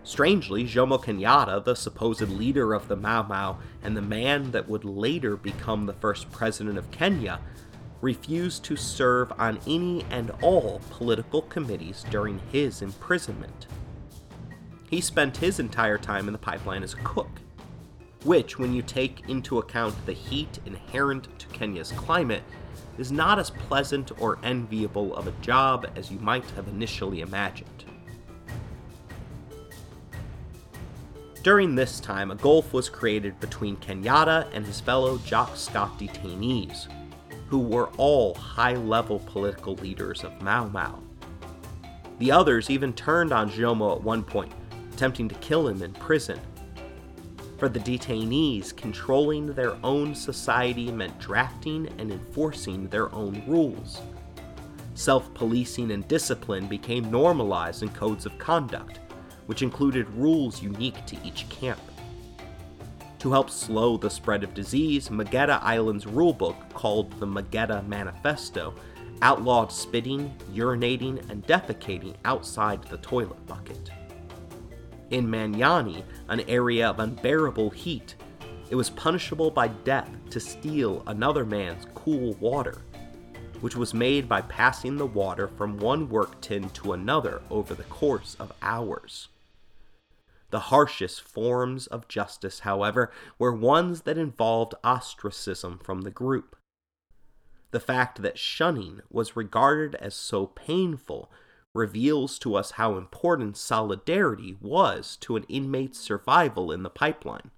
Strangely, 0.07 0.63
Jomo 0.63 1.03
Kenyatta, 1.03 1.65
the 1.65 1.75
supposed 1.75 2.21
leader 2.31 2.75
of 2.75 2.87
the 2.87 2.95
Mau 2.95 3.25
Mau 3.25 3.59
and 3.83 3.97
the 3.97 4.01
man 4.01 4.53
that 4.53 4.69
would 4.69 4.85
later 4.85 5.37
become 5.37 5.85
the 5.85 5.93
first 5.95 6.31
president 6.31 6.79
of 6.79 6.89
Kenya, 6.93 7.41
refused 8.01 8.63
to 8.63 8.77
serve 8.77 9.33
on 9.37 9.59
any 9.67 10.07
and 10.09 10.31
all 10.43 10.81
political 10.91 11.43
committees 11.43 12.05
during 12.09 12.41
his 12.53 12.83
imprisonment. 12.83 13.67
He 14.89 15.01
spent 15.01 15.39
his 15.39 15.59
entire 15.59 15.99
time 15.99 16.29
in 16.29 16.33
the 16.33 16.39
pipeline 16.39 16.85
as 16.85 16.95
a 16.95 16.99
cook, 16.99 17.41
which, 18.23 18.61
when 18.61 18.73
you 18.73 18.83
take 18.83 19.29
into 19.29 19.59
account 19.59 20.07
the 20.07 20.13
heat 20.13 20.61
inherent 20.67 21.37
to 21.41 21.49
Kenya's 21.49 21.91
climate, 21.91 22.45
is 22.97 23.11
not 23.11 23.41
as 23.41 23.51
pleasant 23.51 24.13
or 24.21 24.39
enviable 24.45 25.17
of 25.17 25.27
a 25.27 25.33
job 25.43 25.91
as 25.97 26.13
you 26.13 26.21
might 26.21 26.49
have 26.51 26.69
initially 26.69 27.23
imagined. 27.23 27.85
During 31.47 31.76
this 31.76 32.01
time, 32.01 32.32
a 32.32 32.34
gulf 32.34 32.72
was 32.72 32.88
created 32.88 33.38
between 33.38 33.76
Kenyatta 33.76 34.49
and 34.53 34.66
his 34.66 34.80
fellow 34.80 35.16
Jock 35.18 35.57
Scott 35.57 35.97
detainees, 35.97 36.88
who 37.47 37.61
were 37.61 37.86
all 37.99 38.34
high 38.34 38.74
level 38.74 39.20
political 39.20 39.76
leaders 39.76 40.24
of 40.24 40.42
Mau 40.42 40.66
Mau. 40.66 40.99
The 42.18 42.32
others 42.32 42.68
even 42.68 42.92
turned 42.92 43.30
on 43.30 43.49
Jomo 43.49 43.94
at 43.94 44.03
one 44.03 44.24
point, 44.24 44.51
attempting 44.92 45.28
to 45.28 45.36
kill 45.36 45.68
him 45.68 45.84
in 45.84 45.92
prison. 45.92 46.40
For 47.59 47.68
the 47.68 47.78
detainees, 47.78 48.76
controlling 48.76 49.55
their 49.55 49.76
own 49.84 50.16
society 50.16 50.90
meant 50.90 51.16
drafting 51.20 51.86
and 51.99 52.11
enforcing 52.11 52.88
their 52.88 53.14
own 53.14 53.44
rules. 53.47 54.03
Self 54.97 55.32
policing 55.32 55.92
and 55.92 56.09
discipline 56.09 56.66
became 56.66 57.09
normalized 57.09 57.84
in 57.84 57.90
codes 57.90 58.26
of 58.26 58.36
conduct, 58.36 58.99
which 59.47 59.62
included 59.62 60.09
rules 60.11 60.62
unique 60.62 61.05
to 61.07 61.16
each 61.24 61.49
camp. 61.49 61.80
To 63.20 63.32
help 63.32 63.51
slow 63.51 63.97
the 63.97 64.11
spread 64.11 64.44
of 64.44 64.55
disease, 64.55 65.09
Mageta 65.09 65.61
Island's 65.62 66.05
rulebook, 66.05 66.57
called 66.74 67.18
the 67.18 67.26
Mageta 67.26 67.86
Manifesto, 67.86 68.74
outlawed 69.22 69.72
spitting, 69.72 70.34
urinating, 70.53 71.28
and 71.30 71.47
defecating 71.47 72.14
outside 72.24 72.82
the 72.84 72.99
toilet 72.99 73.44
bucket. 73.47 73.90
In 75.11 75.26
Manyani, 75.26 76.03
an 76.28 76.40
area 76.40 76.88
of 76.90 77.01
unbearable 77.01 77.70
heat, 77.70 78.16
it 78.68 78.74
was 78.74 78.90
punishable 78.90 79.51
by 79.51 79.68
death 79.68 80.11
to 80.30 80.40
steal 80.40 81.03
another 81.07 81.44
man's 81.44 81.86
cool 81.94 82.34
water 82.34 82.82
which 83.61 83.76
was 83.76 83.94
made 83.94 84.28
by 84.28 84.40
passing 84.42 84.97
the 84.97 85.07
water 85.07 85.49
from 85.49 85.78
one 85.78 86.09
work 86.09 86.40
tin 86.40 86.68
to 86.70 86.92
another 86.92 87.42
over 87.51 87.74
the 87.74 87.82
course 87.84 88.36
of 88.38 88.53
hours. 88.62 89.28
The 90.51 90.61
harshest 90.61 91.22
forms 91.22 91.86
of 91.86 92.09
justice, 92.09 92.61
however, 92.61 93.11
were 93.38 93.53
ones 93.53 94.03
that 94.03 94.18
involved 94.18 94.74
ostracism 94.84 95.78
from 95.78 96.03
the 96.03 96.11
group. 96.11 96.57
The 97.72 97.80
fact 97.80 98.22
that 98.22 98.38
shunning 98.38 99.01
was 99.11 99.36
regarded 99.36 99.97
as 99.97 100.14
so 100.14 100.47
painful 100.47 101.30
reveals 101.74 102.38
to 102.38 102.55
us 102.55 102.72
how 102.72 102.97
important 102.97 103.57
solidarity 103.57 104.57
was 104.61 105.16
to 105.18 105.36
an 105.36 105.44
inmate's 105.44 105.99
survival 105.99 106.72
in 106.72 106.82
the 106.82 106.90
pipeline. 106.90 107.51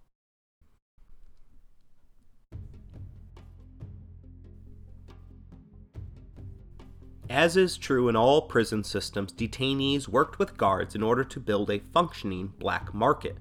As 7.31 7.59
is 7.59 7.77
true 7.77 8.09
in 8.09 8.17
all 8.17 8.43
prison 8.43 8.83
systems, 8.83 9.33
detainees 9.33 10.09
worked 10.09 10.39
with 10.39 10.57
guards 10.57 10.95
in 10.95 11.03
order 11.03 11.25
to 11.25 11.41
build 11.41 11.71
a 11.71 11.83
functioning 11.93 12.55
black 12.59 12.95
market. 12.95 13.37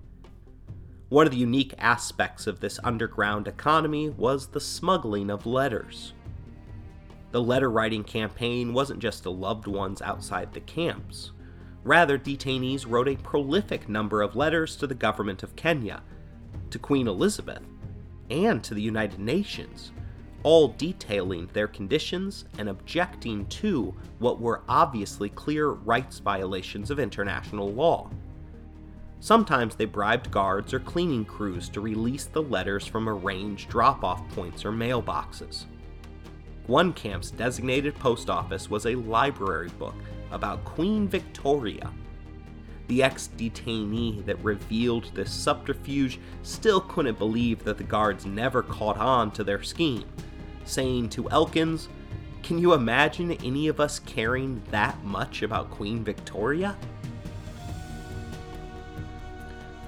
One 1.07 1.25
of 1.25 1.31
the 1.31 1.37
unique 1.37 1.73
aspects 1.77 2.47
of 2.47 2.59
this 2.59 2.81
underground 2.83 3.47
economy 3.47 4.09
was 4.09 4.47
the 4.47 4.59
smuggling 4.59 5.29
of 5.29 5.45
letters. 5.45 6.11
The 7.31 7.41
letter 7.41 7.71
writing 7.71 8.03
campaign 8.03 8.73
wasn't 8.73 8.99
just 8.99 9.23
to 9.23 9.29
loved 9.29 9.67
ones 9.67 10.01
outside 10.01 10.53
the 10.53 10.59
camps. 10.61 11.31
Rather, 11.85 12.17
detainees 12.17 12.85
wrote 12.85 13.07
a 13.07 13.15
prolific 13.15 13.87
number 13.87 14.21
of 14.21 14.35
letters 14.35 14.75
to 14.77 14.87
the 14.87 14.95
government 14.95 15.43
of 15.43 15.55
Kenya, 15.55 16.03
to 16.71 16.79
Queen 16.79 17.07
Elizabeth, 17.07 17.63
and 18.29 18.61
to 18.65 18.73
the 18.73 18.81
United 18.81 19.19
Nations, 19.19 19.93
all 20.47 20.69
detailing 20.69 21.49
their 21.51 21.67
conditions 21.67 22.45
and 22.57 22.69
objecting 22.69 23.45
to 23.47 23.93
what 24.19 24.39
were 24.39 24.61
obviously 24.69 25.27
clear 25.27 25.71
rights 25.71 26.19
violations 26.19 26.89
of 26.89 27.01
international 27.01 27.73
law. 27.73 28.09
Sometimes 29.19 29.75
they 29.75 29.83
bribed 29.83 30.31
guards 30.31 30.73
or 30.73 30.79
cleaning 30.79 31.25
crews 31.25 31.67
to 31.67 31.81
release 31.81 32.23
the 32.23 32.41
letters 32.41 32.87
from 32.87 33.09
arranged 33.09 33.67
drop 33.67 34.05
off 34.05 34.25
points 34.29 34.63
or 34.63 34.71
mailboxes. 34.71 35.65
One 36.67 36.93
camp's 36.93 37.29
designated 37.29 37.95
post 37.95 38.29
office 38.29 38.69
was 38.69 38.85
a 38.85 38.95
library 38.95 39.71
book 39.77 39.95
about 40.31 40.63
Queen 40.63 41.09
Victoria. 41.09 41.91
The 42.87 43.03
ex 43.03 43.31
detainee 43.35 44.25
that 44.25 44.41
revealed 44.41 45.11
this 45.13 45.29
subterfuge 45.29 46.21
still 46.43 46.79
couldn't 46.79 47.19
believe 47.19 47.65
that 47.65 47.77
the 47.77 47.83
guards 47.83 48.25
never 48.25 48.63
caught 48.63 48.97
on 48.97 49.31
to 49.31 49.43
their 49.43 49.61
scheme 49.61 50.05
saying 50.67 51.09
to 51.09 51.29
Elkins, 51.29 51.87
Can 52.43 52.57
you 52.59 52.73
imagine 52.73 53.31
any 53.43 53.67
of 53.67 53.79
us 53.79 53.99
caring 53.99 54.61
that 54.71 55.03
much 55.03 55.41
about 55.41 55.71
Queen 55.71 56.03
Victoria? 56.03 56.77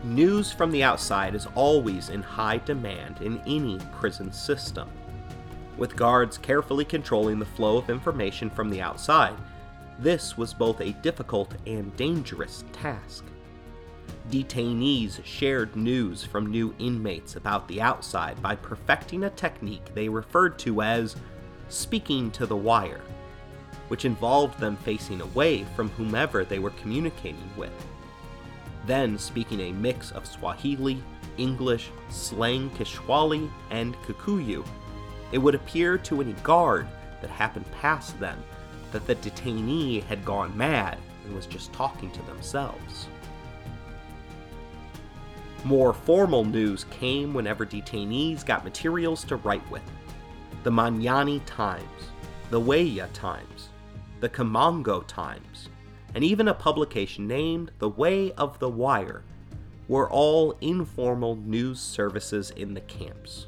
News 0.04 0.52
from 0.52 0.72
the 0.72 0.82
outside 0.84 1.36
is 1.36 1.48
always 1.56 2.10
in 2.10 2.22
high 2.22 2.58
demand 2.60 3.22
in 3.22 3.42
any 3.46 3.80
prison 4.00 4.32
system. 4.32 4.90
With 5.78 5.96
guards 5.96 6.38
carefully 6.38 6.86
controlling 6.86 7.40
the 7.40 7.46
flow 7.46 7.78
of 7.78 7.90
information 7.90 8.50
from 8.50 8.70
the 8.70 8.82
outside, 8.82 9.36
this 10.00 10.38
was 10.38 10.54
both 10.54 10.80
a 10.80 10.94
difficult 11.02 11.54
and 11.68 11.96
dangerous 11.98 12.64
task. 12.72 13.26
Detainees 14.30 15.24
shared 15.24 15.76
news 15.76 16.24
from 16.24 16.51
new 16.51 16.74
inmates 16.80 17.36
about 17.36 17.68
the 17.68 17.82
outside 17.82 18.41
by 18.41 18.55
perfecting 18.55 19.24
a 19.24 19.30
technique 19.30 19.93
they 19.93 20.07
referred 20.07 20.60
to 20.60 20.82
as 20.82 21.16
speaking 21.70 22.30
to 22.32 22.45
the 22.45 22.55
wire, 22.55 23.01
which 23.88 24.05
involved 24.05 24.60
them 24.60 24.78
facing 24.78 25.22
away 25.22 25.66
from 25.76 25.89
whomever 25.89 26.45
they 26.45 26.60
were 26.60 26.70
communicating 26.72 27.49
with. 27.57 27.72
Then 28.86 29.18
speaking 29.18 29.60
a 29.62 29.72
mix 29.72 30.12
of 30.12 30.26
Swahili, 30.26 31.03
English, 31.38 31.89
slang 32.10 32.70
Kishwali, 32.72 33.49
and 33.72 33.95
Kikuyu, 34.03 34.66
it 35.32 35.38
would 35.38 35.55
appear 35.55 35.97
to 35.97 36.22
any 36.22 36.34
guard 36.43 36.88
that 37.22 37.30
happened 37.30 37.70
past 37.72 38.20
them 38.20 38.41
that 38.91 39.05
the 39.05 39.16
detainee 39.16 40.03
had 40.03 40.26
gone 40.26 40.55
mad 40.57 40.97
and 41.26 41.36
was 41.36 41.45
just 41.45 41.72
talking 41.74 42.12
to 42.12 42.22
themselves. 42.24 43.07
More 45.66 45.93
formal 45.93 46.45
news 46.45 46.86
came 46.89 47.34
whenever 47.34 47.66
detainees 47.66 48.45
got 48.45 48.64
materials 48.64 49.24
to 49.26 49.36
write 49.36 49.70
with. 49.70 49.84
The 50.64 50.72
Manyani 50.72 51.41
Times, 51.45 51.84
the 52.49 52.62
Weya 52.62 53.10
Times, 53.14 53.70
the 54.22 54.30
Kamongo 54.30 55.05
Times, 55.05 55.70
and 56.16 56.24
even 56.24 56.47
a 56.47 56.53
publication 56.53 57.28
named 57.28 57.72
The 57.80 57.89
Way 57.89 58.32
of 58.34 58.57
the 58.60 58.70
Wire 58.70 59.24
were 59.89 60.10
all 60.10 60.55
informal 60.62 61.36
news 61.36 61.80
services 61.80 62.51
in 62.51 62.74
the 62.74 62.82
camps. 62.82 63.47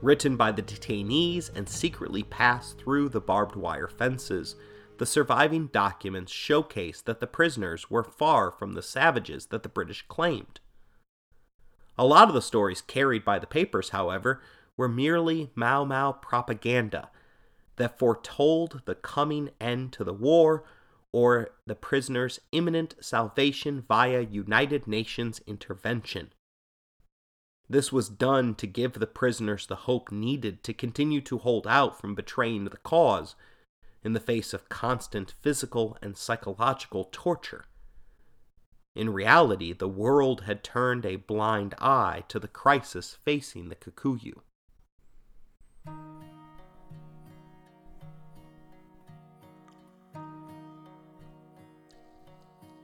Written 0.00 0.36
by 0.36 0.52
the 0.52 0.62
detainees 0.62 1.50
and 1.54 1.68
secretly 1.68 2.22
passed 2.22 2.78
through 2.78 3.10
the 3.10 3.20
barbed 3.20 3.56
wire 3.56 3.88
fences, 3.88 4.56
the 4.98 5.06
surviving 5.06 5.66
documents 5.66 6.32
showcase 6.32 7.02
that 7.02 7.20
the 7.20 7.26
prisoners 7.26 7.90
were 7.90 8.04
far 8.04 8.50
from 8.50 8.72
the 8.72 8.82
savages 8.82 9.46
that 9.46 9.62
the 9.62 9.68
British 9.68 10.04
claimed. 10.08 10.60
A 11.98 12.04
lot 12.04 12.28
of 12.28 12.34
the 12.34 12.42
stories 12.42 12.82
carried 12.82 13.24
by 13.24 13.38
the 13.38 13.46
papers, 13.46 13.90
however, 13.90 14.42
were 14.76 14.88
merely 14.88 15.50
Mau 15.54 15.84
Mau 15.84 16.12
propaganda 16.12 17.10
that 17.76 17.98
foretold 17.98 18.82
the 18.84 18.94
coming 18.94 19.50
end 19.60 19.92
to 19.94 20.04
the 20.04 20.12
war 20.12 20.64
or 21.12 21.48
the 21.66 21.74
prisoners' 21.74 22.40
imminent 22.52 22.94
salvation 23.00 23.82
via 23.88 24.20
United 24.20 24.86
Nations 24.86 25.40
intervention. 25.46 26.32
This 27.68 27.90
was 27.90 28.08
done 28.08 28.54
to 28.56 28.66
give 28.66 28.94
the 28.94 29.06
prisoners 29.06 29.66
the 29.66 29.76
hope 29.76 30.12
needed 30.12 30.62
to 30.64 30.74
continue 30.74 31.20
to 31.22 31.38
hold 31.38 31.66
out 31.66 31.98
from 31.98 32.14
betraying 32.14 32.64
the 32.64 32.76
cause 32.76 33.34
in 34.04 34.12
the 34.12 34.20
face 34.20 34.54
of 34.54 34.68
constant 34.68 35.34
physical 35.40 35.96
and 36.00 36.16
psychological 36.16 37.08
torture. 37.10 37.64
In 38.96 39.12
reality, 39.12 39.74
the 39.74 39.86
world 39.86 40.44
had 40.46 40.64
turned 40.64 41.04
a 41.04 41.16
blind 41.16 41.74
eye 41.78 42.24
to 42.28 42.38
the 42.38 42.48
crisis 42.48 43.18
facing 43.26 43.68
the 43.68 43.76
Kikuyu. 43.76 44.40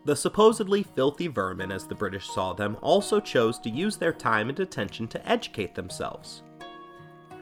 The 0.04 0.14
supposedly 0.14 0.82
filthy 0.82 1.28
vermin, 1.28 1.72
as 1.72 1.86
the 1.86 1.94
British 1.94 2.28
saw 2.28 2.52
them, 2.52 2.76
also 2.82 3.18
chose 3.18 3.58
to 3.60 3.70
use 3.70 3.96
their 3.96 4.12
time 4.12 4.50
and 4.50 4.60
attention 4.60 5.08
to 5.08 5.28
educate 5.28 5.74
themselves. 5.74 6.42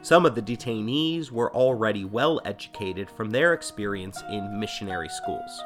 Some 0.01 0.25
of 0.25 0.33
the 0.33 0.41
detainees 0.41 1.29
were 1.29 1.53
already 1.53 2.05
well 2.05 2.39
educated 2.45 3.09
from 3.11 3.31
their 3.31 3.53
experience 3.53 4.23
in 4.31 4.59
missionary 4.59 5.09
schools. 5.09 5.61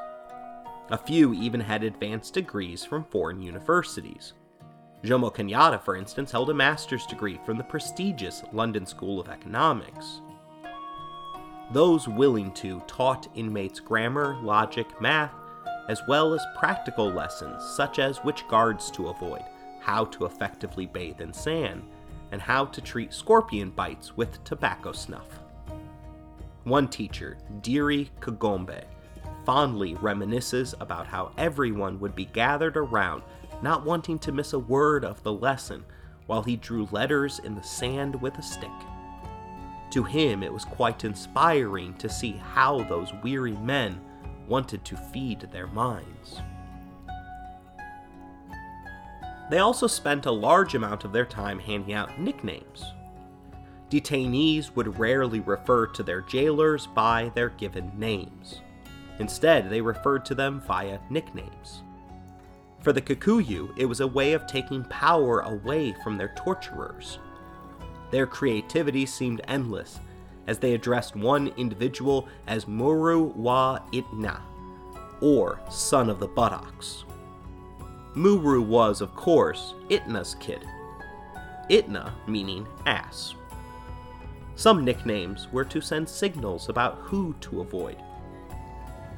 A 0.92 0.98
few 0.98 1.34
even 1.34 1.60
had 1.60 1.84
advanced 1.84 2.36
degrees 2.36 2.86
from 2.86 3.06
foreign 3.06 3.42
universities. 3.42 4.34
Jomo 5.04 5.34
Kenyatta, 5.34 5.82
for 5.82 5.96
instance, 5.96 6.32
held 6.32 6.52
a 6.52 6.54
master's 6.54 7.08
degree 7.08 7.40
from 7.44 7.58
the 7.58 7.64
prestigious 7.64 8.44
London 8.54 8.86
School 8.86 9.20
of 9.20 9.28
Economics. 9.28 10.22
Those 11.72 12.08
willing 12.08 12.52
to 12.54 12.82
taught 12.82 13.28
inmates 13.34 13.80
grammar, 13.80 14.38
logic, 14.44 15.02
math, 15.02 15.34
as 15.90 16.02
well 16.08 16.36
as 16.36 16.46
practical 16.56 17.10
lessons 17.12 17.64
such 17.64 17.98
as 17.98 18.20
which 18.20 18.48
guards 18.48 18.92
to 18.92 19.08
avoid, 19.08 19.44
how 19.80 20.06
to 20.06 20.26
effectively 20.26 20.86
bathe 20.86 21.20
in 21.20 21.34
sand, 21.34 21.82
and 22.32 22.40
how 22.40 22.66
to 22.66 22.82
treat 22.82 23.12
scorpion 23.12 23.72
bites 23.72 24.16
with 24.16 24.44
tobacco 24.44 24.92
snuff. 24.92 25.40
One 26.64 26.88
teacher, 26.88 27.38
Diri 27.62 28.10
Kagombe, 28.20 28.84
fondly 29.46 29.96
reminisces 29.96 30.74
about 30.80 31.08
how 31.08 31.32
everyone 31.38 32.00
would 32.00 32.16
be 32.16 32.26
gathered 32.26 32.78
around, 32.78 33.22
not 33.62 33.86
wanting 33.86 34.20
to 34.20 34.32
miss 34.32 34.54
a 34.54 34.60
word 34.60 35.06
of 35.06 35.22
the 35.24 35.32
lesson, 35.32 35.86
while 36.26 36.44
he 36.44 36.56
drew 36.56 36.88
letters 36.92 37.40
in 37.40 37.56
the 37.56 37.64
sand 37.64 38.20
with 38.22 38.38
a 38.38 38.44
stick. 38.44 38.70
To 39.92 40.04
him, 40.04 40.44
it 40.44 40.52
was 40.52 40.66
quite 40.66 41.06
inspiring 41.06 41.94
to 41.96 42.10
see 42.10 42.32
how 42.32 42.84
those 42.84 43.14
weary 43.24 43.54
men 43.58 44.02
wanted 44.48 44.84
to 44.86 44.98
feed 44.98 45.42
their 45.52 45.68
minds. 45.68 46.42
They 49.50 49.60
also 49.60 49.88
spent 49.88 50.26
a 50.26 50.32
large 50.32 50.74
amount 50.74 51.06
of 51.06 51.14
their 51.14 51.26
time 51.26 51.60
handing 51.60 51.94
out 51.94 52.20
nicknames. 52.20 52.84
Detainees 53.90 54.76
would 54.76 54.98
rarely 54.98 55.40
refer 55.40 55.86
to 55.88 56.02
their 56.02 56.22
jailers 56.22 56.88
by 56.88 57.32
their 57.36 57.50
given 57.50 57.92
names. 57.98 58.62
Instead, 59.20 59.70
they 59.70 59.82
referred 59.82 60.26
to 60.26 60.36
them 60.36 60.62
via 60.62 61.00
nicknames. 61.10 61.84
For 62.82 62.94
the 62.94 63.02
Kikuyu, 63.02 63.74
it 63.78 63.86
was 63.86 64.02
a 64.02 64.08
way 64.08 64.34
of 64.34 64.46
taking 64.46 64.84
power 64.86 65.40
away 65.40 65.96
from 66.04 66.18
their 66.18 66.34
torturers. 66.36 67.20
Their 68.12 68.28
creativity 68.28 69.06
seemed 69.06 69.42
endless 69.48 70.00
as 70.48 70.60
they 70.60 70.74
addressed 70.74 71.16
one 71.16 71.48
individual 71.58 72.28
as 72.48 72.68
Muru 72.68 73.24
wa 73.24 73.80
Itna, 73.92 74.40
or 75.22 75.60
Son 75.70 76.10
of 76.10 76.20
the 76.20 76.28
Buttocks. 76.28 77.06
Muru 78.14 78.62
was, 78.62 79.02
of 79.02 79.16
course, 79.16 79.74
Itna's 79.90 80.36
kid. 80.40 80.64
Itna 81.70 82.12
meaning 82.28 82.68
ass. 82.86 83.34
Some 84.56 84.86
nicknames 84.86 85.52
were 85.52 85.66
to 85.66 85.82
send 85.82 86.08
signals 86.08 86.70
about 86.70 87.00
who 87.00 87.34
to 87.42 87.62
avoid. 87.62 87.98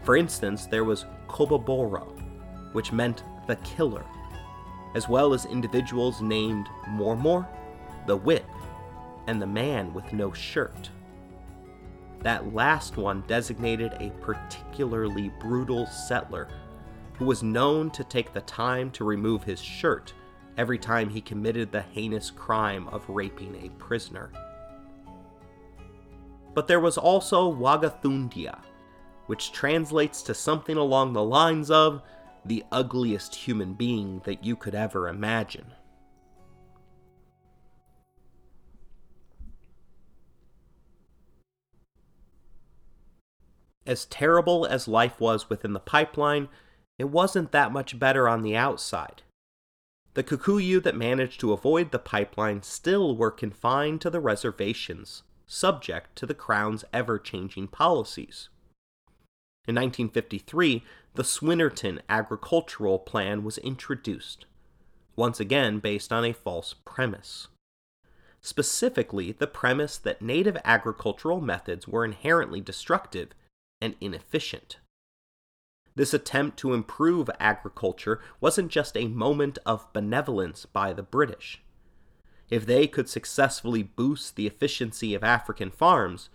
For 0.07 0.15
instance, 0.15 0.67
there 0.67 0.85
was 0.85 1.05
Koboboro, 1.27 2.07
which 2.71 2.93
meant 2.93 3.23
the 3.45 3.57
killer, 3.57 4.05
as 4.95 5.09
well 5.09 5.33
as 5.33 5.45
individuals 5.45 6.21
named 6.21 6.69
Mormor, 6.87 7.45
the 8.05 8.15
whip, 8.15 8.45
and 9.27 9.41
the 9.41 9.47
man 9.47 9.93
with 9.93 10.13
no 10.13 10.31
shirt. 10.31 10.91
That 12.21 12.53
last 12.53 12.95
one 12.95 13.25
designated 13.27 13.97
a 13.99 14.11
particularly 14.21 15.29
brutal 15.41 15.85
settler 15.87 16.47
who 17.15 17.25
was 17.25 17.43
known 17.43 17.91
to 17.91 18.05
take 18.05 18.31
the 18.31 18.39
time 18.39 18.91
to 18.91 19.03
remove 19.03 19.43
his 19.43 19.61
shirt 19.61 20.13
every 20.57 20.77
time 20.77 21.09
he 21.09 21.19
committed 21.19 21.69
the 21.69 21.81
heinous 21.81 22.31
crime 22.31 22.87
of 22.93 23.03
raping 23.09 23.61
a 23.61 23.77
prisoner. 23.77 24.31
But 26.53 26.69
there 26.69 26.79
was 26.79 26.97
also 26.97 27.53
Wagathundia, 27.53 28.59
which 29.27 29.51
translates 29.51 30.21
to 30.23 30.33
something 30.33 30.75
along 30.75 31.13
the 31.13 31.23
lines 31.23 31.69
of 31.69 32.01
the 32.43 32.63
ugliest 32.71 33.35
human 33.35 33.73
being 33.73 34.21
that 34.25 34.43
you 34.43 34.55
could 34.55 34.73
ever 34.73 35.07
imagine. 35.07 35.73
As 43.85 44.05
terrible 44.05 44.65
as 44.65 44.87
life 44.87 45.21
was 45.21 45.49
within 45.49 45.71
the 45.71 45.79
pipeline, 45.79 46.49
it 46.97 47.05
wasn't 47.05 47.53
that 47.53 47.71
much 47.71 47.97
better 47.97 48.27
on 48.27 48.41
the 48.41 48.55
outside. 48.55 49.21
The 50.13 50.23
Kikuyu 50.23 50.81
that 50.83 50.95
managed 50.95 51.39
to 51.41 51.53
avoid 51.53 51.91
the 51.91 51.99
pipeline 51.99 52.63
still 52.63 53.15
were 53.15 53.31
confined 53.31 54.01
to 54.01 54.09
the 54.09 54.19
reservations, 54.19 55.23
subject 55.45 56.15
to 56.17 56.25
the 56.25 56.33
Crown's 56.33 56.83
ever 56.91 57.17
changing 57.17 57.67
policies. 57.67 58.49
In 59.67 59.75
1953, 59.75 60.81
the 61.15 61.23
Swynnerton 61.23 61.99
Agricultural 62.07 62.99
Plan 62.99 63.43
was 63.43 63.57
introduced, 63.57 64.45
once 65.17 65.41
again 65.41 65.79
based 65.79 66.13
on 66.13 66.23
a 66.23 66.31
false 66.31 66.73
premise. 66.85 67.49
Specifically, 68.39 69.33
the 69.33 69.45
premise 69.45 69.97
that 69.97 70.21
native 70.21 70.55
agricultural 70.63 71.41
methods 71.41 71.85
were 71.85 72.05
inherently 72.05 72.61
destructive 72.61 73.31
and 73.81 73.95
inefficient. 73.99 74.77
This 75.95 76.13
attempt 76.13 76.57
to 76.59 76.73
improve 76.73 77.29
agriculture 77.39 78.21
wasn't 78.39 78.71
just 78.71 78.95
a 78.95 79.07
moment 79.07 79.57
of 79.65 79.91
benevolence 79.91 80.65
by 80.65 80.93
the 80.93 81.03
British. 81.03 81.61
If 82.49 82.65
they 82.65 82.87
could 82.87 83.09
successfully 83.09 83.83
boost 83.83 84.37
the 84.37 84.47
efficiency 84.47 85.13
of 85.13 85.25
African 85.25 85.71
farms, 85.71 86.29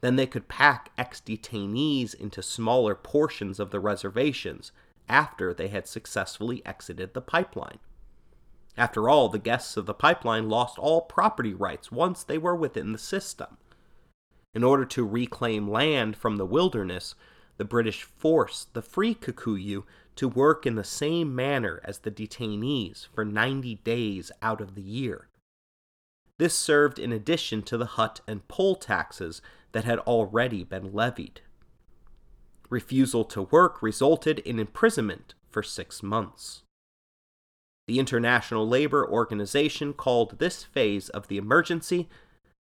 then 0.00 0.16
they 0.16 0.26
could 0.26 0.48
pack 0.48 0.90
ex 0.96 1.20
detainees 1.20 2.14
into 2.14 2.42
smaller 2.42 2.94
portions 2.94 3.58
of 3.58 3.70
the 3.70 3.80
reservations 3.80 4.72
after 5.08 5.52
they 5.52 5.68
had 5.68 5.86
successfully 5.86 6.64
exited 6.64 7.14
the 7.14 7.20
pipeline. 7.20 7.78
After 8.76 9.08
all, 9.08 9.28
the 9.28 9.40
guests 9.40 9.76
of 9.76 9.86
the 9.86 9.94
pipeline 9.94 10.48
lost 10.48 10.78
all 10.78 11.00
property 11.00 11.52
rights 11.52 11.90
once 11.90 12.22
they 12.22 12.38
were 12.38 12.54
within 12.54 12.92
the 12.92 12.98
system. 12.98 13.56
In 14.54 14.62
order 14.62 14.84
to 14.84 15.04
reclaim 15.04 15.68
land 15.68 16.16
from 16.16 16.36
the 16.36 16.46
wilderness, 16.46 17.14
the 17.56 17.64
British 17.64 18.04
forced 18.04 18.74
the 18.74 18.82
free 18.82 19.14
Kikuyu 19.14 19.82
to 20.14 20.28
work 20.28 20.64
in 20.64 20.76
the 20.76 20.84
same 20.84 21.34
manner 21.34 21.80
as 21.84 21.98
the 21.98 22.10
detainees 22.10 23.08
for 23.12 23.24
90 23.24 23.76
days 23.76 24.30
out 24.42 24.60
of 24.60 24.74
the 24.74 24.82
year. 24.82 25.28
This 26.38 26.56
served 26.56 27.00
in 27.00 27.12
addition 27.12 27.62
to 27.62 27.76
the 27.76 27.86
hut 27.86 28.20
and 28.28 28.46
poll 28.46 28.76
taxes 28.76 29.42
that 29.72 29.84
had 29.84 29.98
already 30.00 30.64
been 30.64 30.92
levied. 30.92 31.40
Refusal 32.70 33.24
to 33.24 33.42
work 33.42 33.82
resulted 33.82 34.40
in 34.40 34.58
imprisonment 34.58 35.34
for 35.50 35.62
six 35.62 36.02
months. 36.02 36.62
The 37.86 37.98
International 37.98 38.68
Labor 38.68 39.08
Organization 39.08 39.94
called 39.94 40.38
this 40.38 40.62
phase 40.62 41.08
of 41.08 41.28
the 41.28 41.38
emergency 41.38 42.08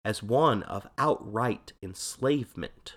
as 0.04 0.24
one 0.24 0.64
of 0.64 0.88
outright 0.98 1.74
enslavement. 1.84 2.96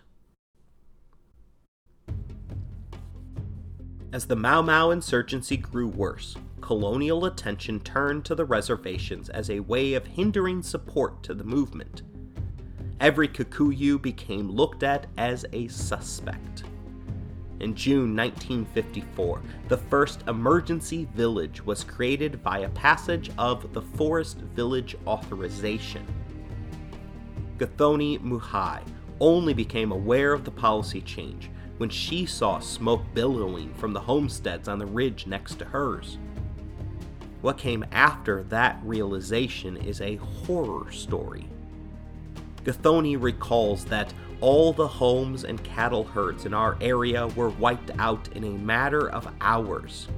As 4.10 4.26
the 4.26 4.36
Mau 4.36 4.62
Mau 4.62 4.90
insurgency 4.90 5.58
grew 5.58 5.88
worse, 5.88 6.36
colonial 6.62 7.26
attention 7.26 7.80
turned 7.80 8.24
to 8.24 8.34
the 8.34 8.46
reservations 8.46 9.28
as 9.28 9.50
a 9.50 9.60
way 9.60 9.92
of 9.92 10.06
hindering 10.06 10.62
support 10.62 11.22
to 11.24 11.34
the 11.34 11.44
movement 11.44 12.02
every 13.00 13.28
Kikuyu 13.28 14.00
became 14.00 14.50
looked 14.50 14.82
at 14.82 15.06
as 15.16 15.44
a 15.52 15.68
suspect. 15.68 16.64
In 17.60 17.74
June 17.74 18.14
1954, 18.16 19.40
the 19.68 19.76
first 19.76 20.22
emergency 20.28 21.08
village 21.14 21.64
was 21.64 21.84
created 21.84 22.42
via 22.42 22.68
passage 22.70 23.30
of 23.38 23.72
the 23.72 23.82
Forest 23.82 24.38
Village 24.38 24.96
Authorization. 25.06 26.04
Gathoni 27.58 28.20
Muhai 28.20 28.82
only 29.20 29.54
became 29.54 29.92
aware 29.92 30.32
of 30.32 30.44
the 30.44 30.50
policy 30.50 31.00
change 31.00 31.50
when 31.78 31.88
she 31.88 32.26
saw 32.26 32.58
smoke 32.58 33.02
billowing 33.14 33.72
from 33.74 33.92
the 33.92 34.00
homesteads 34.00 34.68
on 34.68 34.78
the 34.78 34.86
ridge 34.86 35.26
next 35.26 35.58
to 35.60 35.64
hers. 35.64 36.18
What 37.40 37.58
came 37.58 37.84
after 37.92 38.42
that 38.44 38.80
realization 38.82 39.76
is 39.76 40.00
a 40.00 40.16
horror 40.16 40.90
story. 40.90 41.46
Gathoni 42.64 43.20
recalls 43.20 43.84
that 43.86 44.12
all 44.40 44.72
the 44.72 44.88
homes 44.88 45.44
and 45.44 45.62
cattle 45.62 46.04
herds 46.04 46.46
in 46.46 46.54
our 46.54 46.76
area 46.80 47.26
were 47.28 47.50
wiped 47.50 47.90
out 47.98 48.28
in 48.34 48.44
a 48.44 48.50
matter 48.50 49.10
of 49.10 49.28
hours. 49.40 50.08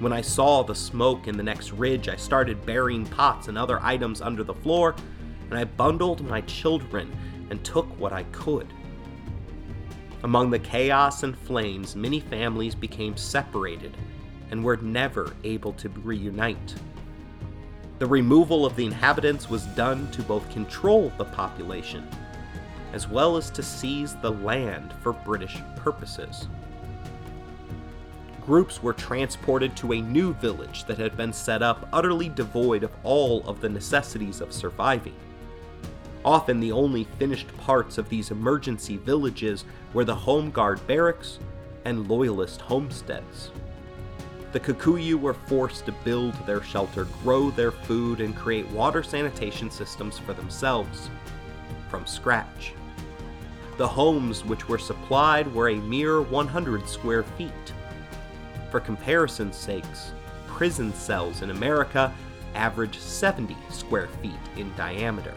When 0.00 0.12
I 0.12 0.20
saw 0.20 0.62
the 0.62 0.74
smoke 0.74 1.28
in 1.28 1.36
the 1.36 1.42
next 1.42 1.72
ridge, 1.72 2.08
I 2.08 2.16
started 2.16 2.66
burying 2.66 3.06
pots 3.06 3.48
and 3.48 3.56
other 3.56 3.80
items 3.82 4.20
under 4.20 4.42
the 4.42 4.54
floor, 4.54 4.96
and 5.48 5.58
I 5.58 5.64
bundled 5.64 6.28
my 6.28 6.40
children 6.42 7.14
and 7.50 7.64
took 7.64 7.86
what 7.98 8.12
I 8.12 8.24
could. 8.24 8.66
Among 10.24 10.50
the 10.50 10.58
chaos 10.58 11.22
and 11.22 11.38
flames, 11.38 11.94
many 11.94 12.18
families 12.18 12.74
became 12.74 13.16
separated 13.16 13.96
and 14.50 14.64
were 14.64 14.78
never 14.78 15.34
able 15.44 15.72
to 15.74 15.88
reunite. 15.88 16.74
The 18.04 18.10
removal 18.10 18.66
of 18.66 18.76
the 18.76 18.84
inhabitants 18.84 19.48
was 19.48 19.64
done 19.68 20.10
to 20.10 20.22
both 20.22 20.46
control 20.50 21.10
the 21.16 21.24
population, 21.24 22.06
as 22.92 23.08
well 23.08 23.38
as 23.38 23.48
to 23.52 23.62
seize 23.62 24.14
the 24.16 24.30
land 24.30 24.92
for 25.00 25.14
British 25.14 25.56
purposes. 25.74 26.46
Groups 28.44 28.82
were 28.82 28.92
transported 28.92 29.74
to 29.78 29.94
a 29.94 30.02
new 30.02 30.34
village 30.34 30.84
that 30.84 30.98
had 30.98 31.16
been 31.16 31.32
set 31.32 31.62
up 31.62 31.88
utterly 31.94 32.28
devoid 32.28 32.82
of 32.82 32.92
all 33.04 33.42
of 33.48 33.62
the 33.62 33.70
necessities 33.70 34.42
of 34.42 34.52
surviving. 34.52 35.16
Often, 36.26 36.60
the 36.60 36.72
only 36.72 37.04
finished 37.18 37.56
parts 37.56 37.96
of 37.96 38.10
these 38.10 38.30
emergency 38.30 38.98
villages 38.98 39.64
were 39.94 40.04
the 40.04 40.14
Home 40.14 40.50
Guard 40.50 40.86
barracks 40.86 41.38
and 41.86 42.06
Loyalist 42.06 42.60
homesteads. 42.60 43.50
The 44.54 44.60
Kikuyu 44.60 45.18
were 45.18 45.34
forced 45.34 45.84
to 45.86 45.92
build 46.04 46.34
their 46.46 46.62
shelter, 46.62 47.08
grow 47.24 47.50
their 47.50 47.72
food, 47.72 48.20
and 48.20 48.36
create 48.36 48.70
water 48.70 49.02
sanitation 49.02 49.68
systems 49.68 50.16
for 50.16 50.32
themselves 50.32 51.10
from 51.88 52.06
scratch. 52.06 52.72
The 53.78 53.88
homes 53.88 54.44
which 54.44 54.68
were 54.68 54.78
supplied 54.78 55.52
were 55.52 55.70
a 55.70 55.74
mere 55.74 56.22
100 56.22 56.88
square 56.88 57.24
feet. 57.24 57.50
For 58.70 58.78
comparison's 58.78 59.56
sakes, 59.56 60.12
prison 60.46 60.94
cells 60.94 61.42
in 61.42 61.50
America 61.50 62.14
average 62.54 63.00
70 63.00 63.56
square 63.70 64.06
feet 64.22 64.38
in 64.56 64.72
diameter. 64.76 65.34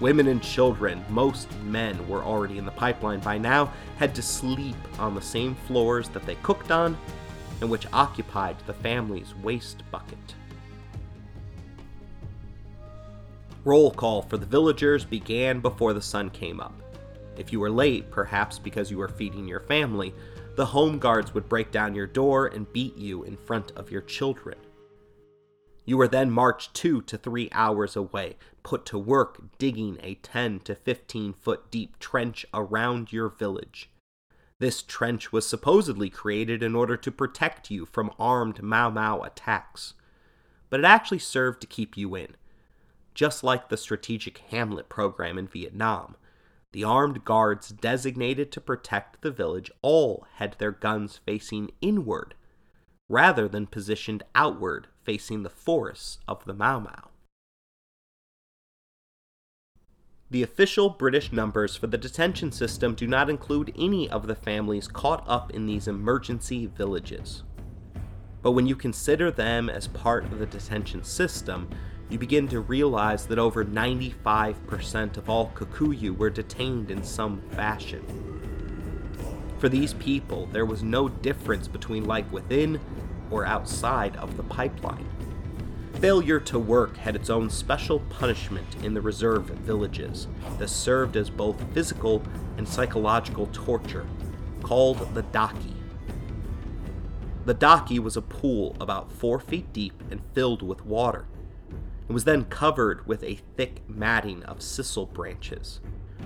Women 0.00 0.26
and 0.26 0.42
children, 0.42 1.02
most 1.08 1.50
men 1.62 2.06
were 2.10 2.22
already 2.22 2.58
in 2.58 2.66
the 2.66 2.72
pipeline 2.72 3.20
by 3.20 3.38
now, 3.38 3.72
had 3.96 4.14
to 4.16 4.22
sleep 4.22 4.76
on 4.98 5.14
the 5.14 5.22
same 5.22 5.54
floors 5.54 6.10
that 6.10 6.26
they 6.26 6.34
cooked 6.42 6.70
on 6.70 6.98
and 7.60 7.70
which 7.70 7.86
occupied 7.92 8.56
the 8.66 8.74
family's 8.74 9.34
waste 9.42 9.82
bucket. 9.90 10.34
Roll 13.64 13.90
call 13.90 14.22
for 14.22 14.36
the 14.36 14.46
villagers 14.46 15.04
began 15.04 15.60
before 15.60 15.94
the 15.94 16.02
sun 16.02 16.28
came 16.30 16.60
up. 16.60 16.74
If 17.36 17.52
you 17.52 17.60
were 17.60 17.70
late, 17.70 18.10
perhaps 18.10 18.58
because 18.58 18.90
you 18.90 18.98
were 18.98 19.08
feeding 19.08 19.48
your 19.48 19.60
family, 19.60 20.14
the 20.56 20.66
home 20.66 20.98
guards 20.98 21.34
would 21.34 21.48
break 21.48 21.72
down 21.72 21.94
your 21.94 22.06
door 22.06 22.46
and 22.48 22.72
beat 22.72 22.96
you 22.96 23.24
in 23.24 23.36
front 23.36 23.72
of 23.72 23.90
your 23.90 24.02
children. 24.02 24.58
You 25.86 25.96
were 25.96 26.08
then 26.08 26.30
marched 26.30 26.74
two 26.74 27.02
to 27.02 27.18
three 27.18 27.48
hours 27.52 27.96
away, 27.96 28.36
put 28.62 28.86
to 28.86 28.98
work 28.98 29.40
digging 29.58 29.98
a 30.02 30.14
10 30.14 30.60
to 30.60 30.74
15 30.74 31.34
foot 31.34 31.70
deep 31.70 31.98
trench 31.98 32.46
around 32.54 33.12
your 33.12 33.28
village. 33.28 33.90
This 34.60 34.82
trench 34.82 35.32
was 35.32 35.46
supposedly 35.46 36.08
created 36.08 36.62
in 36.62 36.74
order 36.74 36.96
to 36.96 37.10
protect 37.10 37.70
you 37.70 37.84
from 37.84 38.12
armed 38.18 38.62
Mau 38.62 38.88
Mau 38.88 39.20
attacks, 39.22 39.94
but 40.70 40.80
it 40.80 40.86
actually 40.86 41.18
served 41.18 41.60
to 41.60 41.66
keep 41.66 41.96
you 41.96 42.14
in. 42.14 42.36
Just 43.14 43.42
like 43.42 43.68
the 43.68 43.76
Strategic 43.76 44.38
Hamlet 44.38 44.88
program 44.88 45.38
in 45.38 45.48
Vietnam, 45.48 46.16
the 46.72 46.84
armed 46.84 47.24
guards 47.24 47.68
designated 47.68 48.50
to 48.52 48.60
protect 48.60 49.22
the 49.22 49.30
village 49.30 49.70
all 49.82 50.26
had 50.34 50.56
their 50.58 50.72
guns 50.72 51.20
facing 51.24 51.70
inward, 51.80 52.34
rather 53.08 53.48
than 53.48 53.66
positioned 53.66 54.22
outward 54.34 54.88
facing 55.02 55.42
the 55.42 55.50
forests 55.50 56.18
of 56.26 56.44
the 56.44 56.54
Mau 56.54 56.80
Mau. 56.80 57.10
The 60.30 60.42
official 60.42 60.88
British 60.88 61.32
numbers 61.32 61.76
for 61.76 61.86
the 61.86 61.98
detention 61.98 62.50
system 62.50 62.94
do 62.94 63.06
not 63.06 63.28
include 63.28 63.74
any 63.78 64.08
of 64.08 64.26
the 64.26 64.34
families 64.34 64.88
caught 64.88 65.22
up 65.28 65.52
in 65.52 65.66
these 65.66 65.86
emergency 65.86 66.66
villages. 66.66 67.42
But 68.42 68.52
when 68.52 68.66
you 68.66 68.74
consider 68.74 69.30
them 69.30 69.68
as 69.68 69.86
part 69.86 70.24
of 70.24 70.38
the 70.38 70.46
detention 70.46 71.04
system, 71.04 71.68
you 72.08 72.18
begin 72.18 72.48
to 72.48 72.60
realize 72.60 73.26
that 73.26 73.38
over 73.38 73.64
95% 73.64 75.16
of 75.18 75.28
all 75.28 75.52
Kikuyu 75.54 76.16
were 76.16 76.30
detained 76.30 76.90
in 76.90 77.02
some 77.02 77.42
fashion. 77.50 78.02
For 79.58 79.68
these 79.68 79.94
people, 79.94 80.46
there 80.46 80.66
was 80.66 80.82
no 80.82 81.08
difference 81.08 81.68
between 81.68 82.06
life 82.06 82.30
within 82.32 82.80
or 83.30 83.46
outside 83.46 84.16
of 84.16 84.36
the 84.36 84.42
pipeline. 84.42 85.06
Failure 86.04 86.38
to 86.38 86.58
work 86.58 86.98
had 86.98 87.16
its 87.16 87.30
own 87.30 87.48
special 87.48 88.00
punishment 88.10 88.66
in 88.84 88.92
the 88.92 89.00
reserve 89.00 89.44
villages 89.44 90.28
that 90.58 90.68
served 90.68 91.16
as 91.16 91.30
both 91.30 91.64
physical 91.72 92.22
and 92.58 92.68
psychological 92.68 93.48
torture, 93.54 94.04
called 94.62 95.14
the 95.14 95.22
daki. 95.22 95.74
The 97.46 97.54
daki 97.54 97.98
was 97.98 98.18
a 98.18 98.20
pool 98.20 98.76
about 98.78 99.12
four 99.12 99.40
feet 99.40 99.72
deep 99.72 99.94
and 100.10 100.20
filled 100.34 100.60
with 100.60 100.84
water. 100.84 101.24
It 102.06 102.12
was 102.12 102.24
then 102.24 102.44
covered 102.44 103.06
with 103.06 103.24
a 103.24 103.40
thick 103.56 103.80
matting 103.88 104.42
of 104.42 104.58
sisal 104.58 105.10
branches, 105.10 105.80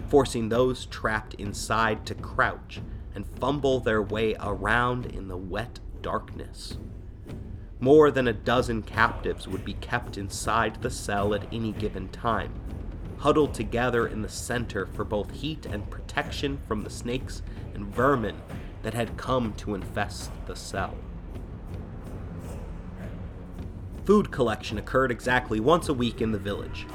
forcing 0.08 0.48
those 0.48 0.86
trapped 0.86 1.34
inside 1.34 2.04
to 2.06 2.16
crouch 2.16 2.80
and 3.14 3.24
fumble 3.38 3.78
their 3.78 4.02
way 4.02 4.34
around 4.40 5.06
in 5.06 5.28
the 5.28 5.36
wet 5.36 5.78
darkness. 6.02 6.78
More 7.80 8.10
than 8.10 8.26
a 8.26 8.32
dozen 8.32 8.82
captives 8.82 9.46
would 9.46 9.64
be 9.64 9.74
kept 9.74 10.18
inside 10.18 10.82
the 10.82 10.90
cell 10.90 11.32
at 11.32 11.46
any 11.52 11.72
given 11.72 12.08
time, 12.08 12.52
huddled 13.18 13.54
together 13.54 14.06
in 14.06 14.22
the 14.22 14.28
center 14.28 14.86
for 14.86 15.04
both 15.04 15.30
heat 15.30 15.64
and 15.64 15.88
protection 15.88 16.58
from 16.66 16.82
the 16.82 16.90
snakes 16.90 17.42
and 17.74 17.86
vermin 17.86 18.42
that 18.82 18.94
had 18.94 19.16
come 19.16 19.52
to 19.54 19.74
infest 19.74 20.30
the 20.46 20.56
cell. 20.56 20.96
Food 24.04 24.32
collection 24.32 24.78
occurred 24.78 25.12
exactly 25.12 25.60
once 25.60 25.88
a 25.88 25.94
week 25.94 26.20
in 26.20 26.32
the 26.32 26.38
village. 26.38 26.86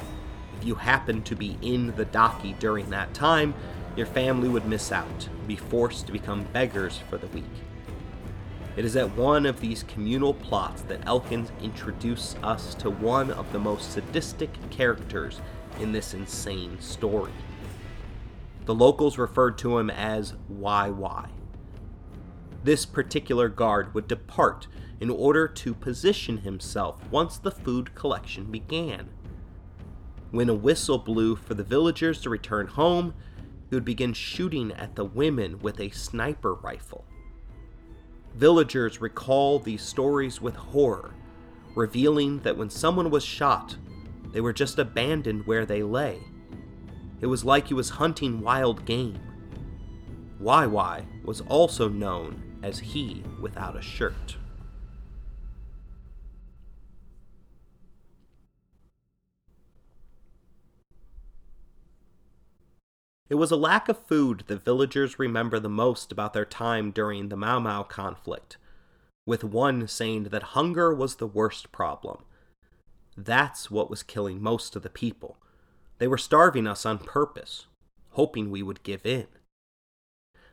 If 0.58 0.66
you 0.66 0.74
happened 0.74 1.24
to 1.26 1.36
be 1.36 1.56
in 1.62 1.94
the 1.96 2.04
daki 2.04 2.54
during 2.58 2.90
that 2.90 3.14
time, 3.14 3.54
your 3.96 4.06
family 4.06 4.48
would 4.48 4.66
miss 4.66 4.92
out, 4.92 5.28
be 5.46 5.56
forced 5.56 6.06
to 6.06 6.12
become 6.12 6.44
beggars 6.52 6.98
for 7.08 7.16
the 7.16 7.28
week. 7.28 7.44
It 8.76 8.84
is 8.84 8.96
at 8.96 9.16
one 9.16 9.46
of 9.46 9.60
these 9.60 9.84
communal 9.84 10.34
plots 10.34 10.82
that 10.82 11.06
Elkins 11.06 11.52
introduces 11.62 12.34
us 12.42 12.74
to 12.76 12.90
one 12.90 13.30
of 13.30 13.52
the 13.52 13.58
most 13.58 13.92
sadistic 13.92 14.50
characters 14.70 15.40
in 15.78 15.92
this 15.92 16.12
insane 16.12 16.80
story. 16.80 17.32
The 18.66 18.74
locals 18.74 19.16
referred 19.16 19.58
to 19.58 19.78
him 19.78 19.90
as 19.90 20.34
YY. 20.52 21.28
This 22.64 22.84
particular 22.86 23.48
guard 23.48 23.94
would 23.94 24.08
depart 24.08 24.66
in 24.98 25.10
order 25.10 25.46
to 25.46 25.74
position 25.74 26.38
himself 26.38 26.98
once 27.10 27.36
the 27.38 27.50
food 27.50 27.94
collection 27.94 28.50
began. 28.50 29.10
When 30.30 30.48
a 30.48 30.54
whistle 30.54 30.98
blew 30.98 31.36
for 31.36 31.54
the 31.54 31.62
villagers 31.62 32.20
to 32.22 32.30
return 32.30 32.66
home, 32.66 33.14
he 33.68 33.76
would 33.76 33.84
begin 33.84 34.14
shooting 34.14 34.72
at 34.72 34.96
the 34.96 35.04
women 35.04 35.60
with 35.60 35.78
a 35.78 35.90
sniper 35.90 36.54
rifle. 36.54 37.04
Villagers 38.34 39.00
recall 39.00 39.60
these 39.60 39.82
stories 39.82 40.40
with 40.40 40.56
horror, 40.56 41.14
revealing 41.76 42.40
that 42.40 42.56
when 42.56 42.68
someone 42.68 43.10
was 43.10 43.24
shot, 43.24 43.76
they 44.32 44.40
were 44.40 44.52
just 44.52 44.78
abandoned 44.78 45.46
where 45.46 45.64
they 45.64 45.82
lay. 45.84 46.18
It 47.20 47.26
was 47.26 47.44
like 47.44 47.68
he 47.68 47.74
was 47.74 47.90
hunting 47.90 48.40
wild 48.40 48.84
game. 48.84 49.20
YY 50.42 51.04
was 51.24 51.40
also 51.42 51.88
known 51.88 52.58
as 52.62 52.80
he 52.80 53.22
without 53.40 53.76
a 53.76 53.82
shirt. 53.82 54.36
It 63.30 63.36
was 63.36 63.50
a 63.50 63.56
lack 63.56 63.88
of 63.88 64.06
food 64.06 64.44
that 64.48 64.64
villagers 64.64 65.18
remember 65.18 65.58
the 65.58 65.68
most 65.68 66.12
about 66.12 66.34
their 66.34 66.44
time 66.44 66.90
during 66.90 67.28
the 67.28 67.36
Mau 67.36 67.58
Mau 67.58 67.82
conflict, 67.82 68.58
with 69.26 69.42
one 69.42 69.88
saying 69.88 70.24
that 70.24 70.54
hunger 70.54 70.94
was 70.94 71.16
the 71.16 71.26
worst 71.26 71.72
problem. 71.72 72.24
That's 73.16 73.70
what 73.70 73.88
was 73.88 74.02
killing 74.02 74.42
most 74.42 74.76
of 74.76 74.82
the 74.82 74.90
people. 74.90 75.38
They 75.98 76.06
were 76.06 76.18
starving 76.18 76.66
us 76.66 76.84
on 76.84 76.98
purpose, 76.98 77.66
hoping 78.10 78.50
we 78.50 78.62
would 78.62 78.82
give 78.82 79.06
in. 79.06 79.26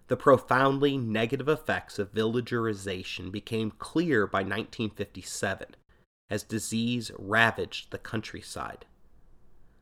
The 0.07 0.17
profoundly 0.17 0.97
negative 0.97 1.49
effects 1.49 1.99
of 1.99 2.13
villagerization 2.13 3.32
became 3.32 3.72
clear 3.72 4.28
by 4.28 4.39
1957 4.39 5.76
as 6.30 6.43
disease 6.43 7.11
ravaged 7.17 7.91
the 7.91 7.97
countryside. 7.97 8.86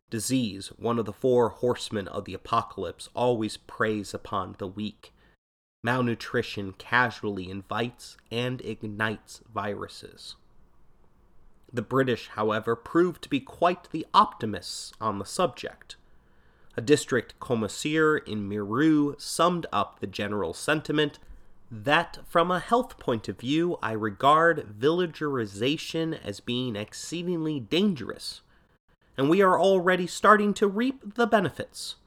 Disease, 0.10 0.72
one 0.78 0.97
of 0.97 1.05
the 1.05 1.14
four 1.14 1.49
horsemen 1.49 2.07
of 2.07 2.26
the 2.26 2.34
apocalypse, 2.34 3.10
always 3.16 3.57
preys 3.57 4.14
upon 4.14 4.55
the 4.57 4.68
weak. 4.68 5.14
Malnutrition 5.84 6.74
casually 6.74 7.49
invites 7.49 8.18
and 8.32 8.60
ignites 8.62 9.41
viruses. 9.53 10.36
The 11.72 11.84
British, 11.84 12.30
however, 12.30 12.76
proved 12.76 13.22
to 13.24 13.30
be 13.30 13.39
quite 13.39 13.91
the 13.91 14.07
optimists 14.14 14.91
on 14.99 15.20
the 15.20 15.26
subject. 15.26 15.95
A 16.76 16.82
district 16.82 17.39
commissaire 17.39 18.18
in 18.18 18.49
Meru 18.49 19.16
summed 19.20 19.68
up 19.72 19.99
the 19.99 20.07
general 20.07 20.55
sentiment 20.55 21.20
that, 21.70 22.18
from 22.28 22.49
a 22.49 22.60
health 22.60 22.97
point 22.97 23.30
of 23.30 23.39
view, 23.39 23.78
I 23.84 23.91
regard 23.91 24.80
villagerization 24.80 26.20
as 26.24 26.39
being 26.39 26.76
exceedingly 26.76 27.60
dangerous 27.60 28.41
and 29.20 29.30
we 29.30 29.41
are 29.41 29.59
already 29.59 30.07
starting 30.07 30.53
to 30.53 30.65
reap 30.65 31.15
the 31.15 31.28
benefits. 31.28 31.97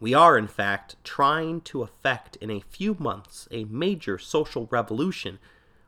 We 0.00 0.14
are, 0.14 0.38
in 0.38 0.48
fact, 0.48 0.96
trying 1.04 1.60
to 1.62 1.82
effect 1.82 2.36
in 2.36 2.50
a 2.50 2.64
few 2.66 2.96
months 2.98 3.46
a 3.50 3.64
major 3.64 4.16
social 4.16 4.66
revolution 4.70 5.38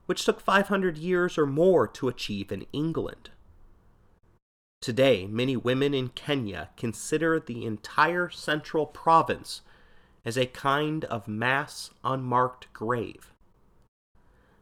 which 0.05 0.27
took 0.27 0.43
500 0.43 0.99
years 0.99 1.39
or 1.39 1.47
more 1.47 1.89
to 1.89 2.07
achieve 2.07 2.53
in 2.53 2.67
England. 2.71 3.31
Today, 4.83 5.27
many 5.27 5.57
women 5.57 5.95
in 5.95 6.11
Kenya 6.11 6.69
consider 6.77 7.41
the 7.41 7.65
entire 7.65 8.29
central 8.29 8.85
province 8.85 9.63
as 10.23 10.37
a 10.37 10.45
kind 10.45 11.07
of 11.07 11.27
mass 11.27 11.93
unmarked 12.05 12.71
grave. 12.75 13.33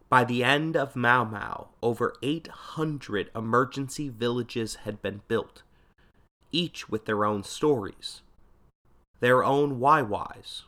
By 0.09 0.23
the 0.23 0.45
end 0.45 0.77
of 0.77 0.95
Mau 0.95 1.25
Mau, 1.25 1.71
over 1.83 2.15
800 2.23 3.33
emergency 3.35 4.09
villages 4.09 4.77
had 4.85 5.03
been 5.03 5.23
built, 5.27 5.65
each 6.53 6.89
with 6.89 7.05
their 7.05 7.25
own 7.25 7.43
stories, 7.43 8.23
their 9.21 9.45
own 9.45 9.79
why-whys, 9.79 10.65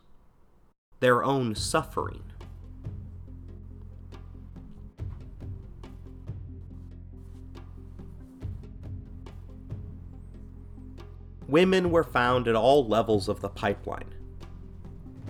their 1.01 1.25
own 1.25 1.55
suffering. 1.55 2.23
Women 11.49 11.91
were 11.91 12.05
found 12.05 12.49
at 12.49 12.55
all 12.55 12.87
levels 12.87 13.29
of 13.29 13.41
the 13.41 13.51
pipeline. 13.51 14.15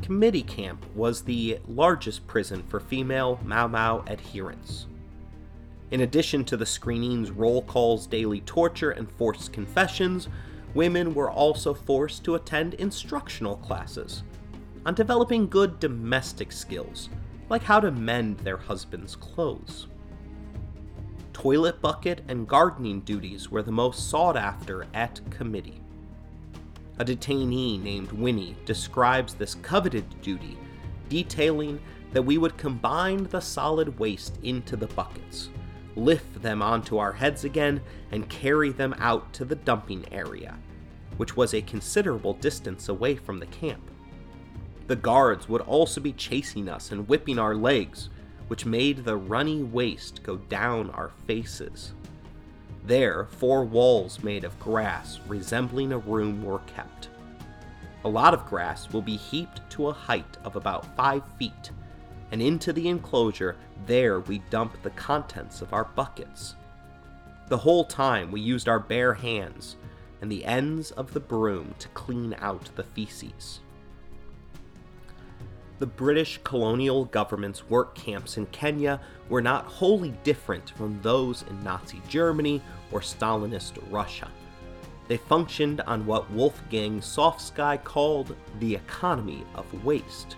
Kamiti 0.03 0.47
Camp 0.47 0.85
was 0.95 1.23
the 1.23 1.59
largest 1.67 2.27
prison 2.27 2.63
for 2.69 2.79
female 2.79 3.41
Mau 3.45 3.67
Mau 3.67 4.05
adherents. 4.07 4.87
In 5.93 6.01
addition 6.01 6.43
to 6.47 6.57
the 6.57 6.65
screenings, 6.65 7.31
roll 7.31 7.61
calls, 7.61 8.07
daily 8.07 8.41
torture, 8.41 8.93
and 8.93 9.13
forced 9.13 9.53
confessions, 9.53 10.27
women 10.73 11.13
were 11.13 11.31
also 11.31 11.75
forced 11.75 12.25
to 12.25 12.35
attend 12.35 12.73
instructional 12.75 13.57
classes 13.57 14.23
on 14.87 14.95
developing 14.95 15.47
good 15.47 15.79
domestic 15.79 16.51
skills, 16.51 17.11
like 17.51 17.63
how 17.63 17.79
to 17.79 17.91
mend 17.91 18.39
their 18.39 18.57
husband's 18.57 19.15
clothes. 19.15 19.87
Toilet 21.35 21.83
bucket 21.83 22.23
and 22.27 22.49
gardening 22.49 23.01
duties 23.01 23.51
were 23.51 23.63
the 23.63 23.71
most 23.71 24.09
sought 24.09 24.37
after 24.37 24.87
at 24.95 25.21
Kamiti. 25.29 25.81
A 27.01 27.05
detainee 27.05 27.79
named 27.83 28.13
Winnie 28.13 28.57
describes 28.65 29.35
this 29.35 29.57
coveted 29.57 30.07
duty, 30.23 30.57
detailing 31.11 31.79
that 32.13 32.23
we 32.23 32.39
would 32.39 32.57
combine 32.57 33.25
the 33.25 33.41
solid 33.41 33.99
waste 33.99 34.39
into 34.43 34.75
the 34.75 34.87
buckets, 34.89 35.51
lift 35.97 36.43
them 36.43 36.63
onto 36.63 36.99
our 36.99 37.13
heads 37.13 37.45
again, 37.45 37.81
and 38.11 38.29
carry 38.29 38.71
them 38.71 38.95
out 38.99 39.33
to 39.35 39.45
the 39.45 39.55
dumping 39.55 40.05
area, 40.13 40.57
which 41.17 41.37
was 41.37 41.55
a 41.55 41.63
considerable 41.63 42.35
distance 42.35 42.89
away 42.89 43.17
from 43.17 43.39
the 43.39 43.47
camp. 43.47 43.91
The 44.87 44.97
guards 44.97 45.49
would 45.49 45.63
also 45.63 46.01
be 46.01 46.13
chasing 46.13 46.69
us 46.69 46.91
and 46.91 47.09
whipping 47.09 47.39
our 47.39 47.55
legs, 47.55 48.09
which 48.49 48.67
made 48.67 49.05
the 49.05 49.17
runny 49.17 49.63
waste 49.63 50.23
go 50.23 50.37
down 50.37 50.91
our 50.91 51.13
faces. 51.27 51.93
There, 52.85 53.27
four 53.27 53.65
walls 53.65 54.23
made 54.23 54.45
of 54.45 54.59
grass 54.59 55.21
resembling 55.29 55.93
a 55.93 55.99
room 55.99 56.45
were 56.45 56.59
kept. 56.61 57.09
A 58.05 58.09
lot 58.09 58.35
of 58.35 58.47
grass 58.47 58.93
will 58.93 59.03
be 59.03 59.17
heaped 59.17 59.61
to 59.71 59.89
a 59.89 59.93
height 59.93 60.37
of 60.45 60.57
about 60.57 60.97
five 60.97 61.23
feet, 61.39 61.71
and 62.33 62.43
into 62.43 62.73
the 62.73 62.89
enclosure, 62.89 63.57
there 63.87 64.21
we 64.21 64.39
dump 64.51 64.83
the 64.83 64.91
contents 64.91 65.63
of 65.63 65.73
our 65.73 65.85
buckets. 65.85 66.55
The 67.49 67.59
whole 67.59 67.85
time 67.85 68.31
we 68.31 68.41
used 68.41 68.69
our 68.69 68.81
bare 68.81 69.15
hands 69.15 69.77
and 70.21 70.31
the 70.31 70.45
ends 70.45 70.91
of 70.93 71.13
the 71.13 71.21
broom 71.21 71.75
to 71.79 71.89
clean 71.89 72.35
out 72.39 72.71
the 72.77 72.85
feces 72.85 73.61
the 75.83 75.87
British 75.87 76.39
colonial 76.45 77.07
government's 77.07 77.69
work 77.69 77.97
camps 77.97 78.37
in 78.37 78.47
Kenya 78.47 79.01
were 79.29 79.43
not 79.43 79.65
wholly 79.65 80.15
different 80.23 80.71
from 80.71 80.97
those 81.03 81.43
in 81.51 81.61
Nazi 81.65 82.01
Germany 82.09 82.63
or 82.93 83.01
Stalinist 83.01 83.83
Russia. 83.91 84.31
They 85.09 85.17
functioned 85.17 85.81
on 85.81 86.07
what 86.07 86.31
Wolfgang 86.31 87.01
Sofsky 87.01 87.83
called 87.83 88.37
the 88.61 88.77
economy 88.77 89.45
of 89.57 89.85
waste. 89.85 90.37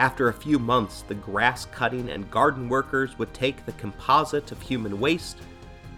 After 0.00 0.28
a 0.28 0.34
few 0.34 0.58
months, 0.58 1.02
the 1.02 1.14
grass 1.14 1.66
cutting 1.66 2.10
and 2.10 2.28
garden 2.28 2.68
workers 2.68 3.16
would 3.18 3.32
take 3.32 3.64
the 3.64 3.72
composite 3.72 4.50
of 4.50 4.60
human 4.60 4.98
waste 4.98 5.38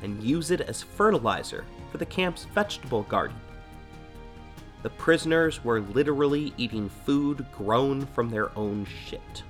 and 0.02 0.22
use 0.22 0.50
it 0.50 0.60
as 0.60 0.82
fertilizer 0.82 1.64
for 1.90 1.96
the 1.96 2.04
camp's 2.04 2.44
vegetable 2.44 3.04
garden 3.04 3.36
the 4.82 4.90
prisoners 4.90 5.64
were 5.64 5.80
literally 5.80 6.52
eating 6.56 6.88
food 6.88 7.46
grown 7.56 8.04
from 8.06 8.30
their 8.30 8.56
own 8.58 8.84
shit. 9.06 9.42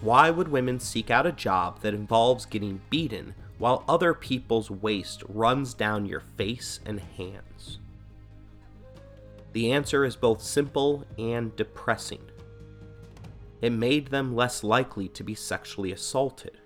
Why 0.00 0.30
would 0.30 0.48
women 0.48 0.78
seek 0.78 1.10
out 1.10 1.26
a 1.26 1.32
job 1.32 1.80
that 1.80 1.94
involves 1.94 2.46
getting 2.46 2.80
beaten 2.90 3.34
while 3.58 3.82
other 3.88 4.14
people's 4.14 4.70
waste 4.70 5.24
runs 5.28 5.74
down 5.74 6.06
your 6.06 6.20
face 6.20 6.78
and 6.86 7.00
hands? 7.00 7.80
The 9.56 9.72
answer 9.72 10.04
is 10.04 10.16
both 10.16 10.42
simple 10.42 11.06
and 11.16 11.56
depressing. 11.56 12.20
It 13.62 13.70
made 13.70 14.08
them 14.08 14.36
less 14.36 14.62
likely 14.62 15.08
to 15.08 15.24
be 15.24 15.34
sexually 15.34 15.92
assaulted. 15.92 16.58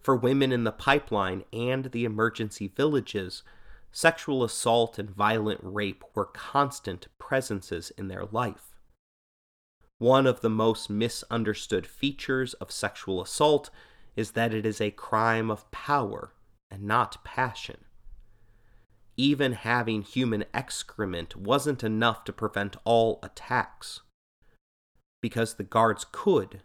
For 0.00 0.16
women 0.16 0.50
in 0.50 0.64
the 0.64 0.72
pipeline 0.72 1.44
and 1.52 1.92
the 1.92 2.06
emergency 2.06 2.68
villages, 2.68 3.42
sexual 3.92 4.42
assault 4.42 4.98
and 4.98 5.10
violent 5.10 5.60
rape 5.62 6.02
were 6.14 6.24
constant 6.24 7.08
presences 7.18 7.92
in 7.98 8.08
their 8.08 8.24
life. 8.24 8.78
One 9.98 10.26
of 10.26 10.40
the 10.40 10.48
most 10.48 10.88
misunderstood 10.88 11.86
features 11.86 12.54
of 12.54 12.72
sexual 12.72 13.20
assault 13.20 13.68
is 14.16 14.30
that 14.30 14.54
it 14.54 14.64
is 14.64 14.80
a 14.80 14.90
crime 14.90 15.50
of 15.50 15.70
power 15.70 16.32
and 16.70 16.84
not 16.84 17.22
passion. 17.24 17.84
Even 19.22 19.52
having 19.52 20.00
human 20.00 20.46
excrement 20.54 21.36
wasn't 21.36 21.84
enough 21.84 22.24
to 22.24 22.32
prevent 22.32 22.76
all 22.86 23.18
attacks. 23.22 24.00
Because 25.20 25.56
the 25.56 25.62
guards 25.62 26.06
could, 26.10 26.62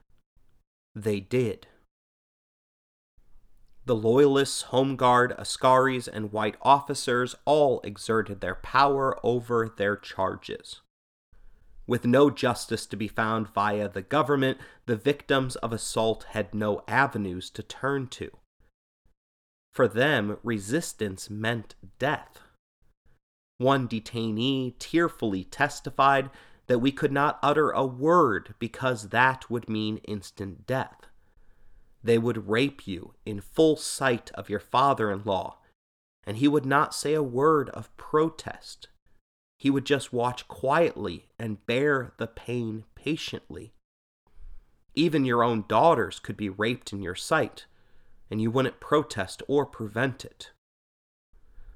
they 0.95 1.19
did. 1.19 1.67
The 3.85 3.95
Loyalists, 3.97 4.61
Home 4.71 4.95
Guard, 4.95 5.35
Askaris, 5.37 6.07
and 6.07 6.31
white 6.31 6.55
officers 6.61 7.35
all 7.43 7.81
exerted 7.83 8.39
their 8.39 8.55
power 8.55 9.19
over 9.21 9.67
their 9.67 9.97
charges. 9.97 10.79
With 11.85 12.05
no 12.05 12.29
justice 12.29 12.85
to 12.85 12.95
be 12.95 13.09
found 13.09 13.49
via 13.49 13.89
the 13.89 14.01
government, 14.01 14.59
the 14.85 14.95
victims 14.95 15.57
of 15.57 15.73
assault 15.73 16.27
had 16.29 16.55
no 16.55 16.83
avenues 16.87 17.49
to 17.49 17.61
turn 17.61 18.07
to. 18.11 18.31
For 19.73 19.89
them, 19.89 20.37
resistance 20.41 21.29
meant 21.29 21.75
death. 21.99 22.39
One 23.57 23.87
detainee 23.87 24.77
tearfully 24.79 25.45
testified 25.45 26.29
that 26.67 26.79
we 26.79 26.91
could 26.91 27.11
not 27.11 27.39
utter 27.41 27.69
a 27.69 27.85
word 27.85 28.55
because 28.59 29.09
that 29.09 29.49
would 29.49 29.69
mean 29.69 29.97
instant 29.99 30.67
death. 30.67 31.07
They 32.03 32.17
would 32.17 32.49
rape 32.49 32.85
you 32.85 33.13
in 33.25 33.41
full 33.41 33.77
sight 33.77 34.29
of 34.33 34.49
your 34.49 34.59
father 34.59 35.11
in 35.11 35.23
law, 35.23 35.59
and 36.25 36.37
he 36.37 36.47
would 36.47 36.65
not 36.65 36.93
say 36.93 37.13
a 37.13 37.23
word 37.23 37.69
of 37.69 37.95
protest. 37.97 38.89
He 39.57 39.69
would 39.69 39.85
just 39.85 40.11
watch 40.11 40.47
quietly 40.47 41.29
and 41.39 41.65
bear 41.65 42.13
the 42.17 42.27
pain 42.27 42.83
patiently. 42.93 43.73
Even 44.93 45.25
your 45.25 45.43
own 45.43 45.65
daughters 45.67 46.19
could 46.19 46.37
be 46.37 46.49
raped 46.49 46.91
in 46.93 47.01
your 47.01 47.15
sight, 47.15 47.65
and 48.29 48.41
you 48.41 48.51
wouldn't 48.51 48.79
protest 48.79 49.41
or 49.47 49.65
prevent 49.65 50.25
it. 50.25 50.51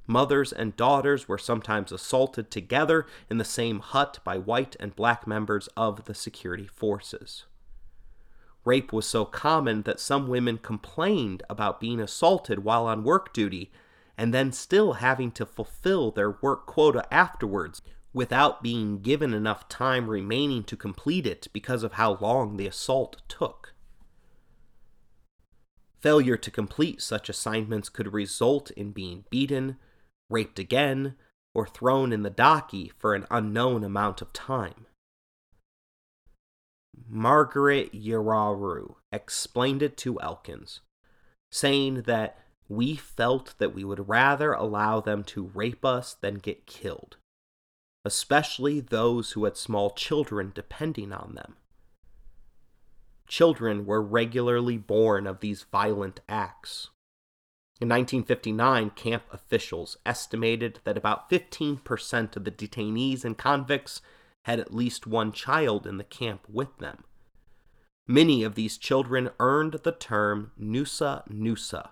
Mothers 0.10 0.52
and 0.52 0.76
daughters 0.76 1.28
were 1.28 1.38
sometimes 1.38 1.94
assaulted 1.94 2.52
together 2.52 3.06
in 3.30 3.38
the 3.38 3.46
same 3.46 3.80
hut 3.80 4.20
by 4.26 4.38
white 4.38 4.76
and 4.80 4.96
black 4.96 5.26
members 5.26 5.70
of 5.78 6.04
the 6.06 6.16
security 6.16 6.68
forces 6.68 7.46
rape 8.66 8.92
was 8.94 9.08
so 9.08 9.26
common 9.26 9.84
that 9.84 10.00
some 10.00 10.28
women 10.28 10.58
complained 10.58 11.44
about 11.50 11.80
being 11.80 12.00
assaulted 12.00 12.64
while 12.64 12.86
on 12.86 13.04
work 13.04 13.34
duty 13.34 13.72
and 14.18 14.34
then 14.34 14.52
still 14.52 14.94
having 14.94 15.32
to 15.32 15.46
fulfill 15.46 16.12
their 16.12 16.38
work 16.42 16.66
quota 16.66 17.04
afterwards 17.12 17.82
without 18.14 18.62
being 18.62 19.00
given 19.02 19.34
enough 19.34 19.70
time 19.70 20.10
remaining 20.10 20.64
to 20.64 20.76
complete 20.76 21.26
it 21.26 21.48
because 21.54 21.84
of 21.84 21.94
how 21.94 22.16
long 22.22 22.58
the 22.58 22.68
assault 22.68 23.22
took. 23.28 23.74
Failure 26.00 26.38
to 26.38 26.52
complete 26.52 27.02
such 27.02 27.30
assignments 27.30 27.90
could 27.90 28.14
result 28.14 28.72
in 28.72 28.92
being 28.92 29.26
beaten, 29.30 29.78
raped 30.30 30.60
again, 30.60 31.16
or 31.54 31.66
thrown 31.66 32.14
in 32.14 32.24
the 32.24 32.30
docky 32.32 32.92
for 32.98 33.16
an 33.16 33.26
unknown 33.32 33.84
amount 33.84 34.22
of 34.22 34.32
time. 34.34 34.86
Margaret 37.08 37.92
Yararu 37.94 38.96
explained 39.12 39.82
it 39.82 39.98
to 39.98 40.22
Elkins, 40.22 40.82
saying 41.52 42.04
that 42.04 42.38
we 42.68 42.96
felt 42.96 43.56
that 43.58 43.74
we 43.74 43.84
would 43.84 44.08
rather 44.08 44.54
allow 44.54 45.00
them 45.00 45.24
to 45.24 45.52
rape 45.54 45.84
us 45.84 46.14
than 46.14 46.36
get 46.36 46.68
killed, 46.68 47.18
especially 48.06 48.80
those 48.80 49.32
who 49.32 49.46
had 49.46 49.58
small 49.58 49.90
children 49.90 50.52
depending 50.54 51.12
on 51.12 51.34
them. 51.36 51.56
Children 53.28 53.86
were 53.86 54.02
regularly 54.02 54.78
born 54.78 55.26
of 55.26 55.40
these 55.40 55.64
violent 55.64 56.20
acts. 56.30 56.90
In 57.82 57.88
1959, 57.88 58.90
camp 58.92 59.24
officials 59.32 59.98
estimated 60.06 60.82
that 60.84 60.98
about 60.98 61.30
15% 61.30 62.36
of 62.36 62.44
the 62.44 62.52
detainees 62.52 63.24
and 63.24 63.38
convicts 63.38 64.02
had 64.44 64.60
at 64.60 64.74
least 64.74 65.08
one 65.08 65.32
child 65.32 65.88
in 65.88 65.98
the 65.98 66.04
camp 66.04 66.42
with 66.50 66.78
them. 66.80 67.06
Many 68.06 68.44
of 68.44 68.56
these 68.56 68.78
children 68.78 69.30
earned 69.40 69.80
the 69.84 69.94
term 69.94 70.52
Nusu 70.60 71.26
Nusu, 71.30 71.88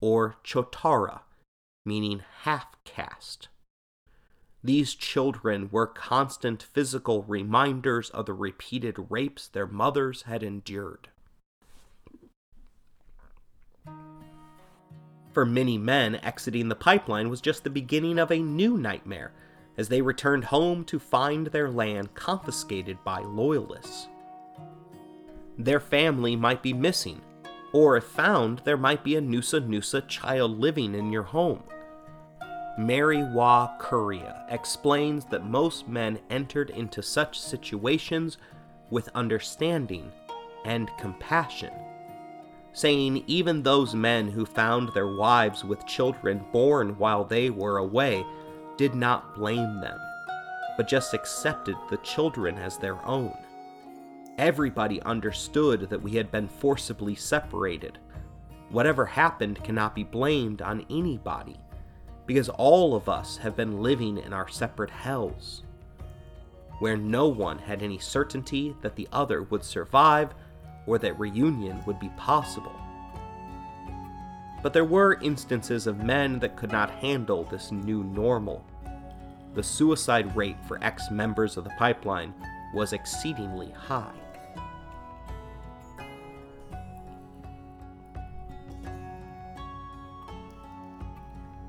or 0.00 0.36
Chotara, 0.44 1.22
meaning 1.84 2.22
half 2.42 2.66
caste. 2.84 3.48
These 4.62 4.94
children 4.94 5.70
were 5.72 5.86
constant 5.86 6.62
physical 6.62 7.22
reminders 7.24 8.10
of 8.10 8.26
the 8.26 8.34
repeated 8.34 8.96
rapes 9.10 9.48
their 9.48 9.66
mothers 9.66 10.22
had 10.22 10.42
endured. 10.42 11.08
For 15.36 15.44
many 15.44 15.76
men, 15.76 16.14
exiting 16.22 16.70
the 16.70 16.74
pipeline 16.74 17.28
was 17.28 17.42
just 17.42 17.62
the 17.62 17.68
beginning 17.68 18.18
of 18.18 18.30
a 18.30 18.38
new 18.38 18.78
nightmare 18.78 19.32
as 19.76 19.90
they 19.90 20.00
returned 20.00 20.44
home 20.44 20.82
to 20.86 20.98
find 20.98 21.48
their 21.48 21.70
land 21.70 22.14
confiscated 22.14 22.96
by 23.04 23.18
loyalists. 23.20 24.08
Their 25.58 25.78
family 25.78 26.36
might 26.36 26.62
be 26.62 26.72
missing, 26.72 27.20
or 27.74 27.98
if 27.98 28.04
found, 28.04 28.62
there 28.64 28.78
might 28.78 29.04
be 29.04 29.16
a 29.16 29.20
Nusu 29.20 29.60
Nusu 29.60 30.08
child 30.08 30.58
living 30.58 30.94
in 30.94 31.12
your 31.12 31.24
home. 31.24 31.64
Mary 32.78 33.22
Wa 33.22 33.76
Kuria 33.78 34.46
explains 34.48 35.26
that 35.26 35.44
most 35.44 35.86
men 35.86 36.18
entered 36.30 36.70
into 36.70 37.02
such 37.02 37.38
situations 37.38 38.38
with 38.88 39.10
understanding 39.14 40.10
and 40.64 40.88
compassion 40.98 41.74
saying 42.76 43.24
even 43.26 43.62
those 43.62 43.94
men 43.94 44.28
who 44.28 44.44
found 44.44 44.90
their 44.90 45.06
wives 45.16 45.64
with 45.64 45.86
children 45.86 46.44
born 46.52 46.90
while 46.98 47.24
they 47.24 47.48
were 47.48 47.78
away 47.78 48.22
did 48.76 48.94
not 48.94 49.34
blame 49.34 49.80
them, 49.80 49.98
but 50.76 50.86
just 50.86 51.14
accepted 51.14 51.74
the 51.88 51.96
children 51.98 52.58
as 52.58 52.76
their 52.76 53.02
own. 53.06 53.32
Everybody 54.36 55.00
understood 55.04 55.88
that 55.88 56.02
we 56.02 56.10
had 56.12 56.30
been 56.30 56.48
forcibly 56.48 57.14
separated. 57.14 57.96
Whatever 58.68 59.06
happened 59.06 59.64
cannot 59.64 59.94
be 59.94 60.04
blamed 60.04 60.60
on 60.60 60.84
anybody, 60.90 61.56
because 62.26 62.50
all 62.50 62.94
of 62.94 63.08
us 63.08 63.38
have 63.38 63.56
been 63.56 63.80
living 63.80 64.18
in 64.18 64.34
our 64.34 64.48
separate 64.48 64.90
hells, 64.90 65.62
where 66.80 66.98
no 66.98 67.26
one 67.26 67.56
had 67.56 67.82
any 67.82 67.98
certainty 67.98 68.76
that 68.82 68.96
the 68.96 69.08
other 69.12 69.44
would 69.44 69.64
survive 69.64 70.34
or 70.86 70.98
that 70.98 71.18
reunion 71.18 71.82
would 71.86 71.98
be 71.98 72.08
possible. 72.10 72.74
But 74.62 74.72
there 74.72 74.84
were 74.84 75.20
instances 75.20 75.86
of 75.86 76.02
men 76.02 76.38
that 76.40 76.56
could 76.56 76.72
not 76.72 76.90
handle 76.90 77.44
this 77.44 77.70
new 77.70 78.02
normal. 78.04 78.64
The 79.54 79.62
suicide 79.62 80.34
rate 80.36 80.56
for 80.66 80.82
ex 80.82 81.10
members 81.10 81.56
of 81.56 81.64
the 81.64 81.70
pipeline 81.78 82.34
was 82.74 82.92
exceedingly 82.92 83.70
high. 83.70 84.12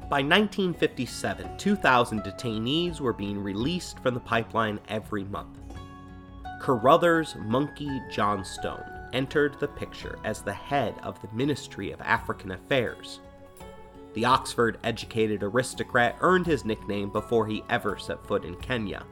By 0.09 0.21
1957, 0.21 1.57
2,000 1.57 2.23
detainees 2.23 3.01
were 3.01 3.11
being 3.11 3.43
released 3.43 3.99
from 3.99 4.13
the 4.13 4.21
pipeline 4.21 4.79
every 4.87 5.25
month. 5.25 5.59
Carruthers 6.61 7.35
Monkey 7.37 8.01
Johnston 8.09 8.96
entered 9.17 9.59
the 9.59 9.67
picture 9.67 10.19
as 10.23 10.43
the 10.43 10.53
head 10.53 10.93
of 11.01 11.19
the 11.19 11.27
Ministry 11.33 11.91
of 11.91 11.99
African 12.01 12.51
Affairs. 12.51 13.19
The 14.13 14.25
Oxford 14.25 14.77
educated 14.83 15.41
aristocrat 15.41 16.17
earned 16.21 16.45
his 16.45 16.65
nickname 16.65 17.09
before 17.09 17.47
he 17.47 17.63
ever 17.67 17.97
set 17.97 18.23
foot 18.27 18.45
in 18.45 18.55
Kenya. 18.57 19.03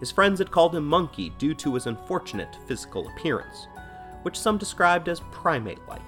His 0.00 0.10
friends 0.10 0.38
had 0.38 0.50
called 0.50 0.74
him 0.74 0.86
Monkey 0.86 1.34
due 1.36 1.52
to 1.52 1.74
his 1.74 1.86
unfortunate 1.86 2.56
physical 2.66 3.08
appearance, 3.08 3.68
which 4.22 4.38
some 4.38 4.56
described 4.56 5.06
as 5.06 5.20
primate 5.32 5.86
like. 5.86 6.00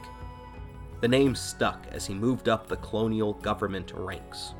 The 1.03 1.09
name 1.09 1.35
stuck 1.35 1.87
as 1.91 2.07
he 2.07 2.14
moved 2.14 2.49
up 2.49 2.66
the 2.66 2.79
colonial 2.79 3.35
government 3.35 3.93
ranks. 3.95 4.55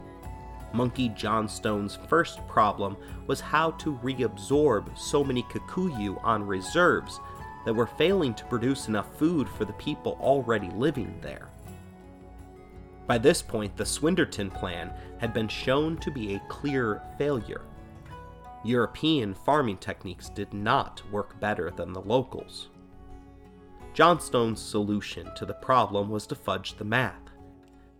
Monkey 0.75 1.09
Johnston's 1.09 1.97
first 2.09 2.47
problem 2.47 2.99
was 3.27 3.41
how 3.41 3.71
to 3.73 3.99
reabsorb 4.03 4.97
so 4.99 5.25
many 5.25 5.43
Kikuyu 5.45 6.23
on 6.23 6.47
reserves 6.47 7.19
that 7.65 7.75
were 7.75 7.87
failing 7.87 8.35
to 8.35 8.45
produce 8.47 8.89
enough 8.89 9.19
food 9.19 9.49
for 9.49 9.65
the 9.65 9.73
people 9.75 10.19
already 10.21 10.71
living 10.71 11.15
there. 11.21 11.49
By 13.07 13.19
this 13.19 13.41
point, 13.41 13.77
the 13.77 13.85
Swynnerton 13.85 14.53
plan 14.53 14.93
had 15.19 15.33
been 15.33 15.49
shown 15.49 15.97
to 15.99 16.11
be 16.11 16.35
a 16.35 16.41
clear 16.49 17.03
failure. 17.17 17.63
European 18.65 19.35
farming 19.35 19.79
techniques 19.79 20.29
did 20.29 20.53
not 20.53 21.03
work 21.11 21.41
better 21.41 21.71
than 21.71 21.93
the 21.93 22.03
locals. 22.03 22.69
Johnston's 23.95 24.61
solution 24.61 25.35
to 25.37 25.47
the 25.47 25.55
problem 25.55 26.11
was 26.11 26.27
to 26.27 26.35
fudge 26.35 26.77
the 26.77 26.85
math. 26.85 27.15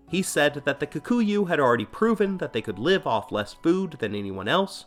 He 0.09 0.23
said 0.23 0.63
that 0.65 0.79
the 0.79 0.87
Kikuyu 0.87 1.49
had 1.49 1.59
already 1.59 1.85
proven 1.85 2.39
that 2.39 2.53
they 2.53 2.63
could 2.63 2.79
live 2.79 3.07
off 3.07 3.33
less 3.33 3.55
food 3.55 3.97
than 3.99 4.15
anyone 4.15 4.49
else, 4.49 4.85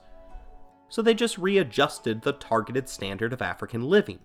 so 0.88 1.01
they 1.01 1.13
just 1.13 1.38
readjusted 1.38 2.22
the 2.22 2.34
targeted 2.34 2.89
standard 2.89 3.34
of 3.34 3.41
African 3.41 3.84
living 3.84 4.19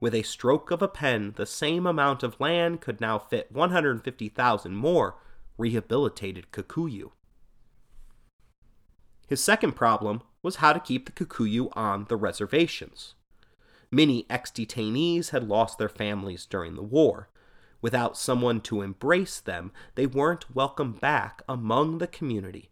with 0.00 0.14
a 0.14 0.22
stroke 0.22 0.70
of 0.70 0.82
a 0.82 0.88
pen, 0.88 1.34
the 1.36 1.46
same 1.46 1.86
amount 1.86 2.22
of 2.22 2.40
land 2.40 2.80
could 2.80 3.00
now 3.00 3.18
fit 3.18 3.50
150,000 3.50 4.74
more 4.74 5.16
rehabilitated 5.56 6.50
Kikuyu. 6.52 7.10
His 9.26 9.42
second 9.42 9.72
problem 9.72 10.22
was 10.42 10.56
how 10.56 10.72
to 10.72 10.80
keep 10.80 11.06
the 11.06 11.12
Kikuyu 11.12 11.68
on 11.76 12.06
the 12.08 12.16
reservations. 12.16 13.14
Many 13.90 14.26
ex 14.30 14.50
detainees 14.50 15.30
had 15.30 15.48
lost 15.48 15.78
their 15.78 15.88
families 15.88 16.46
during 16.46 16.74
the 16.74 16.82
war. 16.82 17.28
Without 17.80 18.16
someone 18.16 18.60
to 18.62 18.82
embrace 18.82 19.40
them, 19.40 19.72
they 19.94 20.06
weren't 20.06 20.54
welcome 20.54 20.92
back 20.92 21.42
among 21.48 21.98
the 21.98 22.06
community 22.06 22.70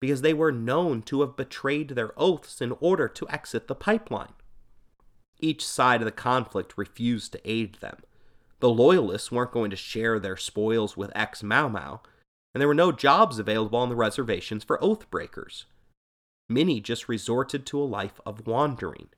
because 0.00 0.22
they 0.22 0.34
were 0.34 0.52
known 0.52 1.00
to 1.02 1.20
have 1.20 1.36
betrayed 1.36 1.90
their 1.90 2.12
oaths 2.16 2.60
in 2.60 2.72
order 2.80 3.06
to 3.06 3.28
exit 3.28 3.68
the 3.68 3.74
pipeline. 3.74 4.32
Each 5.44 5.66
side 5.66 6.00
of 6.00 6.04
the 6.04 6.12
conflict 6.12 6.74
refused 6.76 7.32
to 7.32 7.50
aid 7.50 7.74
them. 7.80 7.98
The 8.60 8.70
Loyalists 8.70 9.32
weren't 9.32 9.50
going 9.50 9.70
to 9.70 9.76
share 9.76 10.20
their 10.20 10.36
spoils 10.36 10.96
with 10.96 11.10
ex 11.16 11.42
Mau 11.42 11.68
Mau, 11.68 12.00
and 12.54 12.60
there 12.60 12.68
were 12.68 12.74
no 12.74 12.92
jobs 12.92 13.40
available 13.40 13.80
on 13.80 13.88
the 13.88 13.96
reservations 13.96 14.62
for 14.62 14.82
oath 14.82 15.10
breakers. 15.10 15.66
Many 16.48 16.80
just 16.80 17.08
resorted 17.08 17.66
to 17.66 17.80
a 17.80 17.82
life 17.82 18.20
of 18.24 18.46
wandering. 18.46 19.08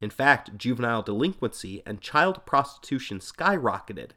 In 0.00 0.08
fact, 0.08 0.56
juvenile 0.56 1.02
delinquency 1.02 1.82
and 1.84 2.00
child 2.00 2.46
prostitution 2.46 3.18
skyrocketed 3.18 4.12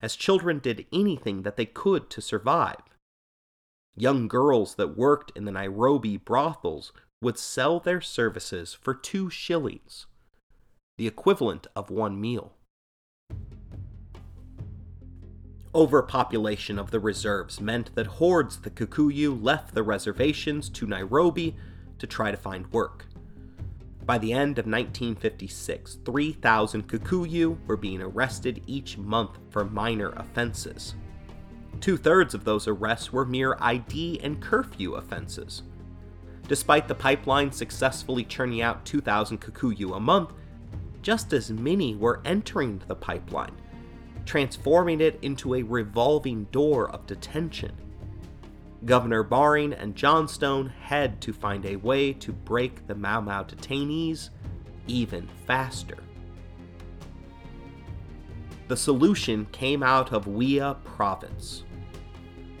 as 0.00 0.14
children 0.14 0.60
did 0.60 0.86
anything 0.92 1.42
that 1.42 1.56
they 1.56 1.66
could 1.66 2.08
to 2.10 2.20
survive. 2.20 2.82
Young 3.96 4.28
girls 4.28 4.76
that 4.76 4.96
worked 4.96 5.32
in 5.34 5.46
the 5.46 5.52
Nairobi 5.52 6.16
brothels 6.16 6.92
would 7.20 7.38
sell 7.38 7.80
their 7.80 8.00
services 8.00 8.72
for 8.72 8.94
two 8.94 9.30
shillings 9.30 10.06
the 10.98 11.06
equivalent 11.06 11.66
of 11.76 11.90
one 11.90 12.18
meal. 12.20 12.52
Overpopulation 15.74 16.78
of 16.78 16.90
the 16.90 17.00
reserves 17.00 17.60
meant 17.60 17.94
that 17.94 18.06
hordes 18.06 18.56
of 18.56 18.62
the 18.62 18.70
Kikuyu 18.70 19.42
left 19.42 19.74
the 19.74 19.82
reservations 19.82 20.70
to 20.70 20.86
Nairobi 20.86 21.54
to 21.98 22.06
try 22.06 22.30
to 22.30 22.36
find 22.36 22.72
work. 22.72 23.04
By 24.06 24.16
the 24.16 24.32
end 24.32 24.58
of 24.58 24.64
1956, 24.64 25.98
3,000 26.04 26.88
Kikuyu 26.88 27.58
were 27.66 27.76
being 27.76 28.00
arrested 28.00 28.62
each 28.66 28.96
month 28.96 29.38
for 29.50 29.64
minor 29.64 30.10
offenses. 30.10 30.94
Two 31.80 31.98
thirds 31.98 32.32
of 32.32 32.44
those 32.44 32.66
arrests 32.66 33.12
were 33.12 33.26
mere 33.26 33.58
ID 33.60 34.20
and 34.22 34.40
curfew 34.40 34.94
offenses. 34.94 35.62
Despite 36.48 36.88
the 36.88 36.94
pipeline 36.94 37.52
successfully 37.52 38.24
churning 38.24 38.62
out 38.62 38.86
2,000 38.86 39.42
Kikuyu 39.42 39.94
a 39.94 40.00
month, 40.00 40.32
just 41.06 41.32
as 41.32 41.52
many 41.52 41.94
were 41.94 42.20
entering 42.24 42.82
the 42.88 42.94
pipeline, 42.96 43.54
transforming 44.24 45.00
it 45.00 45.16
into 45.22 45.54
a 45.54 45.62
revolving 45.62 46.42
door 46.50 46.90
of 46.90 47.06
detention. 47.06 47.70
Governor 48.84 49.22
Baring 49.22 49.72
and 49.72 49.94
Johnston 49.94 50.66
had 50.66 51.20
to 51.20 51.32
find 51.32 51.64
a 51.64 51.76
way 51.76 52.12
to 52.14 52.32
break 52.32 52.88
the 52.88 52.96
Mau 52.96 53.20
Mau 53.20 53.44
detainees 53.44 54.30
even 54.88 55.28
faster. 55.46 55.98
The 58.66 58.76
solution 58.76 59.46
came 59.52 59.84
out 59.84 60.12
of 60.12 60.26
Wea 60.26 60.74
province. 60.82 61.62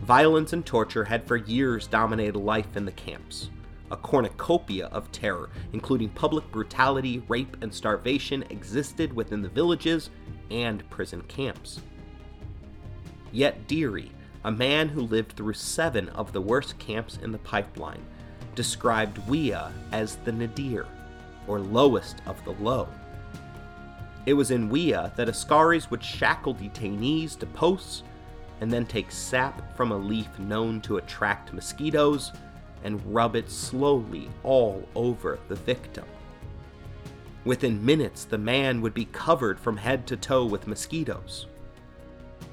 Violence 0.02 0.52
and 0.52 0.64
torture 0.64 1.02
had 1.02 1.26
for 1.26 1.36
years 1.36 1.88
dominated 1.88 2.38
life 2.38 2.76
in 2.76 2.84
the 2.84 2.92
camps 2.92 3.50
a 3.90 3.96
cornucopia 3.96 4.86
of 4.86 5.10
terror, 5.12 5.50
including 5.72 6.08
public 6.10 6.50
brutality, 6.50 7.22
rape, 7.28 7.56
and 7.60 7.72
starvation, 7.72 8.44
existed 8.50 9.12
within 9.12 9.42
the 9.42 9.48
villages 9.48 10.10
and 10.50 10.88
prison 10.90 11.22
camps. 11.22 11.80
Yet 13.32 13.66
Deary, 13.66 14.12
a 14.44 14.50
man 14.50 14.88
who 14.88 15.02
lived 15.02 15.32
through 15.32 15.54
seven 15.54 16.08
of 16.10 16.32
the 16.32 16.40
worst 16.40 16.78
camps 16.78 17.18
in 17.22 17.32
the 17.32 17.38
pipeline, 17.38 18.04
described 18.54 19.18
Wea 19.28 19.56
as 19.92 20.16
the 20.24 20.32
nadir, 20.32 20.86
or 21.46 21.60
lowest 21.60 22.22
of 22.26 22.42
the 22.44 22.52
low. 22.52 22.88
It 24.24 24.34
was 24.34 24.50
in 24.50 24.68
Wea 24.68 24.92
that 24.92 25.28
Askaris 25.28 25.90
would 25.90 26.02
shackle 26.02 26.54
detainees 26.54 27.38
to 27.38 27.46
posts 27.46 28.02
and 28.60 28.72
then 28.72 28.86
take 28.86 29.12
sap 29.12 29.76
from 29.76 29.92
a 29.92 29.96
leaf 29.96 30.38
known 30.38 30.80
to 30.80 30.96
attract 30.96 31.52
mosquitoes 31.52 32.32
and 32.86 33.02
rub 33.12 33.34
it 33.34 33.50
slowly 33.50 34.30
all 34.44 34.88
over 34.94 35.40
the 35.48 35.56
victim. 35.56 36.04
Within 37.44 37.84
minutes, 37.84 38.24
the 38.24 38.38
man 38.38 38.80
would 38.80 38.94
be 38.94 39.06
covered 39.06 39.58
from 39.58 39.76
head 39.76 40.06
to 40.06 40.16
toe 40.16 40.44
with 40.44 40.68
mosquitoes. 40.68 41.48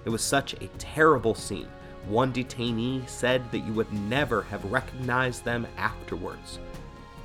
It 0.06 0.10
was 0.10 0.24
such 0.24 0.54
a 0.54 0.68
terrible 0.80 1.36
scene. 1.36 1.68
One 2.08 2.34
detainee 2.34 3.08
said 3.08 3.50
that 3.52 3.60
you 3.60 3.74
would 3.74 3.94
never 3.94 4.42
have 4.42 4.72
recognized 4.72 5.46
them 5.46 5.68
afterwards. 5.78 6.58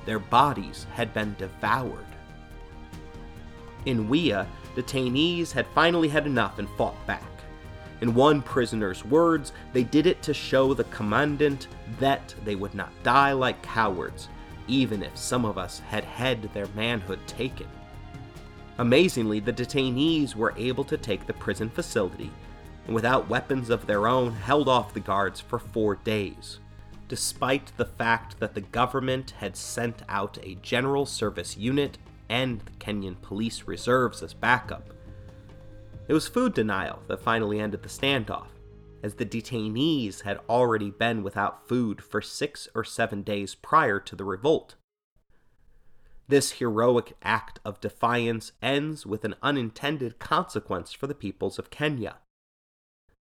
Their 0.05 0.19
bodies 0.19 0.85
had 0.93 1.11
been 1.11 1.35
devoured. 1.39 2.05
In 3.87 4.07
Wea, 4.07 4.45
detainees 4.75 5.51
had 5.51 5.65
finally 5.73 6.09
had 6.09 6.27
enough 6.27 6.59
and 6.59 6.69
fought 6.77 7.07
back. 7.07 7.23
In 8.01 8.13
one 8.13 8.41
prisoner's 8.41 9.03
words, 9.03 9.51
they 9.73 9.83
did 9.83 10.05
it 10.05 10.21
to 10.23 10.33
show 10.33 10.73
the 10.73 10.85
commandant 10.85 11.67
that 11.99 12.33
they 12.45 12.55
would 12.55 12.73
not 12.73 12.91
die 13.03 13.33
like 13.33 13.61
cowards, 13.61 14.29
even 14.67 15.03
if 15.03 15.17
some 15.17 15.43
of 15.43 15.57
us 15.57 15.79
had 15.79 16.03
had 16.03 16.43
their 16.53 16.67
manhood 16.75 17.19
taken. 17.27 17.67
Amazingly, 18.77 19.41
the 19.41 19.51
detainees 19.51 20.35
were 20.35 20.53
able 20.55 20.85
to 20.85 20.97
take 20.97 21.27
the 21.27 21.33
prison 21.33 21.69
facility, 21.69 22.31
and 22.85 22.95
without 22.95 23.29
weapons 23.29 23.69
of 23.69 23.85
their 23.85 24.07
own, 24.07 24.31
held 24.31 24.69
off 24.69 24.93
the 24.93 25.01
guards 25.01 25.41
for 25.41 25.59
four 25.59 25.95
days, 25.95 26.59
despite 27.09 27.73
the 27.75 27.85
fact 27.85 28.39
that 28.39 28.53
the 28.53 28.61
government 28.61 29.31
had 29.39 29.57
sent 29.57 30.03
out 30.07 30.37
a 30.43 30.55
general 30.61 31.05
service 31.05 31.57
unit 31.57 31.97
and 32.29 32.61
the 32.61 32.71
Kenyan 32.79 33.21
police 33.21 33.63
reserves 33.63 34.23
as 34.23 34.33
backup. 34.33 34.93
It 36.09 36.13
was 36.13 36.27
food 36.27 36.55
denial 36.55 37.03
that 37.07 37.21
finally 37.21 37.59
ended 37.59 37.83
the 37.83 37.87
standoff, 37.87 38.47
as 39.03 39.13
the 39.13 39.25
detainees 39.25 40.23
had 40.23 40.39
already 40.49 40.89
been 40.89 41.21
without 41.21 41.67
food 41.67 42.03
for 42.03 42.19
six 42.19 42.67
or 42.73 42.83
seven 42.83 43.21
days 43.21 43.53
prior 43.53 43.99
to 43.99 44.15
the 44.15 44.23
revolt. 44.23 44.73
This 46.27 46.53
heroic 46.53 47.15
act 47.21 47.59
of 47.63 47.79
defiance 47.79 48.53
ends 48.59 49.05
with 49.05 49.23
an 49.23 49.35
unintended 49.43 50.17
consequence 50.17 50.93
for 50.93 51.05
the 51.05 51.13
peoples 51.13 51.59
of 51.59 51.69
Kenya. 51.69 52.17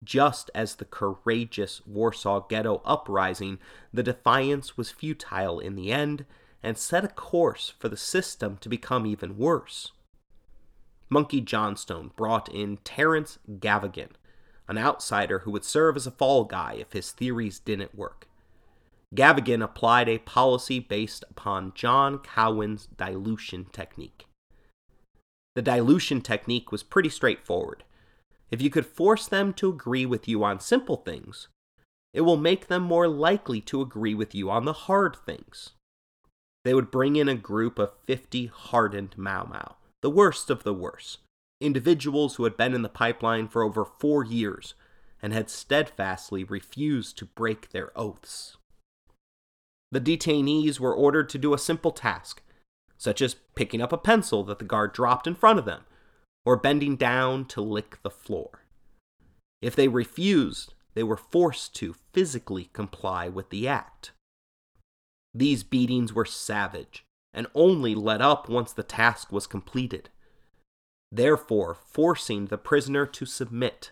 Just 0.03 0.51
as 0.53 0.75
the 0.75 0.85
courageous 0.85 1.81
Warsaw 1.87 2.41
Ghetto 2.41 2.83
uprising, 2.85 3.57
the 3.91 4.03
defiance 4.03 4.77
was 4.77 4.91
futile 4.91 5.59
in 5.59 5.73
the 5.75 5.91
end 5.91 6.23
and 6.61 6.77
set 6.77 7.03
a 7.03 7.07
course 7.07 7.73
for 7.79 7.89
the 7.89 7.97
system 7.97 8.57
to 8.57 8.69
become 8.69 9.07
even 9.07 9.37
worse. 9.39 9.91
Monkey 11.09 11.41
Johnston 11.41 12.11
brought 12.15 12.49
in 12.49 12.77
Terence 12.77 13.39
Gavaghan, 13.49 14.11
an 14.67 14.77
outsider 14.77 15.39
who 15.39 15.51
would 15.51 15.65
serve 15.65 15.95
as 15.95 16.05
a 16.05 16.11
fall 16.11 16.43
guy 16.43 16.77
if 16.79 16.93
his 16.93 17.11
theories 17.11 17.59
didn't 17.59 17.95
work. 17.95 18.27
Gavaghan 19.15 19.63
applied 19.63 20.07
a 20.07 20.19
policy 20.19 20.79
based 20.79 21.25
upon 21.31 21.73
John 21.73 22.19
Cowan's 22.19 22.85
dilution 22.85 23.65
technique. 23.71 24.27
The 25.55 25.63
dilution 25.63 26.21
technique 26.21 26.71
was 26.71 26.83
pretty 26.83 27.09
straightforward. 27.09 27.83
If 28.51 28.61
you 28.61 28.69
could 28.69 28.85
force 28.85 29.27
them 29.27 29.51
to 29.53 29.69
agree 29.69 30.05
with 30.05 30.27
you 30.27 30.43
on 30.43 30.59
simple 30.59 30.97
things, 30.97 31.47
it 32.13 32.21
will 32.21 32.37
make 32.37 32.67
them 32.67 32.83
more 32.83 33.07
likely 33.07 33.61
to 33.61 33.81
agree 33.81 34.13
with 34.13 34.35
you 34.35 34.51
on 34.51 34.65
the 34.65 34.73
hard 34.73 35.17
things. 35.25 35.71
They 36.63 36.75
would 36.75 36.91
bring 36.91 37.15
in 37.15 37.27
a 37.27 37.35
group 37.35 37.79
of 37.79 37.93
50 38.05 38.47
hardened 38.47 39.17
Mau 39.17 39.45
Mau 39.45 39.75
the 40.01 40.09
worst 40.09 40.49
of 40.49 40.63
the 40.63 40.73
worst, 40.73 41.19
individuals 41.59 42.35
who 42.35 42.43
had 42.45 42.55
been 42.55 42.73
in 42.73 42.81
the 42.81 42.89
pipeline 42.89 43.47
for 43.47 43.63
over 43.63 43.83
four 43.83 44.23
years 44.23 44.73
and 45.21 45.33
had 45.33 45.49
steadfastly 45.49 46.43
refused 46.43 47.17
to 47.17 47.25
break 47.25 47.69
their 47.69 47.91
oaths. 47.97 48.57
The 49.91 49.99
detainees 49.99 50.79
were 50.79 50.93
ordered 50.93 51.29
to 51.29 51.37
do 51.37 51.53
a 51.53 51.57
simple 51.57 51.91
task, 51.91 52.41
such 52.97 53.21
as 53.21 53.35
picking 53.55 53.81
up 53.81 53.91
a 53.91 53.97
pencil 53.97 54.43
that 54.45 54.59
the 54.59 54.65
guard 54.65 54.93
dropped 54.93 55.27
in 55.27 55.35
front 55.35 55.59
of 55.59 55.65
them, 55.65 55.83
or 56.45 56.55
bending 56.55 56.95
down 56.95 57.45
to 57.45 57.61
lick 57.61 57.99
the 58.01 58.09
floor. 58.09 58.63
If 59.61 59.75
they 59.75 59.87
refused, 59.87 60.73
they 60.93 61.03
were 61.03 61.17
forced 61.17 61.75
to 61.75 61.95
physically 62.13 62.69
comply 62.71 63.27
with 63.27 63.49
the 63.49 63.67
act. 63.67 64.11
These 65.33 65.63
beatings 65.63 66.13
were 66.13 66.25
savage, 66.25 67.03
and 67.33 67.47
only 67.53 67.95
let 67.95 68.21
up 68.21 68.49
once 68.49 68.73
the 68.73 68.83
task 68.83 69.31
was 69.31 69.47
completed, 69.47 70.09
therefore 71.11 71.75
forcing 71.75 72.47
the 72.47 72.57
prisoner 72.57 73.05
to 73.05 73.25
submit, 73.25 73.91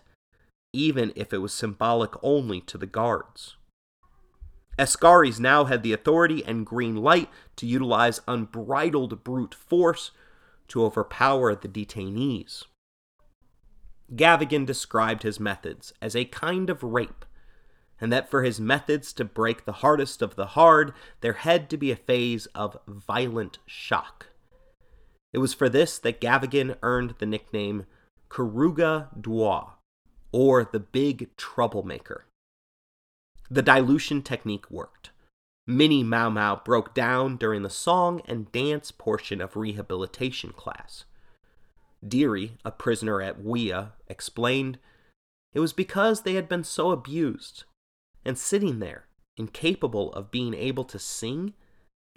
even 0.72 1.12
if 1.16 1.32
it 1.32 1.38
was 1.38 1.52
symbolic 1.52 2.12
only 2.22 2.60
to 2.60 2.76
the 2.76 2.86
guards. 2.86 3.56
Askaris 4.78 5.40
now 5.40 5.64
had 5.64 5.82
the 5.82 5.92
authority 5.92 6.44
and 6.44 6.64
green 6.64 6.96
light 6.96 7.28
to 7.56 7.66
utilize 7.66 8.20
unbridled 8.28 9.24
brute 9.24 9.54
force 9.54 10.12
to 10.68 10.84
overpower 10.84 11.54
the 11.54 11.68
detainees. 11.68 12.64
Gavaghan 14.14 14.64
described 14.64 15.22
his 15.22 15.40
methods 15.40 15.92
as 16.00 16.14
a 16.14 16.24
kind 16.24 16.70
of 16.70 16.82
rape 16.82 17.24
and 18.00 18.12
that 18.12 18.30
for 18.30 18.42
his 18.42 18.60
methods 18.60 19.12
to 19.14 19.24
break 19.24 19.64
the 19.64 19.72
hardest 19.72 20.22
of 20.22 20.36
the 20.36 20.46
hard, 20.48 20.92
there 21.20 21.32
had 21.34 21.68
to 21.70 21.76
be 21.76 21.90
a 21.90 21.96
phase 21.96 22.46
of 22.54 22.78
violent 22.86 23.58
shock. 23.66 24.26
It 25.32 25.38
was 25.38 25.54
for 25.54 25.68
this 25.68 25.98
that 25.98 26.20
Gavaghan 26.20 26.76
earned 26.82 27.14
the 27.18 27.26
nickname 27.26 27.86
Karuga 28.30 29.08
Dwa, 29.20 29.72
or 30.32 30.64
the 30.64 30.80
Big 30.80 31.34
Troublemaker. 31.36 32.26
The 33.50 33.62
dilution 33.62 34.22
technique 34.22 34.70
worked. 34.70 35.10
Many 35.66 36.02
Mau 36.02 36.30
Mau 36.30 36.56
broke 36.64 36.94
down 36.94 37.36
during 37.36 37.62
the 37.62 37.70
song 37.70 38.22
and 38.26 38.50
dance 38.52 38.90
portion 38.90 39.40
of 39.40 39.56
rehabilitation 39.56 40.52
class. 40.52 41.04
Deary, 42.06 42.52
a 42.64 42.70
prisoner 42.70 43.20
at 43.20 43.42
Wea, 43.42 43.88
explained 44.06 44.78
it 45.52 45.60
was 45.60 45.72
because 45.72 46.22
they 46.22 46.34
had 46.34 46.48
been 46.48 46.64
so 46.64 46.90
abused 46.90 47.64
and 48.24 48.38
sitting 48.38 48.78
there, 48.78 49.06
incapable 49.36 50.12
of 50.12 50.30
being 50.30 50.54
able 50.54 50.84
to 50.84 50.98
sing, 50.98 51.54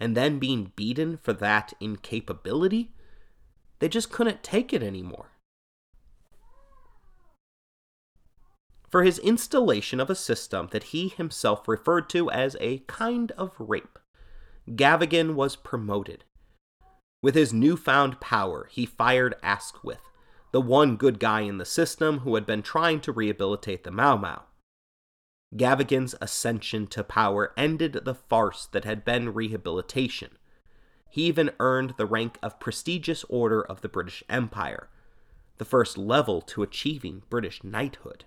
and 0.00 0.16
then 0.16 0.38
being 0.38 0.72
beaten 0.74 1.16
for 1.16 1.32
that 1.32 1.72
incapability, 1.80 2.92
they 3.78 3.88
just 3.88 4.10
couldn't 4.10 4.42
take 4.42 4.72
it 4.72 4.82
anymore. 4.82 5.30
For 8.90 9.04
his 9.04 9.18
installation 9.20 10.00
of 10.00 10.10
a 10.10 10.14
system 10.14 10.68
that 10.72 10.84
he 10.84 11.08
himself 11.08 11.66
referred 11.66 12.10
to 12.10 12.30
as 12.30 12.56
a 12.60 12.78
kind 12.80 13.32
of 13.32 13.52
rape, 13.58 13.98
Gavaghan 14.68 15.34
was 15.34 15.56
promoted. 15.56 16.24
With 17.22 17.34
his 17.34 17.52
newfound 17.52 18.20
power, 18.20 18.68
he 18.70 18.84
fired 18.84 19.34
Askwith, 19.42 20.02
the 20.50 20.60
one 20.60 20.96
good 20.96 21.18
guy 21.18 21.40
in 21.40 21.58
the 21.58 21.64
system 21.64 22.18
who 22.18 22.34
had 22.34 22.44
been 22.44 22.62
trying 22.62 23.00
to 23.00 23.12
rehabilitate 23.12 23.84
the 23.84 23.90
Mau 23.90 24.16
Mau. 24.16 24.42
Gavaghan's 25.54 26.14
ascension 26.20 26.86
to 26.88 27.04
power 27.04 27.52
ended 27.56 28.00
the 28.04 28.14
farce 28.14 28.66
that 28.72 28.84
had 28.84 29.04
been 29.04 29.34
rehabilitation. 29.34 30.30
He 31.10 31.24
even 31.24 31.50
earned 31.60 31.94
the 31.98 32.06
rank 32.06 32.38
of 32.42 32.58
Prestigious 32.58 33.22
Order 33.28 33.62
of 33.62 33.82
the 33.82 33.88
British 33.88 34.24
Empire, 34.30 34.88
the 35.58 35.66
first 35.66 35.98
level 35.98 36.40
to 36.40 36.62
achieving 36.62 37.22
British 37.28 37.62
knighthood. 37.62 38.24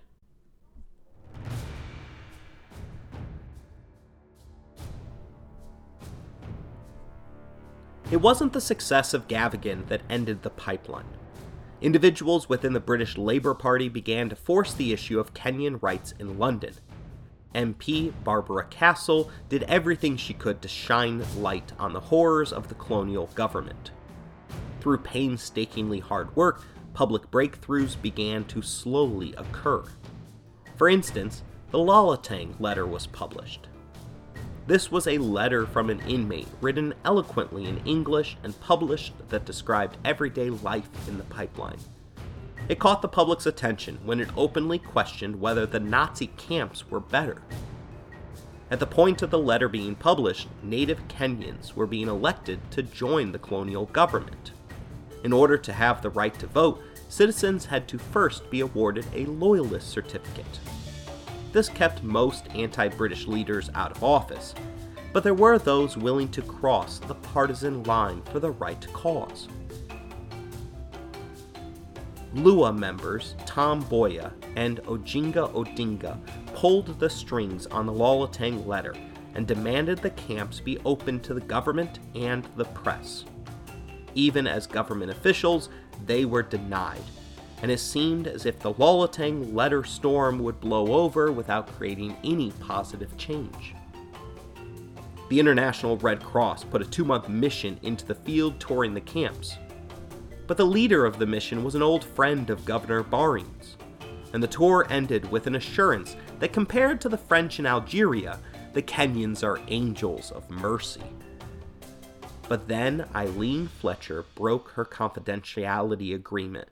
It 8.08 8.20
wasn't 8.20 8.52
the 8.52 8.60
success 8.60 9.12
of 9.12 9.26
Gavigan 9.26 9.88
that 9.88 10.02
ended 10.08 10.44
the 10.44 10.50
pipeline. 10.50 11.08
Individuals 11.80 12.48
within 12.48 12.72
the 12.72 12.78
British 12.78 13.18
Labour 13.18 13.52
Party 13.52 13.88
began 13.88 14.28
to 14.28 14.36
force 14.36 14.72
the 14.72 14.92
issue 14.92 15.18
of 15.18 15.34
Kenyan 15.34 15.82
rights 15.82 16.14
in 16.20 16.38
London, 16.38 16.74
MP 17.56 18.12
Barbara 18.22 18.66
Castle 18.66 19.30
did 19.48 19.62
everything 19.64 20.16
she 20.16 20.34
could 20.34 20.60
to 20.62 20.68
shine 20.68 21.24
light 21.40 21.72
on 21.78 21.92
the 21.92 22.00
horrors 22.00 22.52
of 22.52 22.68
the 22.68 22.74
colonial 22.74 23.28
government. 23.34 23.90
Through 24.80 24.98
painstakingly 24.98 26.00
hard 26.00 26.36
work, 26.36 26.62
public 26.92 27.30
breakthroughs 27.30 28.00
began 28.00 28.44
to 28.44 28.62
slowly 28.62 29.34
occur. 29.36 29.84
For 30.76 30.88
instance, 30.88 31.42
the 31.70 31.78
Lalatang 31.78 32.60
letter 32.60 32.86
was 32.86 33.06
published. 33.06 33.68
This 34.66 34.90
was 34.90 35.06
a 35.06 35.18
letter 35.18 35.66
from 35.66 35.90
an 35.90 36.00
inmate 36.00 36.48
written 36.60 36.92
eloquently 37.04 37.64
in 37.66 37.78
English 37.86 38.36
and 38.42 38.60
published 38.60 39.14
that 39.28 39.44
described 39.44 39.96
everyday 40.04 40.50
life 40.50 40.88
in 41.08 41.18
the 41.18 41.24
pipeline. 41.24 41.78
It 42.68 42.80
caught 42.80 43.00
the 43.00 43.08
public's 43.08 43.46
attention 43.46 44.00
when 44.04 44.18
it 44.18 44.28
openly 44.36 44.80
questioned 44.80 45.40
whether 45.40 45.66
the 45.66 45.78
Nazi 45.78 46.28
camps 46.36 46.90
were 46.90 46.98
better. 46.98 47.42
At 48.72 48.80
the 48.80 48.86
point 48.86 49.22
of 49.22 49.30
the 49.30 49.38
letter 49.38 49.68
being 49.68 49.94
published, 49.94 50.48
native 50.64 51.06
Kenyans 51.06 51.74
were 51.74 51.86
being 51.86 52.08
elected 52.08 52.58
to 52.72 52.82
join 52.82 53.30
the 53.30 53.38
colonial 53.38 53.86
government. 53.86 54.50
In 55.22 55.32
order 55.32 55.56
to 55.56 55.72
have 55.72 56.02
the 56.02 56.10
right 56.10 56.36
to 56.40 56.48
vote, 56.48 56.82
citizens 57.08 57.66
had 57.66 57.86
to 57.86 57.98
first 57.98 58.50
be 58.50 58.60
awarded 58.60 59.06
a 59.14 59.26
Loyalist 59.26 59.88
certificate. 59.88 60.58
This 61.52 61.68
kept 61.68 62.02
most 62.02 62.48
anti 62.56 62.88
British 62.88 63.28
leaders 63.28 63.70
out 63.76 63.96
of 63.96 64.02
office, 64.02 64.56
but 65.12 65.22
there 65.22 65.34
were 65.34 65.58
those 65.58 65.96
willing 65.96 66.28
to 66.30 66.42
cross 66.42 66.98
the 66.98 67.14
partisan 67.14 67.84
line 67.84 68.22
for 68.32 68.40
the 68.40 68.50
right 68.50 68.92
cause. 68.92 69.46
Luo 72.36 72.76
members 72.76 73.34
Tom 73.46 73.82
Mboya 73.84 74.30
and 74.56 74.82
Oginga 74.82 75.50
Odinga 75.54 76.18
pulled 76.54 77.00
the 77.00 77.08
strings 77.08 77.66
on 77.68 77.86
the 77.86 77.92
Lolotang 77.92 78.66
letter 78.66 78.94
and 79.34 79.46
demanded 79.46 79.98
the 79.98 80.10
camps 80.10 80.60
be 80.60 80.78
open 80.84 81.18
to 81.20 81.32
the 81.32 81.40
government 81.40 81.98
and 82.14 82.46
the 82.56 82.66
press. 82.66 83.24
Even 84.14 84.46
as 84.46 84.66
government 84.66 85.10
officials, 85.10 85.70
they 86.04 86.26
were 86.26 86.42
denied, 86.42 87.02
and 87.62 87.70
it 87.70 87.80
seemed 87.80 88.26
as 88.26 88.44
if 88.44 88.58
the 88.58 88.74
Lolotang 88.74 89.54
letter 89.54 89.82
storm 89.82 90.38
would 90.40 90.60
blow 90.60 90.92
over 90.92 91.32
without 91.32 91.66
creating 91.78 92.16
any 92.22 92.50
positive 92.60 93.16
change. 93.16 93.74
The 95.30 95.40
International 95.40 95.96
Red 95.96 96.22
Cross 96.22 96.64
put 96.64 96.82
a 96.82 96.84
two 96.84 97.04
month 97.04 97.30
mission 97.30 97.80
into 97.82 98.04
the 98.04 98.14
field 98.14 98.60
touring 98.60 98.92
the 98.92 99.00
camps. 99.00 99.56
But 100.46 100.56
the 100.56 100.64
leader 100.64 101.04
of 101.04 101.18
the 101.18 101.26
mission 101.26 101.64
was 101.64 101.74
an 101.74 101.82
old 101.82 102.04
friend 102.04 102.50
of 102.50 102.64
Governor 102.64 103.02
Baring's, 103.02 103.76
and 104.32 104.42
the 104.42 104.48
tour 104.48 104.86
ended 104.90 105.30
with 105.30 105.46
an 105.46 105.56
assurance 105.56 106.16
that 106.38 106.52
compared 106.52 107.00
to 107.00 107.08
the 107.08 107.18
French 107.18 107.58
in 107.58 107.66
Algeria, 107.66 108.38
the 108.72 108.82
Kenyans 108.82 109.42
are 109.42 109.60
angels 109.68 110.30
of 110.30 110.50
mercy. 110.50 111.02
But 112.48 112.68
then 112.68 113.08
Eileen 113.14 113.66
Fletcher 113.66 114.24
broke 114.34 114.70
her 114.72 114.84
confidentiality 114.84 116.14
agreement, 116.14 116.68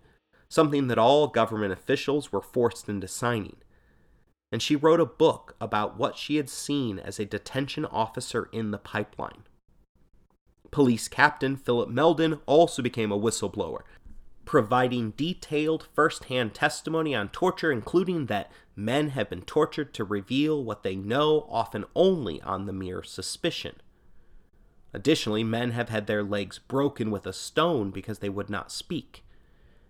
something 0.48 0.86
that 0.88 0.98
all 0.98 1.26
government 1.26 1.72
officials 1.72 2.30
were 2.30 2.42
forced 2.42 2.88
into 2.88 3.08
signing. 3.08 3.56
And 4.52 4.62
she 4.62 4.76
wrote 4.76 5.00
a 5.00 5.06
book 5.06 5.56
about 5.60 5.98
what 5.98 6.16
she 6.16 6.36
had 6.36 6.48
seen 6.48 7.00
as 7.00 7.18
a 7.18 7.24
detention 7.24 7.84
officer 7.86 8.48
in 8.52 8.70
the 8.70 8.78
pipeline. 8.78 9.44
Police 10.74 11.06
Captain 11.06 11.54
Philip 11.56 11.88
Meldon 11.88 12.40
also 12.46 12.82
became 12.82 13.12
a 13.12 13.16
whistleblower, 13.16 13.82
providing 14.44 15.12
detailed 15.12 15.86
first 15.94 16.24
hand 16.24 16.52
testimony 16.52 17.14
on 17.14 17.28
torture, 17.28 17.70
including 17.70 18.26
that 18.26 18.50
men 18.74 19.10
have 19.10 19.30
been 19.30 19.42
tortured 19.42 19.94
to 19.94 20.02
reveal 20.02 20.64
what 20.64 20.82
they 20.82 20.96
know, 20.96 21.46
often 21.48 21.84
only 21.94 22.42
on 22.42 22.66
the 22.66 22.72
mere 22.72 23.04
suspicion. 23.04 23.76
Additionally, 24.92 25.44
men 25.44 25.70
have 25.70 25.90
had 25.90 26.08
their 26.08 26.24
legs 26.24 26.58
broken 26.58 27.12
with 27.12 27.24
a 27.24 27.32
stone 27.32 27.92
because 27.92 28.18
they 28.18 28.28
would 28.28 28.50
not 28.50 28.72
speak. 28.72 29.24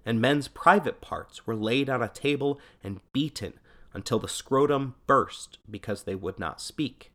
And 0.04 0.20
men's 0.20 0.48
private 0.48 1.00
parts 1.00 1.46
were 1.46 1.56
laid 1.56 1.88
on 1.88 2.02
a 2.02 2.08
table 2.08 2.60
and 2.82 3.00
beaten 3.14 3.54
until 3.94 4.18
the 4.18 4.28
scrotum 4.28 4.96
burst 5.06 5.56
because 5.70 6.02
they 6.02 6.14
would 6.14 6.38
not 6.38 6.60
speak. 6.60 7.13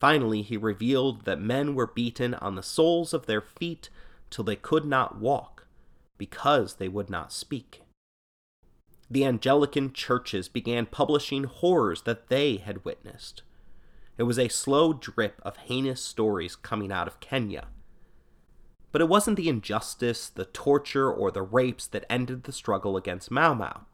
Finally, 0.00 0.42
he 0.42 0.56
revealed 0.56 1.24
that 1.24 1.40
men 1.40 1.74
were 1.74 1.86
beaten 1.86 2.34
on 2.34 2.54
the 2.54 2.62
soles 2.62 3.14
of 3.14 3.26
their 3.26 3.40
feet 3.40 3.88
till 4.30 4.44
they 4.44 4.56
could 4.56 4.84
not 4.84 5.18
walk 5.18 5.66
because 6.18 6.74
they 6.74 6.88
would 6.88 7.10
not 7.10 7.32
speak. 7.32 7.82
The 9.10 9.24
Anglican 9.24 9.92
churches 9.92 10.48
began 10.48 10.86
publishing 10.86 11.44
horrors 11.44 12.02
that 12.02 12.28
they 12.28 12.56
had 12.56 12.84
witnessed. 12.84 13.42
It 14.16 14.24
was 14.24 14.38
a 14.38 14.48
slow 14.48 14.92
drip 14.92 15.40
of 15.42 15.56
heinous 15.56 16.02
stories 16.02 16.56
coming 16.56 16.90
out 16.90 17.06
of 17.06 17.20
Kenya. 17.20 17.68
But 18.92 19.00
it 19.00 19.08
wasn't 19.08 19.36
the 19.36 19.48
injustice, 19.48 20.28
the 20.28 20.44
torture, 20.44 21.10
or 21.10 21.30
the 21.30 21.42
rapes 21.42 21.86
that 21.88 22.06
ended 22.08 22.44
the 22.44 22.52
struggle 22.52 22.96
against 22.96 23.30
Mau 23.30 23.52
Mau. 23.52 23.86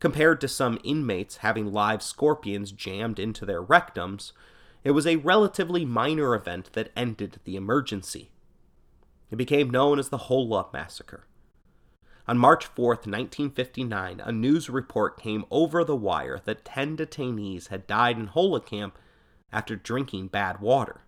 Compared 0.00 0.40
to 0.40 0.48
some 0.48 0.78
inmates 0.84 1.38
having 1.38 1.72
live 1.72 2.02
scorpions 2.02 2.72
jammed 2.72 3.18
into 3.18 3.46
their 3.46 3.62
rectums, 3.62 4.32
it 4.86 4.92
was 4.92 5.04
a 5.04 5.16
relatively 5.16 5.84
minor 5.84 6.32
event 6.32 6.72
that 6.74 6.92
ended 6.94 7.40
the 7.42 7.56
emergency. 7.56 8.30
It 9.32 9.34
became 9.34 9.68
known 9.68 9.98
as 9.98 10.10
the 10.10 10.16
Hola 10.16 10.68
Massacre. 10.72 11.26
On 12.28 12.38
March 12.38 12.66
4, 12.66 12.90
1959, 12.90 14.20
a 14.20 14.30
news 14.30 14.70
report 14.70 15.20
came 15.20 15.44
over 15.50 15.82
the 15.82 15.96
wire 15.96 16.40
that 16.44 16.64
10 16.64 16.98
detainees 16.98 17.66
had 17.66 17.88
died 17.88 18.16
in 18.16 18.28
Hola 18.28 18.60
camp 18.60 18.96
after 19.52 19.74
drinking 19.74 20.28
bad 20.28 20.60
water. 20.60 21.00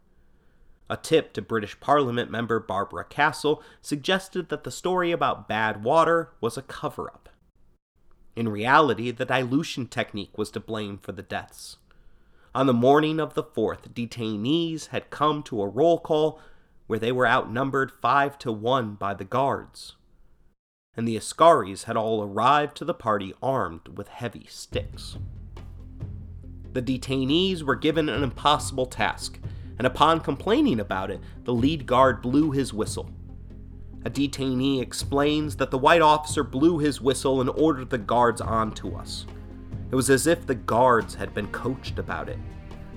A 0.91 0.97
tip 0.97 1.33
to 1.35 1.41
British 1.41 1.79
Parliament 1.79 2.33
member 2.33 2.59
Barbara 2.59 3.05
Castle 3.05 3.63
suggested 3.81 4.49
that 4.49 4.65
the 4.65 4.73
story 4.73 5.13
about 5.13 5.47
bad 5.47 5.85
water 5.85 6.33
was 6.41 6.57
a 6.57 6.63
cover 6.63 7.07
up. 7.07 7.29
In 8.35 8.49
reality, 8.49 9.13
the 9.13 9.25
dilution 9.25 9.87
technique 9.87 10.37
was 10.37 10.51
to 10.51 10.59
blame 10.59 10.99
for 10.99 11.13
the 11.13 11.23
deaths. 11.23 11.77
On 12.55 12.67
the 12.67 12.73
morning 12.73 13.21
of 13.21 13.35
the 13.35 13.43
4th, 13.43 13.93
detainees 13.93 14.89
had 14.89 15.11
come 15.11 15.43
to 15.45 15.61
a 15.61 15.69
roll 15.69 15.99
call 15.99 16.41
where 16.87 16.99
they 16.99 17.13
were 17.13 17.27
outnumbered 17.27 17.93
5 17.93 18.39
to 18.39 18.51
1 18.51 18.95
by 18.95 19.13
the 19.13 19.25
guards. 19.25 19.97
And 20.97 21.07
the 21.07 21.17
Askaris 21.17 21.85
had 21.85 21.97
all 21.97 22.23
arrived 22.23 22.77
to 22.79 22.85
the 22.85 22.95
party 22.95 23.35
armed 23.43 23.97
with 23.97 24.09
heavy 24.09 24.47
sticks. 24.49 25.19
The 26.73 26.83
detainees 26.83 27.63
were 27.63 27.77
given 27.77 28.09
an 28.09 28.23
impossible 28.23 28.87
task, 28.87 29.39
and 29.77 29.87
upon 29.87 30.21
complaining 30.21 30.81
about 30.81 31.11
it, 31.11 31.21
the 31.45 31.55
lead 31.55 31.87
guard 31.87 32.23
blew 32.23 32.51
his 32.51 32.73
whistle. 32.73 33.11
A 34.05 34.11
detainee 34.11 34.81
explains 34.81 35.57
that 35.57 35.71
the 35.71 35.79
white 35.79 36.03
officer 36.03 36.43
blew 36.43 36.79
his 36.79 37.01
whistle 37.01 37.41
and 37.41 37.51
ordered 37.51 37.91
the 37.91 37.99
guards 37.99 38.41
on 38.41 38.73
to 38.77 38.97
us. 38.97 39.27
It 39.91 39.95
was 39.95 40.11
as 40.11 40.27
if 40.27 40.47
the 40.47 40.55
guards 40.55 41.15
had 41.15 41.35
been 41.35 41.49
coached 41.49 41.99
about 41.99 42.29
it. 42.29 42.39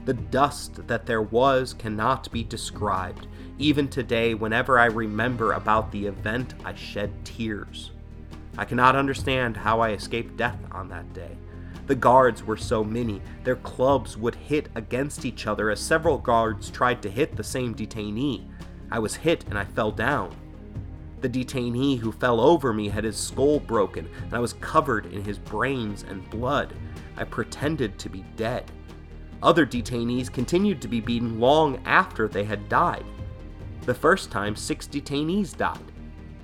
The 0.05 0.13
dust 0.13 0.87
that 0.87 1.05
there 1.05 1.21
was 1.21 1.73
cannot 1.73 2.31
be 2.31 2.43
described. 2.43 3.27
Even 3.59 3.87
today, 3.87 4.33
whenever 4.33 4.79
I 4.79 4.85
remember 4.85 5.53
about 5.53 5.91
the 5.91 6.05
event, 6.05 6.55
I 6.65 6.73
shed 6.73 7.13
tears. 7.23 7.91
I 8.57 8.65
cannot 8.65 8.95
understand 8.95 9.55
how 9.55 9.79
I 9.79 9.91
escaped 9.91 10.35
death 10.35 10.59
on 10.71 10.89
that 10.89 11.13
day. 11.13 11.37
The 11.87 11.95
guards 11.95 12.43
were 12.43 12.57
so 12.57 12.83
many, 12.83 13.21
their 13.43 13.55
clubs 13.57 14.17
would 14.17 14.35
hit 14.35 14.69
against 14.75 15.25
each 15.25 15.47
other 15.47 15.69
as 15.69 15.79
several 15.79 16.17
guards 16.17 16.69
tried 16.69 17.01
to 17.03 17.09
hit 17.09 17.35
the 17.35 17.43
same 17.43 17.75
detainee. 17.75 18.47
I 18.91 18.99
was 18.99 19.15
hit 19.15 19.45
and 19.45 19.57
I 19.57 19.65
fell 19.65 19.91
down. 19.91 20.35
The 21.21 21.29
detainee 21.29 21.99
who 21.99 22.11
fell 22.11 22.41
over 22.41 22.73
me 22.73 22.89
had 22.89 23.03
his 23.03 23.15
skull 23.15 23.59
broken, 23.59 24.09
and 24.23 24.33
I 24.33 24.39
was 24.39 24.53
covered 24.53 25.05
in 25.13 25.23
his 25.23 25.37
brains 25.37 26.03
and 26.03 26.27
blood. 26.31 26.73
I 27.15 27.23
pretended 27.23 27.99
to 27.99 28.09
be 28.09 28.25
dead. 28.35 28.71
Other 29.43 29.65
detainees 29.65 30.31
continued 30.31 30.81
to 30.81 30.87
be 30.87 30.99
beaten 30.99 31.39
long 31.39 31.79
after 31.85 32.27
they 32.27 32.43
had 32.43 32.69
died. 32.69 33.05
The 33.81 33.93
first 33.93 34.31
time, 34.31 34.55
six 34.55 34.87
detainees 34.87 35.55
died. 35.55 35.79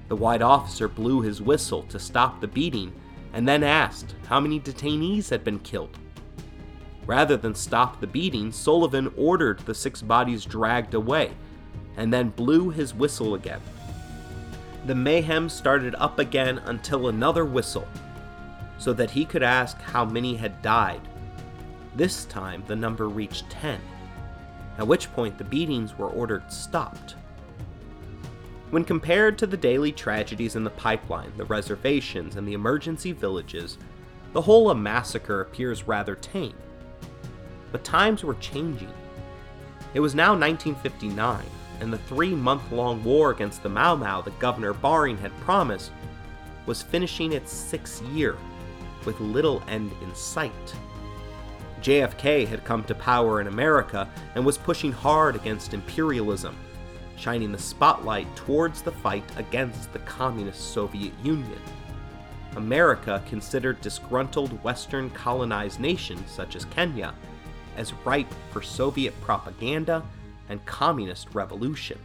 The 0.10 0.16
white 0.16 0.42
officer 0.42 0.88
blew 0.88 1.22
his 1.22 1.42
whistle 1.42 1.84
to 1.84 2.00
stop 2.00 2.40
the 2.40 2.48
beating 2.48 2.94
and 3.34 3.48
then 3.48 3.64
asked 3.64 4.16
how 4.28 4.40
many 4.40 4.60
detainees 4.60 5.30
had 5.30 5.44
been 5.44 5.60
killed. 5.60 5.98
Rather 7.06 7.38
than 7.38 7.56
stop 7.56 8.00
the 8.00 8.08
beating, 8.08 8.52
Sullivan 8.52 9.12
ordered 9.18 9.60
the 9.60 9.76
six 9.76 10.02
bodies 10.02 10.46
dragged 10.46 10.94
away, 10.94 11.32
and 11.96 12.12
then 12.12 12.30
blew 12.30 12.70
his 12.70 12.94
whistle 12.94 13.36
again. 13.36 13.62
The 14.88 14.96
mayhem 14.96 15.50
started 15.50 15.96
up 15.96 16.18
again 16.18 16.60
until 16.60 17.10
another 17.10 17.44
whistle, 17.44 17.86
so 18.78 18.94
that 18.94 19.12
he 19.12 19.26
could 19.26 19.44
ask 19.44 19.78
how 19.82 20.06
many 20.06 20.38
had 20.38 20.62
died. 20.62 21.02
This 21.94 22.24
time 22.24 22.64
the 22.68 22.76
number 22.78 23.10
reached 23.10 23.50
10, 23.50 23.82
at 24.78 24.88
which 24.88 25.12
point 25.12 25.38
the 25.38 25.44
beatings 25.44 25.98
were 25.98 26.08
ordered 26.08 26.50
stopped. 26.50 27.16
When 28.70 28.86
compared 28.86 29.38
to 29.40 29.46
the 29.46 29.58
daily 29.58 29.92
tragedies 29.92 30.56
in 30.56 30.64
the 30.64 30.70
pipeline, 30.70 31.34
the 31.36 31.44
reservations, 31.44 32.38
and 32.38 32.48
the 32.48 32.54
emergency 32.54 33.12
villages, 33.12 33.78
the 34.32 34.42
Hola 34.42 34.74
massacre 34.74 35.42
appears 35.42 35.86
rather 35.86 36.16
tame. 36.16 36.56
But 37.74 37.84
times 37.84 38.24
were 38.24 38.36
changing. 38.36 38.94
It 39.94 40.00
was 40.00 40.16
now 40.16 40.30
1959, 40.30 41.44
and 41.80 41.92
the 41.92 41.98
three 41.98 42.34
month 42.34 42.72
long 42.72 43.04
war 43.04 43.32
against 43.32 43.64
the 43.64 43.70
Mau 43.70 43.96
Mau 43.96 44.22
that 44.22 44.40
Governor 44.40 44.74
Baring 44.74 45.18
had 45.18 45.38
promised 45.42 45.92
was 46.66 46.82
finishing 46.82 47.34
its 47.34 47.52
sixth 47.52 48.02
year, 48.10 48.38
with 49.06 49.20
little 49.20 49.64
end 49.68 49.92
in 50.04 50.14
sight. 50.14 50.52
JFK 51.82 52.48
had 52.48 52.66
come 52.66 52.84
to 52.86 52.96
power 52.96 53.40
in 53.40 53.48
America 53.48 54.10
and 54.36 54.46
was 54.46 54.58
pushing 54.58 54.92
hard 54.92 55.36
against 55.36 55.74
imperialism 55.74 56.58
shining 57.18 57.52
the 57.52 57.58
spotlight 57.58 58.34
towards 58.36 58.82
the 58.82 58.92
fight 58.92 59.24
against 59.36 59.92
the 59.92 60.00
Communist 60.00 60.72
Soviet 60.74 61.14
Union. 61.24 61.60
America 62.56 63.22
considered 63.28 63.82
disgruntled 63.82 64.64
Western 64.64 65.10
colonized 65.12 65.80
nations 65.80 66.30
such 66.32 66.56
as 66.56 66.66
Kenya 66.66 67.14
as 67.76 67.94
ripe 68.06 68.32
for 68.52 68.62
Soviet 68.62 69.20
propaganda 69.22 70.04
and 70.50 70.66
communist 70.66 71.28
revolution. 71.34 72.00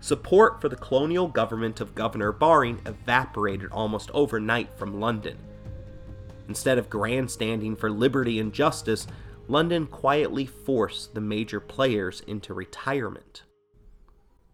Support 0.00 0.60
for 0.60 0.68
the 0.68 0.76
colonial 0.76 1.28
government 1.28 1.80
of 1.80 1.94
Governor 1.94 2.32
Baring 2.32 2.80
evaporated 2.86 3.70
almost 3.70 4.10
overnight 4.12 4.72
from 4.78 4.98
London. 4.98 5.36
Instead 6.48 6.78
of 6.78 6.90
grandstanding 6.90 7.76
for 7.76 7.90
liberty 7.90 8.40
and 8.40 8.52
justice, 8.52 9.06
London 9.46 9.86
quietly 9.86 10.46
forced 10.46 11.14
the 11.14 11.20
major 11.20 11.60
players 11.60 12.20
into 12.26 12.54
retirement. 12.54 13.42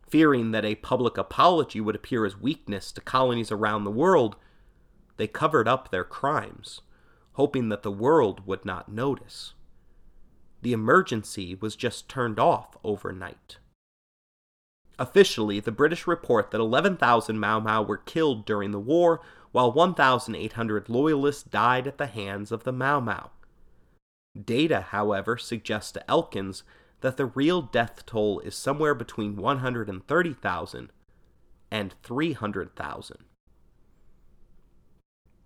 Fearing 0.08 0.50
that 0.50 0.64
a 0.64 0.74
public 0.76 1.16
apology 1.18 1.80
would 1.80 1.94
appear 1.94 2.24
as 2.24 2.40
weakness 2.40 2.92
to 2.92 3.00
colonies 3.00 3.52
around 3.52 3.84
the 3.84 3.90
world, 3.90 4.36
they 5.16 5.26
covered 5.26 5.68
up 5.68 5.90
their 5.90 6.04
crimes, 6.04 6.80
hoping 7.32 7.68
that 7.68 7.82
the 7.82 7.90
world 7.90 8.46
would 8.46 8.64
not 8.64 8.90
notice. 8.90 9.54
The 10.66 10.72
emergency 10.72 11.54
was 11.54 11.76
just 11.76 12.08
turned 12.08 12.40
off 12.40 12.76
overnight. 12.82 13.58
Officially, 14.98 15.60
the 15.60 15.70
British 15.70 16.08
report 16.08 16.50
that 16.50 16.60
11,000 16.60 17.38
Mau 17.38 17.60
Mau 17.60 17.82
were 17.84 17.98
killed 17.98 18.44
during 18.44 18.72
the 18.72 18.80
war, 18.80 19.20
while 19.52 19.70
1,800 19.70 20.88
loyalists 20.88 21.44
died 21.44 21.86
at 21.86 21.98
the 21.98 22.08
hands 22.08 22.50
of 22.50 22.64
the 22.64 22.72
Mau 22.72 22.98
Mau. 22.98 23.30
Data, 24.34 24.80
however, 24.80 25.38
suggests 25.38 25.92
to 25.92 26.10
Elkins 26.10 26.64
that 27.00 27.16
the 27.16 27.26
real 27.26 27.62
death 27.62 28.04
toll 28.04 28.40
is 28.40 28.56
somewhere 28.56 28.96
between 28.96 29.36
130,000 29.36 30.90
and 31.70 31.94
300,000. 32.02 33.18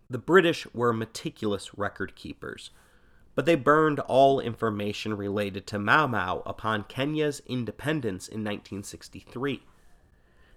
The 0.08 0.18
British 0.18 0.66
were 0.72 0.94
meticulous 0.94 1.76
record 1.76 2.16
keepers, 2.16 2.70
but 3.34 3.46
they 3.46 3.54
burned 3.54 4.00
all 4.00 4.40
information 4.40 5.16
related 5.16 5.66
to 5.66 5.78
Mau 5.78 6.06
Mau 6.06 6.42
upon 6.44 6.84
Kenya's 6.84 7.40
independence 7.46 8.28
in 8.28 8.40
1963. 8.40 9.62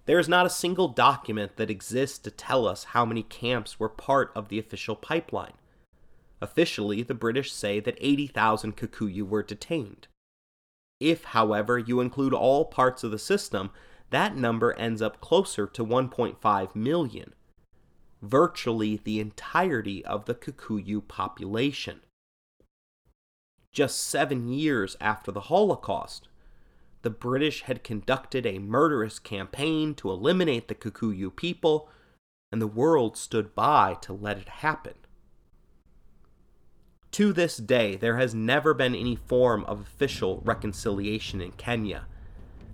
There 0.05 0.19
is 0.19 0.27
not 0.27 0.45
a 0.45 0.49
single 0.49 0.89
document 0.89 1.55
that 1.55 1.69
exists 1.69 2.17
to 2.19 2.31
tell 2.31 2.67
us 2.67 2.85
how 2.85 3.05
many 3.05 3.23
camps 3.23 3.79
were 3.79 3.89
part 3.89 4.31
of 4.35 4.49
the 4.49 4.59
official 4.59 4.95
pipeline. 4.95 5.53
Officially, 6.41 7.03
the 7.03 7.13
British 7.13 7.53
say 7.53 7.79
that 7.79 7.97
80,000 8.01 8.75
Kikuyu 8.75 9.27
were 9.27 9.43
detained. 9.43 10.07
If, 10.99 11.23
however, 11.25 11.77
you 11.77 12.01
include 12.01 12.33
all 12.33 12.65
parts 12.65 13.03
of 13.03 13.11
the 13.11 13.19
system, 13.19 13.71
that 14.09 14.35
number 14.35 14.73
ends 14.73 15.01
up 15.01 15.21
closer 15.21 15.65
to 15.67 15.85
1.5 15.85 16.75
million, 16.75 17.33
virtually 18.21 18.99
the 19.03 19.19
entirety 19.19 20.03
of 20.05 20.25
the 20.25 20.35
Kikuyu 20.35 21.07
population. 21.07 22.01
Just 23.73 24.03
seven 24.03 24.47
years 24.47 24.95
after 25.01 25.31
the 25.31 25.41
Holocaust, 25.41 26.27
the 27.01 27.09
British 27.09 27.63
had 27.63 27.83
conducted 27.83 28.45
a 28.45 28.59
murderous 28.59 29.17
campaign 29.17 29.95
to 29.95 30.11
eliminate 30.11 30.67
the 30.67 30.75
Kikuyu 30.75 31.35
people, 31.35 31.89
and 32.51 32.61
the 32.61 32.67
world 32.67 33.17
stood 33.17 33.55
by 33.55 33.95
to 34.01 34.13
let 34.13 34.37
it 34.37 34.47
happen. 34.47 34.93
To 37.13 37.33
this 37.33 37.57
day, 37.57 37.95
there 37.95 38.17
has 38.17 38.35
never 38.35 38.75
been 38.75 38.95
any 38.95 39.15
form 39.15 39.65
of 39.65 39.81
official 39.81 40.41
reconciliation 40.45 41.41
in 41.41 41.51
Kenya. 41.53 42.05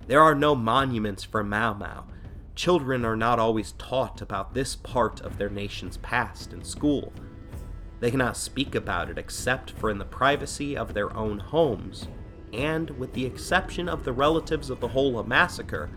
There 0.08 0.22
are 0.22 0.36
no 0.36 0.54
monuments 0.54 1.24
for 1.24 1.44
Mau 1.44 1.74
Mau. 1.74 2.06
Children 2.56 3.06
are 3.06 3.16
not 3.16 3.40
always 3.40 3.72
taught 3.74 4.22
about 4.22 4.54
this 4.54 4.76
part 4.76 5.22
of 5.22 5.38
their 5.38 5.50
nation's 5.50 5.98
past 5.98 6.52
in 6.52 6.64
school. 6.64 7.14
They 8.00 8.12
cannot 8.12 8.38
speak 8.38 8.76
about 8.76 9.10
it 9.10 9.18
except 9.18 9.72
for 9.72 9.90
in 9.90 9.98
the 9.98 10.06
privacy 10.06 10.78
of 10.78 10.94
their 10.94 11.16
own 11.16 11.40
homes, 11.40 12.08
and 12.54 12.92
with 12.92 13.14
the 13.14 13.26
exception 13.26 13.90
of 13.90 14.04
the 14.04 14.14
relatives 14.14 14.70
of 14.70 14.80
the 14.80 14.90
Hola 14.90 15.24
massacre, 15.24 15.90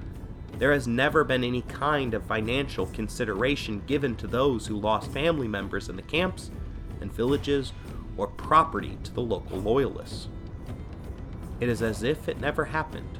there 0.58 0.72
has 0.72 0.86
never 0.86 1.24
been 1.24 1.44
any 1.44 1.62
kind 1.62 2.14
of 2.14 2.26
financial 2.26 2.86
consideration 2.86 3.82
given 3.86 4.16
to 4.16 4.26
those 4.26 4.66
who 4.66 4.76
lost 4.76 5.10
family 5.10 5.48
members 5.48 5.88
in 5.88 5.96
the 5.96 6.02
camps 6.02 6.50
and 7.00 7.12
villages 7.12 7.72
or 8.16 8.26
property 8.26 8.98
to 9.04 9.12
the 9.12 9.22
local 9.22 9.58
loyalists. 9.58 10.28
It 11.60 11.68
is 11.68 11.82
as 11.82 12.02
if 12.02 12.28
it 12.28 12.40
never 12.40 12.66
happened. 12.66 13.18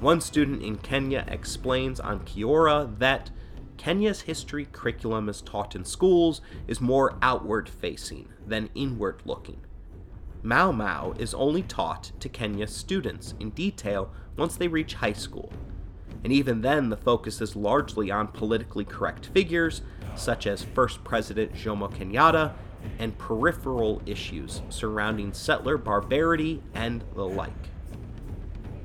One 0.00 0.20
student 0.20 0.62
in 0.62 0.76
Kenya 0.76 1.24
explains 1.28 2.00
on 2.00 2.20
Quora 2.20 2.98
that 2.98 3.30
Kenya's 3.78 4.22
history 4.22 4.66
curriculum 4.72 5.28
as 5.28 5.42
taught 5.42 5.76
in 5.76 5.84
schools 5.84 6.40
is 6.66 6.80
more 6.80 7.16
outward 7.22 7.68
facing 7.68 8.28
than 8.46 8.70
inward 8.74 9.22
looking. 9.24 9.60
Mau 10.42 10.72
Mau 10.72 11.12
is 11.18 11.34
only 11.34 11.62
taught 11.62 12.12
to 12.20 12.28
Kenya's 12.28 12.74
students 12.74 13.34
in 13.40 13.50
detail 13.50 14.12
once 14.36 14.56
they 14.56 14.68
reach 14.68 14.94
high 14.94 15.12
school, 15.12 15.52
and 16.22 16.32
even 16.32 16.60
then 16.60 16.88
the 16.88 16.96
focus 16.96 17.40
is 17.40 17.56
largely 17.56 18.10
on 18.10 18.28
politically 18.28 18.84
correct 18.84 19.26
figures 19.26 19.82
such 20.14 20.46
as 20.46 20.62
First 20.62 21.02
President 21.04 21.52
Jomo 21.52 21.92
Kenyatta 21.92 22.52
and 22.98 23.16
peripheral 23.18 24.00
issues 24.06 24.62
surrounding 24.68 25.32
settler 25.32 25.76
barbarity 25.76 26.62
and 26.74 27.02
the 27.14 27.26
like. 27.26 27.52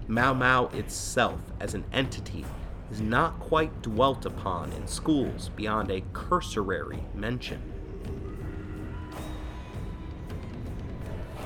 Mau 0.07 0.33
Mau 0.33 0.67
itself 0.69 1.39
as 1.59 1.73
an 1.73 1.83
entity 1.93 2.45
is 2.91 3.01
not 3.01 3.39
quite 3.39 3.81
dwelt 3.81 4.25
upon 4.25 4.71
in 4.73 4.85
schools 4.85 5.49
beyond 5.55 5.89
a 5.89 6.03
cursory 6.13 7.05
mention. 7.15 7.61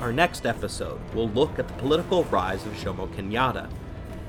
Our 0.00 0.12
next 0.12 0.44
episode 0.44 1.00
will 1.14 1.28
look 1.30 1.58
at 1.58 1.68
the 1.68 1.74
political 1.74 2.24
rise 2.24 2.66
of 2.66 2.72
Jomo 2.74 3.08
Kenyatta, 3.14 3.70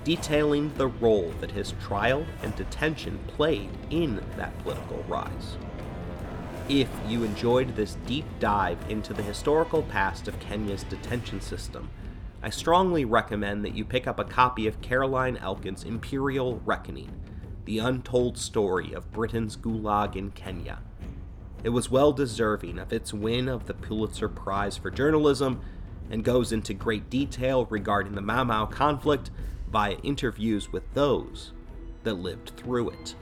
detailing 0.04 0.74
the 0.76 0.88
role 0.88 1.34
that 1.42 1.52
his 1.52 1.74
trial 1.82 2.26
and 2.42 2.56
detention 2.56 3.20
played 3.28 3.70
in 3.90 4.24
that 4.38 4.58
political 4.60 5.04
rise. 5.10 5.58
If 6.70 6.90
you 7.08 7.24
enjoyed 7.24 7.76
this 7.76 7.98
deep 8.06 8.26
dive 8.40 8.78
into 8.90 9.14
the 9.14 9.24
historical 9.24 9.84
past 9.84 10.28
of 10.28 10.40
Kenya's 10.40 10.84
detention 10.84 11.42
system, 11.42 11.90
I 12.48 12.50
strongly 12.50 13.04
recommend 13.04 13.66
that 13.66 13.76
you 13.76 13.84
pick 13.84 14.08
up 14.08 14.20
a 14.20 14.24
copy 14.24 14.68
of 14.68 14.80
Caroline 14.80 15.36
Elkins' 15.36 15.84
Imperial 15.84 16.62
Reckoning, 16.64 17.12
the 17.66 17.80
untold 17.80 18.38
story 18.38 18.94
of 18.94 19.12
Britain's 19.12 19.58
Gulag 19.58 20.16
in 20.16 20.32
Kenya. 20.32 20.80
It 21.66 21.72
was 21.72 21.92
well 21.92 22.14
deserving 22.14 22.80
of 22.80 22.94
its 22.94 23.14
win 23.14 23.50
of 23.50 23.66
the 23.66 23.74
Pulitzer 23.74 24.30
Prize 24.30 24.78
for 24.78 24.90
Journalism 24.90 25.60
and 26.10 26.24
goes 26.24 26.54
into 26.54 26.74
great 26.74 27.10
detail 27.10 27.66
regarding 27.66 28.16
the 28.16 28.22
Mau 28.22 28.46
Mau 28.46 28.66
conflict 28.66 29.30
via 29.70 29.98
interviews 30.02 30.72
with 30.72 30.94
those 30.94 31.52
that 32.04 32.14
lived 32.14 32.52
through 32.56 32.92
it. 32.92 33.16